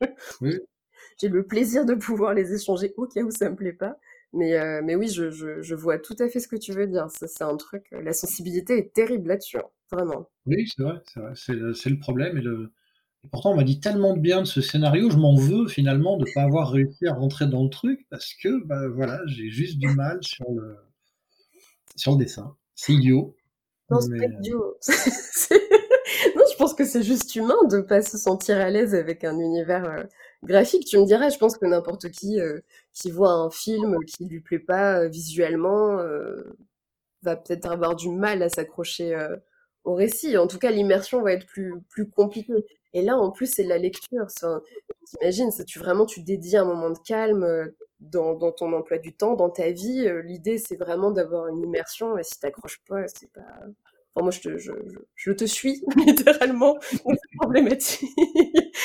[1.20, 3.98] j'ai le plaisir de pouvoir les échanger au cas où ça me plaît pas.
[4.32, 6.86] Mais, euh, mais oui, je, je, je, vois tout à fait ce que tu veux
[6.86, 7.10] dire.
[7.10, 7.86] Ça, c'est un truc.
[7.92, 10.28] La sensibilité est terrible là-dessus, hein, vraiment.
[10.46, 11.32] Oui, c'est vrai, c'est vrai.
[11.74, 12.36] C'est, le problème.
[12.36, 12.70] Et, le...
[13.30, 15.08] pourtant, on m'a dit tellement de bien de ce scénario.
[15.10, 18.34] Je m'en veux finalement de ne pas avoir réussi à rentrer dans le truc parce
[18.34, 20.76] que, bah, voilà, j'ai juste du mal sur le,
[21.96, 22.54] sur le dessin.
[22.74, 23.34] C'est idiot.
[23.90, 24.76] Non, c'est idiot.
[26.36, 29.38] non, je pense que c'est juste humain de pas se sentir à l'aise avec un
[29.38, 30.04] univers euh,
[30.44, 30.86] graphique.
[30.86, 32.60] Tu me dirais, je pense que n'importe qui euh,
[32.92, 35.98] qui voit un film qui lui plaît pas euh, visuellement
[37.22, 39.16] va peut-être avoir du mal à s'accrocher
[39.84, 40.36] au récit.
[40.36, 42.64] En tout cas, l'immersion va être plus plus compliquée.
[42.94, 44.26] Et là, en plus, c'est la lecture.
[45.06, 49.34] T'imagines, tu vraiment tu dédies un moment de calme dans, dans ton emploi du temps,
[49.34, 50.08] dans ta vie.
[50.24, 52.16] L'idée, c'est vraiment d'avoir une immersion.
[52.18, 53.42] Et si t'accroches pas, c'est pas
[54.22, 54.72] moi, je te, je,
[55.14, 56.78] je, te suis littéralement.
[57.38, 58.08] Problématique.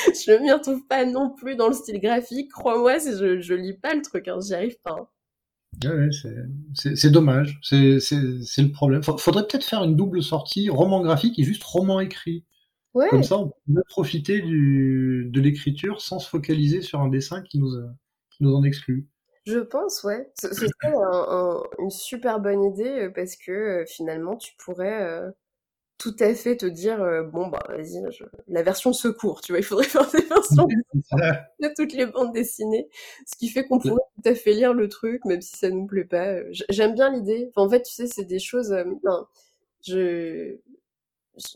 [0.26, 2.50] je m'y retrouve pas non plus dans le style graphique.
[2.50, 4.96] Crois-moi, si je, je lis pas le truc, hein, j'y arrive pas.
[4.98, 5.08] Hein.
[5.84, 6.08] Ouais,
[6.94, 7.58] c'est dommage.
[7.62, 9.02] C'est le problème.
[9.02, 12.44] Faudrait peut-être faire une double sortie, roman graphique et juste roman écrit.
[12.94, 13.08] Ouais.
[13.08, 17.58] Comme ça, on peut profiter du, de l'écriture sans se focaliser sur un dessin qui
[17.58, 17.72] nous,
[18.30, 19.08] qui nous en exclut.
[19.46, 20.30] Je pense, ouais.
[20.40, 20.94] Ce, serait
[21.78, 25.30] une super bonne idée euh, parce que euh, finalement, tu pourrais euh,
[25.98, 26.98] tout à fait te dire
[27.32, 28.02] bon, bah, vas-y,
[28.48, 30.66] la version secours, tu vois, il faudrait faire des versions
[31.12, 32.88] de toutes les bandes dessinées.
[33.26, 35.86] Ce qui fait qu'on pourrait tout à fait lire le truc, même si ça nous
[35.86, 36.36] plaît pas.
[36.68, 37.50] J'aime bien l'idée.
[37.56, 38.74] en fait, tu sais, c'est des choses.
[39.86, 40.56] je.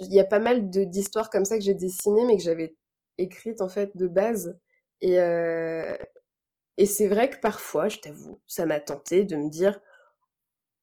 [0.01, 2.74] Il y a pas mal d'histoires comme ça que j'ai dessinées, mais que j'avais
[3.16, 4.59] écrites en fait de base.
[5.01, 5.19] Et,
[6.78, 9.81] et c'est vrai que parfois, je t'avoue, ça m'a tenté de me dire,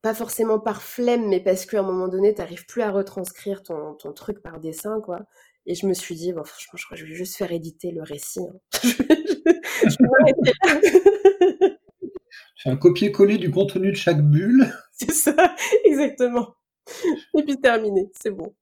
[0.06, 3.95] pas forcément par flemme, mais parce qu'à un moment donné, t'arrives plus à retranscrire ton,
[3.95, 5.26] ton, truc par dessin, quoi.
[5.65, 7.90] Et je me suis dit, bon, franchement, je crois que je vais juste faire éditer
[7.90, 8.41] le récit.
[8.41, 8.53] Hein.
[8.84, 9.95] je
[12.57, 14.72] fais un copier-coller du contenu de chaque bulle.
[14.91, 15.34] C'est ça,
[15.86, 16.53] exactement.
[17.36, 18.53] Et puis terminé, c'est bon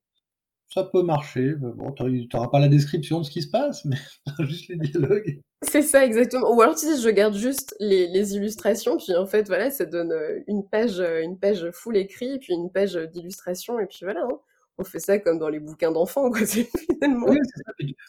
[0.73, 1.53] ça peut marcher.
[1.55, 3.97] Bon, tu n'auras pas la description de ce qui se passe, mais
[4.45, 5.39] juste les dialogues.
[5.61, 6.53] C'est ça, exactement.
[6.55, 9.85] Ou alors, tu sais, je garde juste les, les, illustrations, puis en fait, voilà, ça
[9.85, 13.99] donne euh, une page, euh, une page full écrit, puis une page d'illustration, et puis
[14.01, 14.21] voilà.
[14.23, 14.39] Hein
[14.77, 16.41] on fait ça comme dans les bouquins d'enfants, quoi.
[16.91, 17.27] Finalement.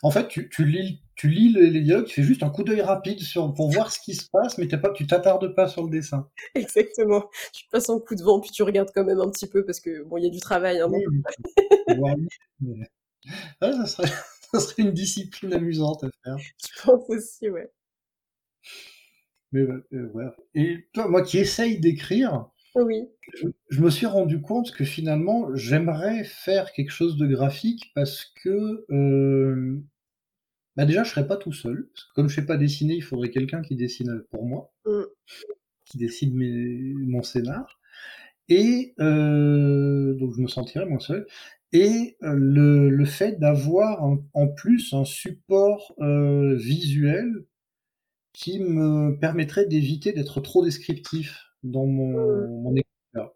[0.03, 2.81] En fait, tu, tu, lis, tu lis les dialogues, tu fais juste un coup d'œil
[2.81, 5.91] rapide sur, pour voir ce qui se passe, mais pas, tu t'attardes pas sur le
[5.91, 6.29] dessin.
[6.55, 7.29] Exactement.
[7.53, 9.81] Tu passes un coup de vent, puis tu regardes quand même un petit peu parce
[9.81, 10.81] que bon, il y a du travail.
[10.81, 10.91] Hein,
[13.61, 14.09] ça, serait,
[14.53, 16.39] ça serait une discipline amusante à faire.
[16.39, 17.71] Je pense aussi, ouais.
[19.53, 20.25] Mais euh, ouais.
[20.55, 23.09] Et toi, moi qui essaye d'écrire, Oui.
[23.71, 28.85] Je, me suis rendu compte que finalement, j'aimerais faire quelque chose de graphique parce que
[28.91, 29.81] euh,
[30.77, 31.89] bah déjà, je serais pas tout seul.
[32.15, 35.03] comme je sais pas dessiner, il faudrait quelqu'un qui dessine pour moi, mm.
[35.85, 36.35] qui dessine
[37.07, 37.79] mon scénar.
[38.49, 41.27] Et euh, donc, je me sentirais moins seul.
[41.73, 47.47] Et euh, le, le fait d'avoir en plus un support euh, visuel
[48.33, 52.13] qui me permettrait d'éviter d'être trop descriptif dans mon,
[52.49, 53.35] mon écriture.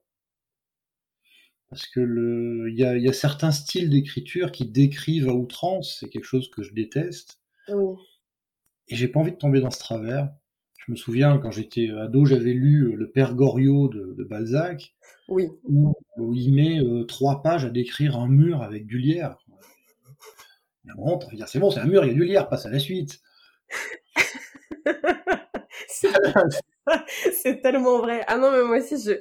[1.71, 5.99] Parce que le, il y a, y a, certains styles d'écriture qui décrivent à outrance,
[6.01, 7.41] c'est quelque chose que je déteste.
[7.69, 10.31] Et j'ai pas envie de tomber dans ce travers.
[10.79, 14.95] Je me souviens quand j'étais ado, j'avais lu Le Père Goriot de, de Balzac,
[15.29, 15.49] oui.
[15.65, 15.95] où,
[16.33, 19.37] il met euh, trois pages à décrire un mur avec du lierre.
[21.47, 23.21] C'est bon, c'est un mur, il y a du lierre, passe à la suite.
[27.43, 28.25] c'est tellement vrai.
[28.27, 29.13] Ah non, mais moi aussi, je,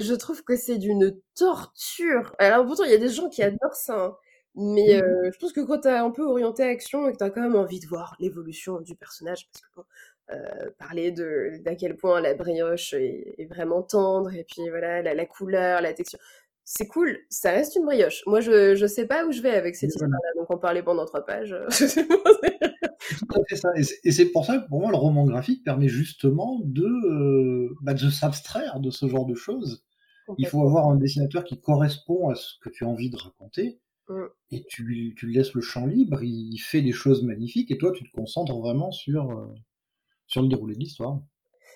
[0.00, 2.34] je trouve que c'est d'une torture.
[2.38, 3.98] Alors pourtant, il y a des gens qui adorent ça.
[3.98, 4.16] Hein.
[4.54, 5.04] Mais mmh.
[5.04, 7.56] euh, je pense que quand t'es un peu orienté action et que t'as quand même
[7.56, 9.84] envie de voir l'évolution du personnage, parce que bon,
[10.30, 15.14] euh, parler de d'à quel point la brioche est, vraiment tendre et puis voilà la,
[15.14, 16.18] la couleur, la texture,
[16.64, 18.22] c'est cool, ça reste une brioche.
[18.26, 21.06] Moi, je, je sais pas où je vais avec cette histoire-là, donc on parlait pendant
[21.06, 21.56] trois pages.
[23.56, 23.70] ça.
[24.04, 27.94] Et c'est pour ça que pour moi, le roman graphique permet justement de, euh, bah,
[27.94, 29.84] de s'abstraire de ce genre de choses.
[30.38, 33.80] Il faut avoir un dessinateur qui correspond à ce que tu as envie de raconter.
[34.08, 34.22] Mmh.
[34.50, 38.04] Et tu, tu laisses le champ libre, il fait des choses magnifiques, et toi, tu
[38.04, 39.46] te concentres vraiment sur, euh,
[40.26, 41.20] sur le déroulé de l'histoire.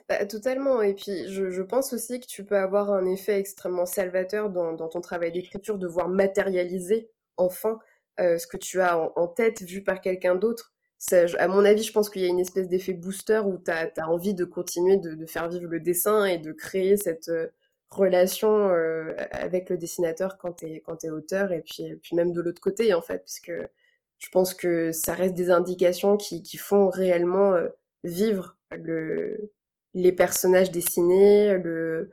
[0.09, 0.81] Bah, totalement.
[0.83, 4.73] Et puis, je, je, pense aussi que tu peux avoir un effet extrêmement salvateur dans,
[4.73, 7.79] dans ton travail d'écriture, de voir matérialiser enfin
[8.21, 10.73] euh, ce que tu as en, tête vu par quelqu'un d'autre.
[11.39, 14.09] À mon avis, je pense qu'il y a une espèce d'effet booster où tu as,
[14.09, 17.49] envie de continuer de, faire vivre le dessin et de créer cette euh,
[17.91, 22.61] relation euh, avec le dessinateur quand tu es, auteur et puis, puis même de l'autre
[22.61, 23.69] côté, en fait, parce que
[24.19, 27.69] je pense que ça reste des indications qui, qui font réellement euh,
[28.03, 29.53] vivre le,
[29.95, 32.11] les personnages dessinés, le,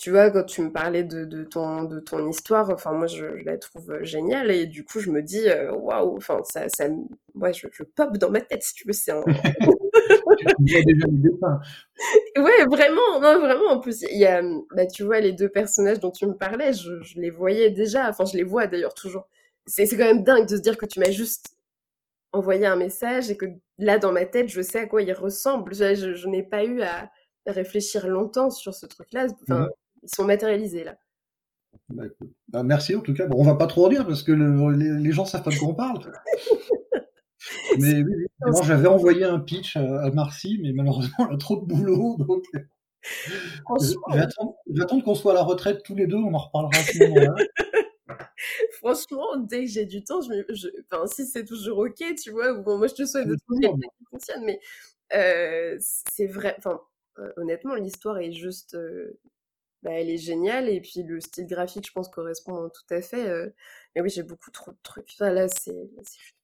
[0.00, 3.24] tu vois, quand tu me parlais de, de, ton, de ton histoire, enfin, moi, je,
[3.44, 6.86] la trouve géniale et du coup, je me dis, euh, waouh, enfin, ça, ça,
[7.34, 9.22] ouais, je, je, pop dans ma tête, si tu veux, c'est un.
[12.36, 14.42] ouais, vraiment, non, vraiment, en plus, il y a,
[14.74, 18.10] bah, tu vois, les deux personnages dont tu me parlais, je, je les voyais déjà,
[18.10, 19.26] enfin, je les vois d'ailleurs toujours.
[19.66, 21.56] C'est quand même dingue de se dire que tu m'as juste
[22.32, 23.46] envoyer un message et que
[23.78, 25.74] là, dans ma tête, je sais à quoi il ressemble.
[25.74, 27.10] Je, je, n'ai pas eu à
[27.46, 29.26] réfléchir longtemps sur ce truc-là.
[29.42, 29.70] Enfin, mmh.
[30.06, 30.96] Ils sont matérialisés là.
[31.88, 32.04] Bah,
[32.48, 33.26] bah, merci en tout cas.
[33.26, 35.56] Bon, on va pas trop en dire parce que le, les, gens savent pas de
[35.56, 36.00] quoi on parle.
[37.78, 38.26] mais oui,
[38.64, 42.16] j'avais envoyé un pitch à, Marcy, mais malheureusement, elle a trop de boulot.
[42.26, 42.44] Donc...
[44.68, 47.34] J'attends qu'on soit à la retraite tous les deux, on en reparlera à ce moment-là.
[48.72, 52.78] Franchement, dès que j'ai du temps, je, enfin, si c'est toujours ok, tu vois, bon,
[52.78, 54.60] moi je te souhaite de trouver qui fonctionne, mais
[55.12, 56.80] euh, c'est vrai, enfin,
[57.18, 59.18] euh, honnêtement, l'histoire est juste, euh,
[59.86, 63.52] bah, elle est géniale, et puis le style graphique, je pense, correspond tout à fait.
[63.94, 65.10] mais oui, j'ai beaucoup trop de trucs.
[65.14, 65.88] Enfin, là, c'est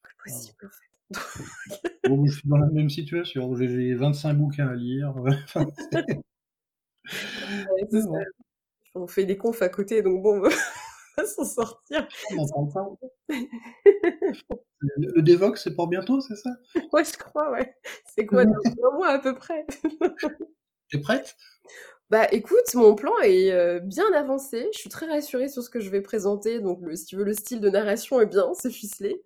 [0.01, 0.87] plus possible, en fait.
[2.09, 5.13] bon, je suis dans la même situation, j'ai 25 bouquins à lire.
[8.95, 12.07] On fait des confs à côté, donc bon va s'en sortir.
[14.81, 16.51] le, Devox, c'est pour bientôt, c'est ça?
[16.93, 17.75] Ouais, je crois, ouais.
[18.15, 19.67] C'est quoi, dans un mois à peu près?
[20.91, 21.37] T'es prête?
[22.13, 24.69] Bah écoute, mon plan est euh, bien avancé.
[24.75, 26.61] Je suis très rassurée sur ce que je vais présenter.
[26.61, 29.23] Donc, le, si tu veux, le style de narration est bien, c'est ficelé.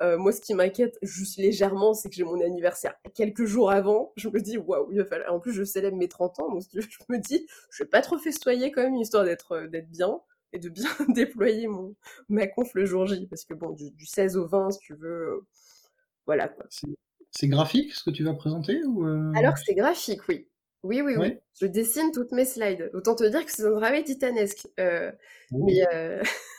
[0.00, 4.14] Euh, moi, ce qui m'inquiète juste légèrement, c'est que j'ai mon anniversaire quelques jours avant.
[4.16, 5.34] Je me dis, waouh, il va falloir.
[5.34, 8.16] En plus, je célèbre mes 30 ans, donc je me dis, je vais pas trop
[8.16, 10.18] festoyer quand même, histoire d'être euh, d'être bien
[10.54, 11.94] et de bien déployer mon,
[12.30, 13.26] ma conf le jour J.
[13.26, 15.46] Parce que bon, du, 16 au 20, si tu veux, euh,
[16.24, 16.64] voilà quoi.
[17.32, 19.04] C'est graphique ce que tu vas présenter ou?
[19.36, 20.48] Alors c'est graphique, oui.
[20.82, 21.38] Oui, oui, oui.
[21.60, 22.90] Je dessine toutes mes slides.
[22.94, 24.66] Autant te dire que c'est un travail titanesque.
[24.78, 25.12] Euh,
[25.52, 25.84] mais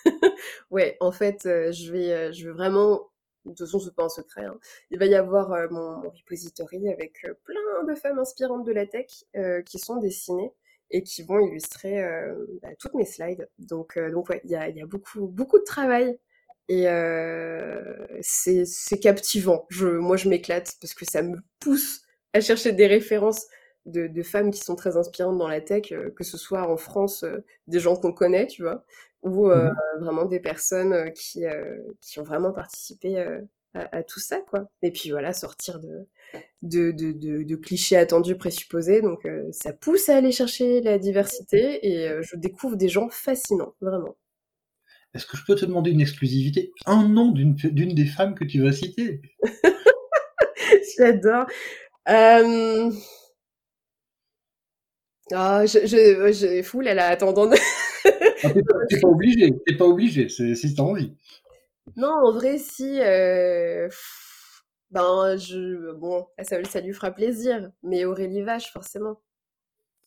[0.71, 3.09] ouais, en fait, je vais, je vais vraiment.
[3.45, 4.45] De toute façon, c'est pas un secret.
[4.45, 4.59] Hein.
[4.91, 9.23] Il va y avoir mon, mon, repository avec plein de femmes inspirantes de la tech
[9.65, 10.53] qui sont dessinées
[10.91, 13.49] et qui vont illustrer euh, bah, toutes mes slides.
[13.59, 16.17] Donc, euh, donc ouais, il y a, y a, beaucoup, beaucoup de travail
[16.67, 19.65] et euh, c'est captivant.
[19.69, 22.03] Je, moi, je m'éclate parce que ça me pousse
[22.33, 23.47] à chercher des références
[23.85, 26.77] de, de, femmes qui sont très inspirantes dans la tech, euh, que ce soit en
[26.77, 28.83] France, euh, des gens qu'on connaît, tu vois,
[29.23, 31.43] ou mmh vraiment des personnes qui,
[31.99, 33.23] qui ont vraiment participé
[33.73, 34.69] à, tout ça, quoi.
[34.81, 36.07] Et puis voilà, sortir de,
[36.61, 39.01] de, de, de, clichés attendus présupposés.
[39.01, 43.09] Donc euh, ça pousse à aller chercher la diversité et euh, je découvre des gens
[43.09, 44.15] fascinants, vraiment.
[45.13, 46.71] Est-ce que je peux te demander une exclusivité?
[46.85, 49.21] Un nom d'une des femmes que tu vas citer?
[50.97, 51.45] J'adore.
[52.07, 52.91] Euh...
[55.33, 57.49] Ah, je, je, je, fou, là, là, attendant.
[57.51, 61.13] ah, t'es pas, pas, obligé, t'es pas obligé, si t'as envie.
[61.95, 62.99] Non, en vrai, si.
[63.01, 63.89] Euh...
[64.89, 65.93] Ben, je.
[65.93, 67.71] Bon, ça, ça lui fera plaisir.
[67.83, 69.21] Mais Aurélie Vache, forcément.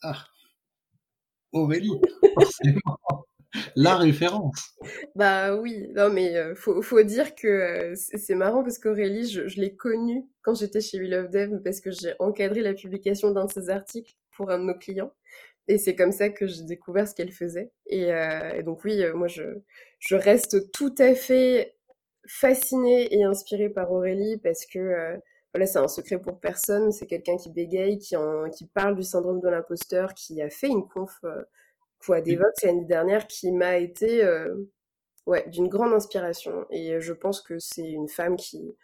[0.02, 0.26] Ah.
[1.52, 2.00] Aurélie,
[2.34, 2.98] forcément.
[3.76, 4.74] La référence.
[5.14, 9.46] Bah oui, non mais euh, faut, faut dire que euh, c'est marrant parce qu'Aurélie, je,
[9.46, 13.30] je l'ai connue quand j'étais chez We Love Dev parce que j'ai encadré la publication
[13.30, 15.12] d'un de ses articles pour un de nos clients.
[15.68, 17.72] Et c'est comme ça que j'ai découvert ce qu'elle faisait.
[17.86, 19.42] Et, euh, et, donc oui, moi je,
[19.98, 21.74] je reste tout à fait
[22.26, 25.16] fascinée et inspirée par Aurélie parce que euh,
[25.52, 26.92] voilà, c'est un secret pour personne.
[26.92, 30.68] C'est quelqu'un qui bégaye, qui, en, qui parle du syndrome de l'imposteur, qui a fait
[30.68, 31.42] une conf euh,
[32.04, 34.54] quoi, Devox l'année dernière qui m'a été euh,
[35.26, 36.66] ouais, d'une grande inspiration.
[36.70, 38.76] Et je pense que c'est une femme qui,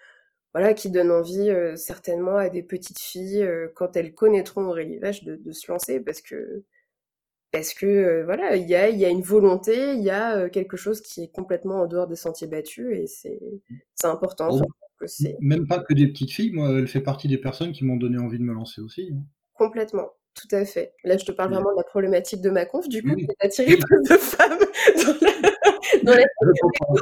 [0.52, 4.98] voilà, qui donne envie euh, certainement à des petites filles, euh, quand elles connaîtront Aurélie
[4.98, 6.64] Vache, de, de, se lancer parce que
[7.52, 10.76] parce que euh, voilà, il y a, y a une volonté, il y a quelque
[10.76, 14.50] chose qui est complètement en dehors des sentiers battus et c'est important.
[14.52, 14.62] Oh,
[14.98, 15.06] que
[15.40, 18.18] même pas que des petites filles, moi, elle fait partie des personnes qui m'ont donné
[18.18, 19.10] envie de me lancer aussi.
[19.12, 19.22] Hein.
[19.60, 20.08] Complètement.
[20.34, 20.94] Tout à fait.
[21.04, 23.76] Là, je te parle vraiment de la problématique de ma conf, du coup, qui attiré
[23.76, 24.58] plus de femmes
[25.04, 25.36] dans la,
[26.02, 26.24] dans la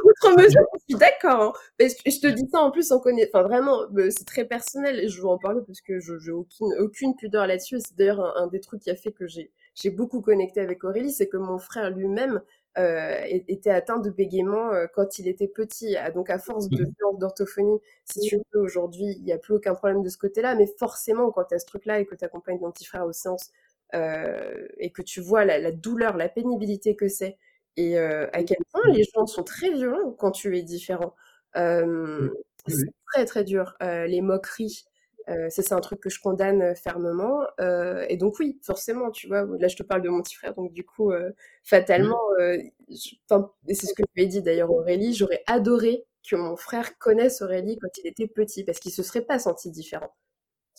[0.03, 0.65] outre mesure.
[0.73, 1.41] Je suis d'accord.
[1.41, 1.53] Hein.
[1.79, 5.21] je te dis ça en plus, on connaît, enfin vraiment, c'est très personnel et je
[5.21, 7.79] veux en parler parce que je n'ai aucune, aucune pudeur là-dessus.
[7.79, 10.83] C'est d'ailleurs un, un, des trucs qui a fait que j'ai j'ai beaucoup connecté avec
[10.83, 12.41] Aurélie, c'est que mon frère lui-même
[12.77, 15.95] euh, était atteint de bégaiement euh, quand il était petit.
[15.97, 17.17] Ah, donc à force de mmh.
[17.19, 20.67] d'orthophonie, si tu veux, aujourd'hui, il n'y a plus aucun problème de ce côté-là, mais
[20.77, 23.51] forcément, quand tu as ce truc-là et que tu accompagnes ton petit frère aux séances
[23.95, 27.37] euh, et que tu vois la, la douleur, la pénibilité que c'est,
[27.75, 31.15] et euh, à quel point les gens sont très violents quand tu es différent.
[31.55, 32.29] Euh,
[32.67, 33.75] c'est très très dur.
[33.81, 34.85] Euh, les moqueries,
[35.29, 37.41] euh, ça, c'est un truc que je condamne euh, fermement.
[37.59, 40.55] Euh, et donc oui, forcément, tu vois, là je te parle de mon petit frère,
[40.55, 41.31] donc du coup, euh,
[41.63, 46.55] fatalement, et c'est ce que je lui ai dit d'ailleurs Aurélie, j'aurais adoré que mon
[46.55, 50.15] frère connaisse Aurélie quand il était petit, parce qu'il se serait pas senti différent,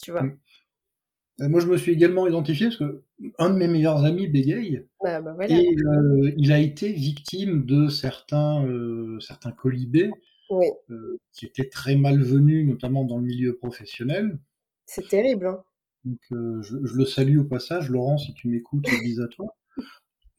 [0.02, 0.22] tu vois.
[0.22, 0.39] Mmh.
[1.48, 3.02] Moi, je me suis également identifié parce que
[3.39, 5.55] un de mes meilleurs amis bégaye bah, bah, voilà.
[5.55, 5.74] et
[6.36, 8.66] il a été victime de certains
[9.20, 10.10] certains colibés
[10.51, 10.66] oui.
[10.90, 14.39] euh, qui était très malvenu, notamment dans le milieu professionnel.
[14.86, 15.47] C'est terrible.
[15.47, 15.62] Hein.
[16.05, 19.56] Donc, euh, je, je, le salue au passage, Laurent, si tu m'écoutes, je à toi.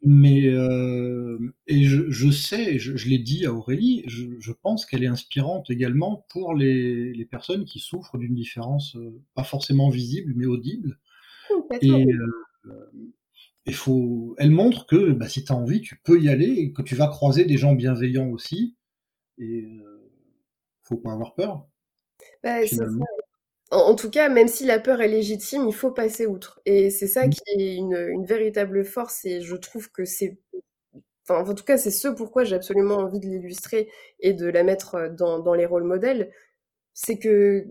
[0.04, 5.04] Mais euh, et je, je sais, je, je l'ai dit à Aurélie, je, pense qu'elle
[5.04, 8.98] est inspirante également pour les, les personnes qui souffrent d'une différence
[9.36, 10.98] pas forcément visible mais audible.
[11.82, 11.92] Et
[13.68, 16.74] il faut, elle montre que bah, si tu as envie, tu peux y aller et
[16.74, 18.76] que tu vas croiser des gens bienveillants aussi.
[19.38, 19.68] Et
[20.92, 21.66] faut pas avoir peur.
[22.44, 22.58] Bah,
[23.72, 26.62] en, en, tout cas, même si la peur est légitime, il faut passer outre.
[26.66, 27.30] Et c'est ça mmh.
[27.30, 29.26] qui est une, une, véritable force.
[29.26, 30.38] Et je trouve que c'est.
[31.24, 33.90] Enfin, en tout cas, c'est ce pourquoi j'ai absolument envie de l'illustrer
[34.20, 36.32] et de la mettre dans, dans les rôles modèles.
[36.94, 37.66] C'est que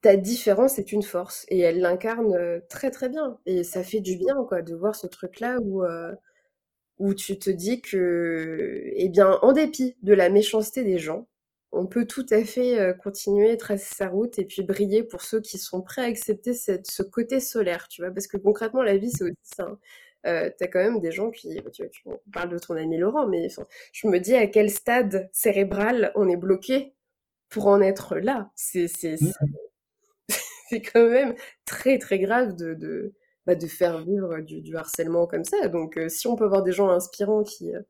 [0.00, 3.38] ta différence est une force et elle l'incarne euh, très très bien.
[3.46, 5.84] Et ça fait du bien, quoi, de voir ce truc-là où.
[5.84, 6.12] Euh,
[6.98, 11.28] où tu te dis que, eh bien, en dépit de la méchanceté des gens,
[11.72, 15.40] on peut tout à fait euh, continuer, tracer sa route et puis briller pour ceux
[15.40, 18.96] qui sont prêts à accepter cette, ce côté solaire, tu vois, parce que concrètement, la
[18.96, 19.64] vie, c'est aussi ça.
[19.64, 19.78] Hein.
[20.26, 22.02] Euh, t'as quand même des gens qui, tu, tu
[22.32, 26.28] parles de ton ami Laurent, mais enfin, je me dis à quel stade cérébral on
[26.28, 26.94] est bloqué
[27.48, 28.50] pour en être là.
[28.56, 29.32] C'est, c'est, mmh.
[30.68, 31.34] c'est quand même
[31.64, 33.14] très très grave de, de,
[33.46, 35.68] bah, de faire vivre du, du, harcèlement comme ça.
[35.68, 37.82] Donc, euh, si on peut avoir des gens inspirants qui, euh,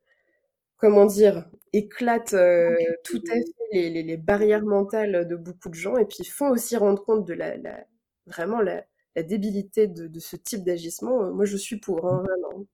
[0.76, 5.74] comment dire, éclatent euh, tout à fait les, les, les, barrières mentales de beaucoup de
[5.74, 7.84] gens et puis font aussi rendre compte de la, la
[8.26, 8.84] vraiment la,
[9.14, 12.66] la, débilité de, de ce type d'agissement, moi je suis pour, hein, vraiment.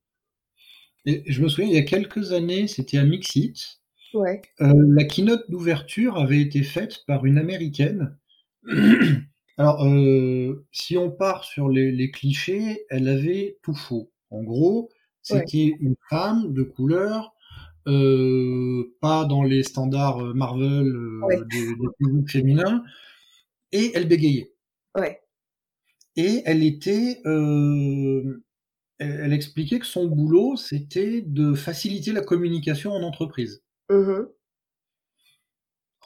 [1.05, 3.81] Et je me souviens, il y a quelques années, c'était à Mixit.
[4.15, 4.43] Ouais.
[4.61, 8.17] Euh, la keynote d'ouverture avait été faite par une américaine
[9.59, 14.11] Alors, euh, si on part sur les, les, clichés, elle avait tout faux.
[14.31, 15.77] En gros, c'était ouais.
[15.81, 17.35] une femme de couleur,
[17.87, 21.41] euh, pas dans les standards Marvel euh, ouais.
[21.51, 22.83] des, des féminins,
[23.73, 24.53] et elle bégayait.
[24.97, 25.21] Ouais.
[26.17, 28.45] Et elle était, euh,
[28.99, 33.63] elle, elle, expliquait que son boulot, c'était de faciliter la communication en entreprise.
[33.91, 34.27] Mmh.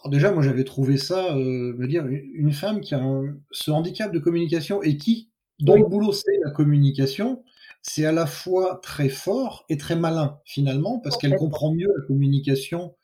[0.06, 3.02] Alors déjà, moi j'avais trouvé ça, euh, me dire une femme qui a
[3.50, 7.42] ce handicap de communication et qui, dont le boulot c'est la communication,
[7.88, 12.06] c'est à la fois très fort et très malin finalement parce qu'elle comprend mieux la
[12.06, 12.94] communication,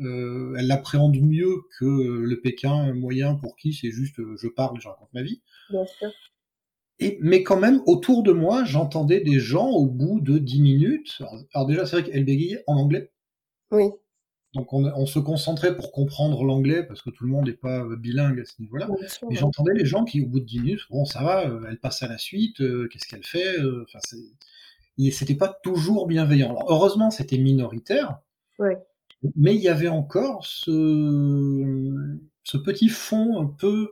[0.00, 4.80] euh, elle l'appréhende mieux que le Pékin moyen pour qui c'est juste euh, je parle,
[4.80, 5.40] je raconte ma vie.
[5.70, 6.10] Bien sûr.
[7.00, 11.22] Et, mais quand même, autour de moi, j'entendais des gens au bout de dix minutes.
[11.52, 13.10] Alors, déjà, c'est vrai qu'elle bégayait en anglais.
[13.72, 13.90] Oui.
[14.54, 17.96] Donc on, se concentrait pour comprendre l'anglais parce que tout le monde n'est pas euh,
[17.96, 18.88] bilingue à ce niveau-là.
[19.30, 21.78] Et j'entendais les gens qui, au bout de 10 minutes, bon, ça va, euh, elle
[21.78, 23.98] passe à la suite, euh, qu'est-ce qu'elle fait Enfin,
[25.10, 26.50] c'était pas toujours bienveillant.
[26.50, 28.20] Alors, heureusement, c'était minoritaire.
[29.36, 33.90] Mais il y avait encore ce, ce petit fond un peu.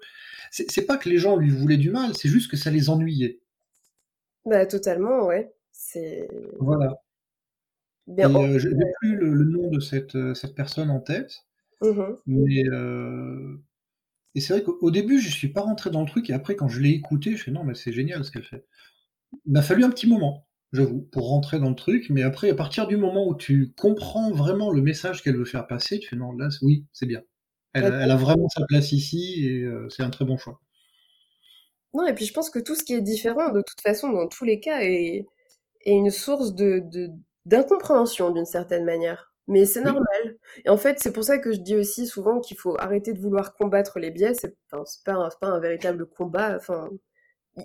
[0.51, 3.41] C'est pas que les gens lui voulaient du mal, c'est juste que ça les ennuyait.
[4.45, 5.53] Bah, totalement, ouais.
[5.73, 6.29] C'est.
[6.61, 7.02] Voilà.
[8.09, 11.45] Euh, je n'ai plus le, nom de cette, euh, cette personne en tête.
[11.81, 13.61] Mmh mais euh,
[14.35, 16.69] et c'est vrai qu'au début, je suis pas rentré dans le truc, et après, quand
[16.69, 18.65] je l'ai écouté, je fais non, mais c'est génial ce qu'elle fait.
[19.47, 22.55] Il m'a fallu un petit moment, j'avoue, pour rentrer dans le truc, mais après, à
[22.55, 26.17] partir du moment où tu comprends vraiment le message qu'elle veut faire passer, tu fais
[26.17, 27.23] non, là, oui, c'est bien.
[27.75, 30.61] Elle, a vraiment sa place ici, et c'est un très bon choix.
[31.95, 34.29] Non, et puis je pense que tout ce qui est différent, de toute façon, dans
[34.29, 35.27] tous les cas, est,
[35.85, 36.83] est une source de,
[37.47, 39.33] d'incompréhension d'une certaine manière.
[39.49, 40.37] Mais c'est normal.
[40.65, 43.21] Et en fait, c'est pour ça que je dis aussi souvent qu'il faut arrêter de
[43.21, 44.35] vouloir combattre les biais.
[44.35, 46.57] C'est enfin, pas, un, pas un véritable combat.
[46.57, 46.91] Enfin,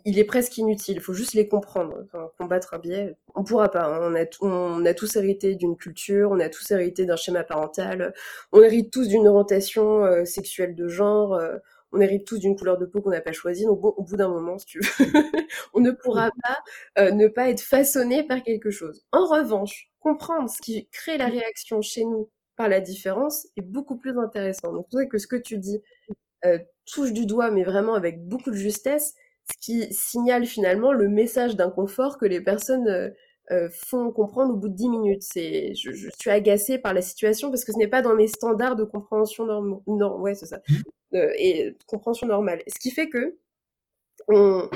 [0.06, 0.98] il est presque inutile.
[0.98, 2.04] Il faut juste les comprendre.
[2.06, 3.86] Enfin, combattre un biais, on pourra pas.
[3.86, 4.00] Hein.
[4.02, 8.14] On, a, on a tous hérité d'une culture, on a tous hérité d'un schéma parental,
[8.52, 11.34] on hérite tous d'une orientation euh, sexuelle de genre.
[11.36, 11.58] Euh,
[11.92, 13.66] on hérite tous d'une couleur de peau qu'on n'a pas choisie.
[13.66, 14.88] Donc bon, au bout d'un moment, si tu veux,
[15.74, 16.60] on ne pourra pas
[17.00, 19.06] euh, ne pas être façonné par quelque chose.
[19.12, 23.98] En revanche, comprendre ce qui crée la réaction chez nous par la différence est beaucoup
[23.98, 24.74] plus intéressant.
[24.74, 25.82] Donc c'est que ce que tu dis
[26.46, 29.14] euh, touche du doigt, mais vraiment avec beaucoup de justesse,
[29.52, 33.10] ce qui signale finalement le message d'inconfort que les personnes euh,
[33.52, 35.24] euh, font comprendre au bout de 10 minutes.
[35.24, 38.28] C'est, je, je, suis agacée par la situation parce que ce n'est pas dans mes
[38.28, 39.84] standards de compréhension normaux.
[39.88, 40.60] Non, ouais, c'est ça.
[41.14, 42.62] Euh, et de compréhension normale.
[42.68, 43.38] Ce qui fait que
[44.28, 44.70] on,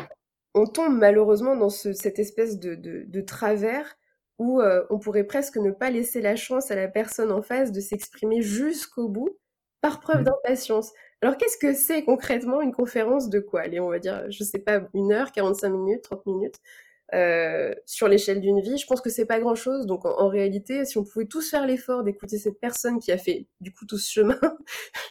[0.53, 3.97] on tombe malheureusement dans ce, cette espèce de, de, de travers
[4.39, 7.71] où euh, on pourrait presque ne pas laisser la chance à la personne en face
[7.71, 9.37] de s'exprimer jusqu'au bout
[9.81, 10.25] par preuve mmh.
[10.25, 10.93] d'impatience.
[11.21, 13.61] Alors qu'est-ce que c'est concrètement une conférence de quoi?
[13.61, 16.55] Allez, on va dire, je sais pas, une heure, 45 minutes, 30 minutes.
[17.13, 19.85] Euh, sur l'échelle d'une vie, je pense que c'est pas grand chose.
[19.85, 23.47] Donc en, réalité, si on pouvait tous faire l'effort d'écouter cette personne qui a fait
[23.59, 24.39] du coup tout ce chemin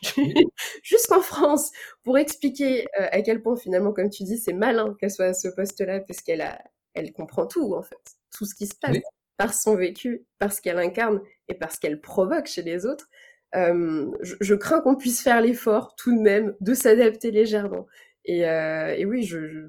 [0.83, 1.71] jusqu'en France
[2.03, 5.35] pour expliquer euh, à quel point finalement, comme tu dis, c'est malin qu'elle soit à
[5.35, 6.59] ce poste-là parce qu'elle a,
[6.95, 7.99] elle comprend tout en fait,
[8.35, 8.97] tout ce qui se passe
[9.37, 13.09] par son vécu, parce qu'elle incarne et parce qu'elle provoque chez les autres.
[13.55, 17.87] Euh, je, je, crains qu'on puisse faire l'effort tout de même de s'adapter légèrement.
[18.25, 19.61] Et, euh, et oui, je, je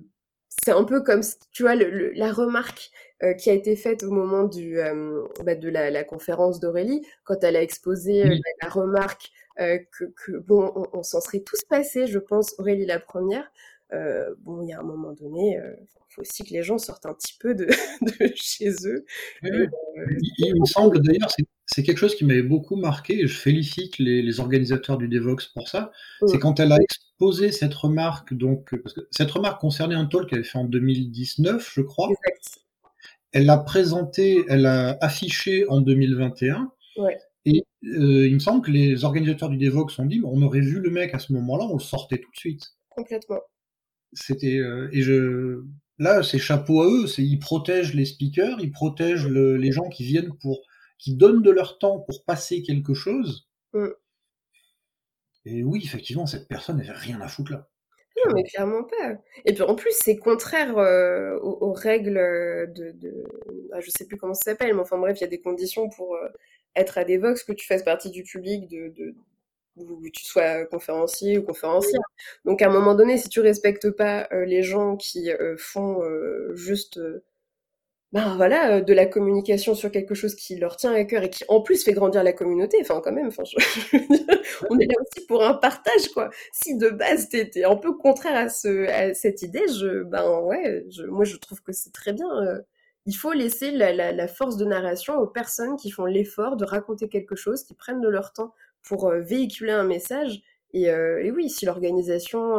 [0.63, 1.21] c'est un peu comme,
[1.51, 2.91] tu vois, le, la remarque
[3.23, 7.05] euh, qui a été faite au moment du, euh, bah, de la, la conférence d'Aurélie,
[7.23, 12.07] quand elle a exposé euh, la, remarque que, que, bon, on, s'en serait tous passés,
[12.07, 13.51] je pense, Aurélie la première.
[13.91, 17.13] bon, il y a un moment donné, il faut aussi que les gens sortent un
[17.13, 17.65] petit peu de,
[18.01, 19.05] de chez eux.
[19.43, 19.69] il,
[20.39, 21.45] il, me semble d'ailleurs, c'est
[21.83, 25.69] quelque chose qui m'avait beaucoup marqué, et je félicite les, les organisateurs du Devox pour
[25.69, 25.91] ça,
[26.27, 30.27] c'est quand elle a exposé cette remarque, donc, parce que cette remarque concernait un talk
[30.27, 32.09] qu'elle avait fait en 2019, je crois.
[33.31, 36.71] Elle l'a présenté, elle l'a affiché en 2021.
[36.97, 37.17] Ouais.
[37.45, 40.79] Et euh, il me semble que les organisateurs du Devox ont dit, on aurait vu
[40.79, 42.73] le mec à ce moment-là, on le sortait tout de suite.
[42.89, 43.39] Complètement.
[44.13, 45.63] C'était euh, et je
[45.97, 49.87] là, c'est chapeau à eux, c'est ils protègent les speakers, ils protègent le, les gens
[49.89, 50.61] qui viennent pour
[51.01, 53.49] qui donnent de leur temps pour passer quelque chose.
[53.73, 53.87] Mm.
[55.45, 57.67] Et oui, effectivement, cette personne n'avait rien à foutre là.
[58.17, 59.15] Non, mais clairement pas.
[59.45, 62.19] Et puis en plus, c'est contraire euh, aux, règles
[62.75, 62.91] de.
[62.91, 63.23] de...
[63.73, 65.89] Ah, je sais plus comment ça s'appelle, mais enfin bref, il y a des conditions
[65.89, 66.27] pour euh,
[66.75, 69.15] être à Devox, que tu fasses partie du public, de, de,
[69.77, 72.01] ou que tu sois conférencier ou conférencière.
[72.45, 76.03] Donc à un moment donné, si tu respectes pas euh, les gens qui font
[76.53, 76.99] juste
[78.11, 81.29] ben voilà, euh, de la communication sur quelque chose qui leur tient à cœur et
[81.29, 82.77] qui en plus fait grandir la communauté.
[82.81, 83.43] Enfin, quand même, enfin,
[84.69, 86.29] on est là aussi pour un partage, quoi.
[86.51, 90.85] Si de base t'es un peu contraire à, ce, à cette idée, je, ben ouais,
[90.89, 92.27] je, moi je trouve que c'est très bien.
[92.43, 92.59] Euh.
[93.05, 97.07] il faut laisser la, la, force de narration aux personnes qui font l'effort de raconter
[97.07, 100.41] quelque chose, qui prennent de leur temps pour euh, véhiculer un message.
[100.73, 102.57] Et oui, si l'organisation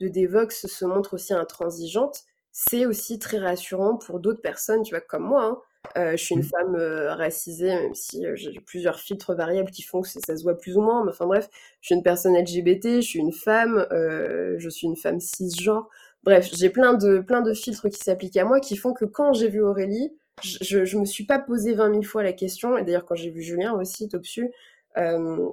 [0.00, 5.00] de Devox se montre aussi intransigeante, c'est aussi très rassurant pour d'autres personnes, tu vois,
[5.00, 5.58] comme moi, hein,
[5.96, 6.42] Euh, je suis une Mm.
[6.42, 10.36] femme euh, racisée, même si euh, j'ai plusieurs filtres variables qui font que ça, ça
[10.36, 11.04] se voit plus ou moins.
[11.04, 11.48] Mais enfin bref,
[11.80, 15.88] je suis une personne LGBT, je suis une femme, euh, je suis une femme cisgenre.
[16.24, 19.32] Bref, j'ai plein de, plein de filtres qui s'appliquent à moi qui font que quand
[19.32, 20.12] j'ai vu Aurélie,
[20.42, 22.76] je, je, je me suis pas posé 20 000 fois la question.
[22.76, 24.50] Et d'ailleurs, quand j'ai vu Julien aussi, Topsu,
[24.98, 25.48] euh,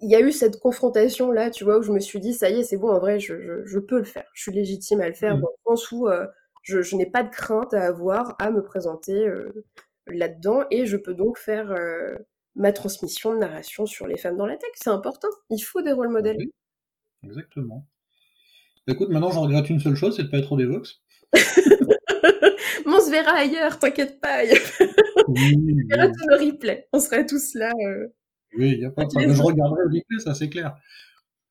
[0.00, 2.48] il y a eu cette confrontation là, tu vois, où je me suis dit, ça
[2.50, 4.24] y est, c'est bon, en vrai, je, je, je peux le faire.
[4.32, 5.40] Je suis légitime à le faire Mm.
[5.40, 6.26] dans le sens où euh,
[6.62, 9.64] je, je n'ai pas de crainte à avoir à me présenter euh,
[10.06, 12.14] là-dedans et je peux donc faire euh,
[12.54, 14.70] ma transmission de narration sur les femmes dans la tech.
[14.74, 15.28] C'est important.
[15.50, 16.36] Il faut des rôles modèles.
[16.38, 16.50] Oui,
[17.24, 17.86] exactement.
[18.86, 21.02] Écoute, maintenant, je regrette une seule chose, c'est de pas être au Devox.
[22.86, 24.42] On se verra ailleurs, t'inquiète pas.
[25.28, 26.86] Oui, aura tous nos replays.
[26.92, 27.72] On sera tous là.
[28.56, 29.32] Oui, il y a pas problème.
[29.32, 30.76] Je regarderai le replay, ça c'est clair.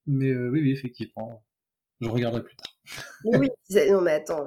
[0.08, 1.44] Mais euh, oui, oui, effectivement.
[2.02, 2.76] Je regarderai plus tard.
[3.26, 3.50] Mais oui,
[3.90, 4.46] non mais attends,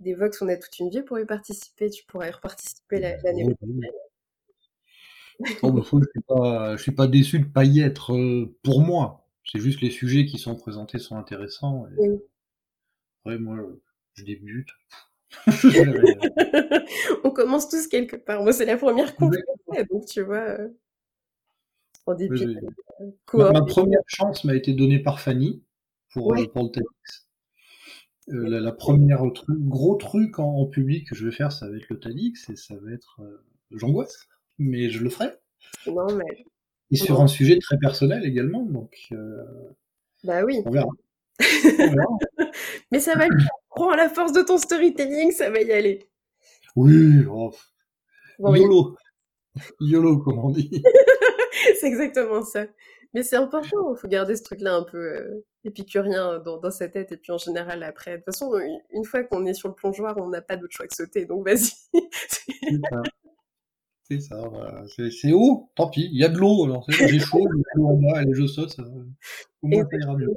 [0.00, 1.88] des Vox, on a toute une vie pour y participer.
[1.88, 3.86] Tu pourrais y reparticiper la- l'année Oui, oui.
[5.62, 8.54] Oh, bah, faut- je suis pas, je suis pas déçu de pas y être euh,
[8.62, 9.26] pour moi.
[9.50, 11.86] C'est juste les sujets qui sont présentés sont intéressants.
[11.88, 12.08] Et...
[12.08, 12.18] Oui.
[13.24, 13.58] Ouais, moi,
[14.14, 14.68] je débute.
[17.24, 18.42] On commence tous quelque part.
[18.42, 19.08] Moi, c'est la première
[19.72, 20.68] fait, donc tu vois, euh,
[22.06, 22.60] en dépit Oui, de
[23.00, 23.12] oui.
[23.34, 25.62] la Ma, première chance m'a été donnée par Fanny
[26.12, 27.28] pour, euh, pour le TEDx.
[28.28, 31.68] Euh, la, la première truc, gros truc en, en public que je vais faire, ça
[31.68, 35.30] va être le TEDx et ça va être euh, j'angoisse, mais je le ferai.
[35.84, 36.26] C'est normal.
[36.90, 39.42] Et sur un sujet très personnel également, donc euh,
[40.24, 40.60] Bah oui.
[40.66, 40.88] on verra.
[41.40, 42.18] On verra.
[42.92, 43.24] Mais ça va.
[43.70, 46.06] Prends la force de ton storytelling, ça va y aller.
[46.76, 47.52] Oui, oh,
[48.38, 48.96] Bon, YOLO,
[49.80, 50.82] YOLO comme on dit.
[51.80, 52.66] c'est exactement ça.
[53.14, 56.88] Mais c'est important, il faut garder ce truc-là un peu euh, épicurien dans, dans sa
[56.88, 57.12] tête.
[57.12, 59.74] Et puis en général, après, de toute façon, une, une fois qu'on est sur le
[59.74, 61.26] plongeoir, on n'a pas d'autre choix que sauter.
[61.26, 61.72] Donc vas-y.
[61.92, 63.02] C'est ça.
[64.08, 64.84] C'est voilà.
[65.34, 68.32] Haut, tant pis, il y a de l'eau, alors j'ai chaud, l'eau en bas, et
[68.32, 68.82] je saute, ça,
[69.62, 70.28] au moins ça ira mieux.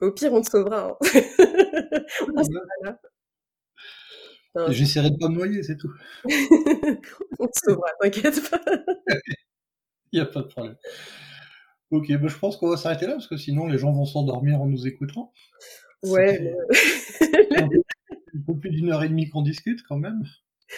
[0.00, 0.96] Au pire, on te sauvera.
[1.00, 1.00] hein.
[4.54, 5.90] On J'essaierai de pas me noyer, c'est tout.
[7.38, 8.60] on te sauvera, t'inquiète pas.
[10.14, 10.76] Il n'y a pas de problème.
[11.90, 14.60] Ok, bah, je pense qu'on va s'arrêter là, parce que sinon les gens vont s'endormir
[14.60, 15.32] en nous écoutant.
[16.02, 17.68] Ouais, le- un
[18.46, 20.22] peu, plus d'une heure et demie qu'on discute quand même.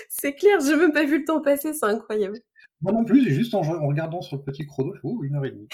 [0.08, 2.38] c'est clair, j'ai même pas vu le temps passer, c'est incroyable.
[2.82, 5.36] Moi non plus, j'ai juste en, en regardant sur le petit chrono, je oh, une
[5.36, 5.68] heure et demie.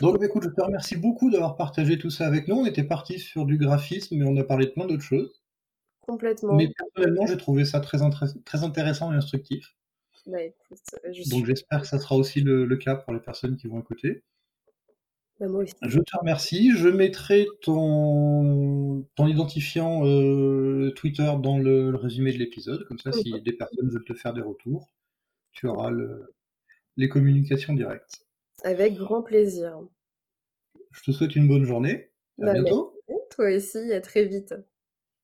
[0.00, 2.56] Donc bah, écoute, je te remercie beaucoup d'avoir partagé tout ça avec nous.
[2.56, 5.42] On était parti sur du graphisme, mais on a parlé de plein d'autres choses.
[6.02, 6.54] Complètement.
[6.54, 7.98] Mais personnellement, j'ai trouvé ça très,
[8.44, 9.74] très intéressant et instructif.
[10.28, 11.30] Bah, écoute, je suis...
[11.30, 14.22] Donc j'espère que ça sera aussi le, le cas pour les personnes qui vont écouter.
[15.40, 15.74] bah, moi aussi.
[15.82, 16.72] Je te remercie.
[16.76, 22.84] Je mettrai ton, ton identifiant euh, Twitter dans le, le résumé de l'épisode.
[22.86, 24.90] Comme ça, si des personnes veulent te faire des retours,
[25.52, 26.34] tu auras le-
[26.96, 28.26] les communications directes.
[28.64, 29.80] Avec grand plaisir.
[30.90, 32.10] Je te souhaite une bonne journée.
[32.40, 32.92] À Bah, bientôt.
[33.08, 33.22] merci.
[33.30, 34.54] Toi aussi, à très vite.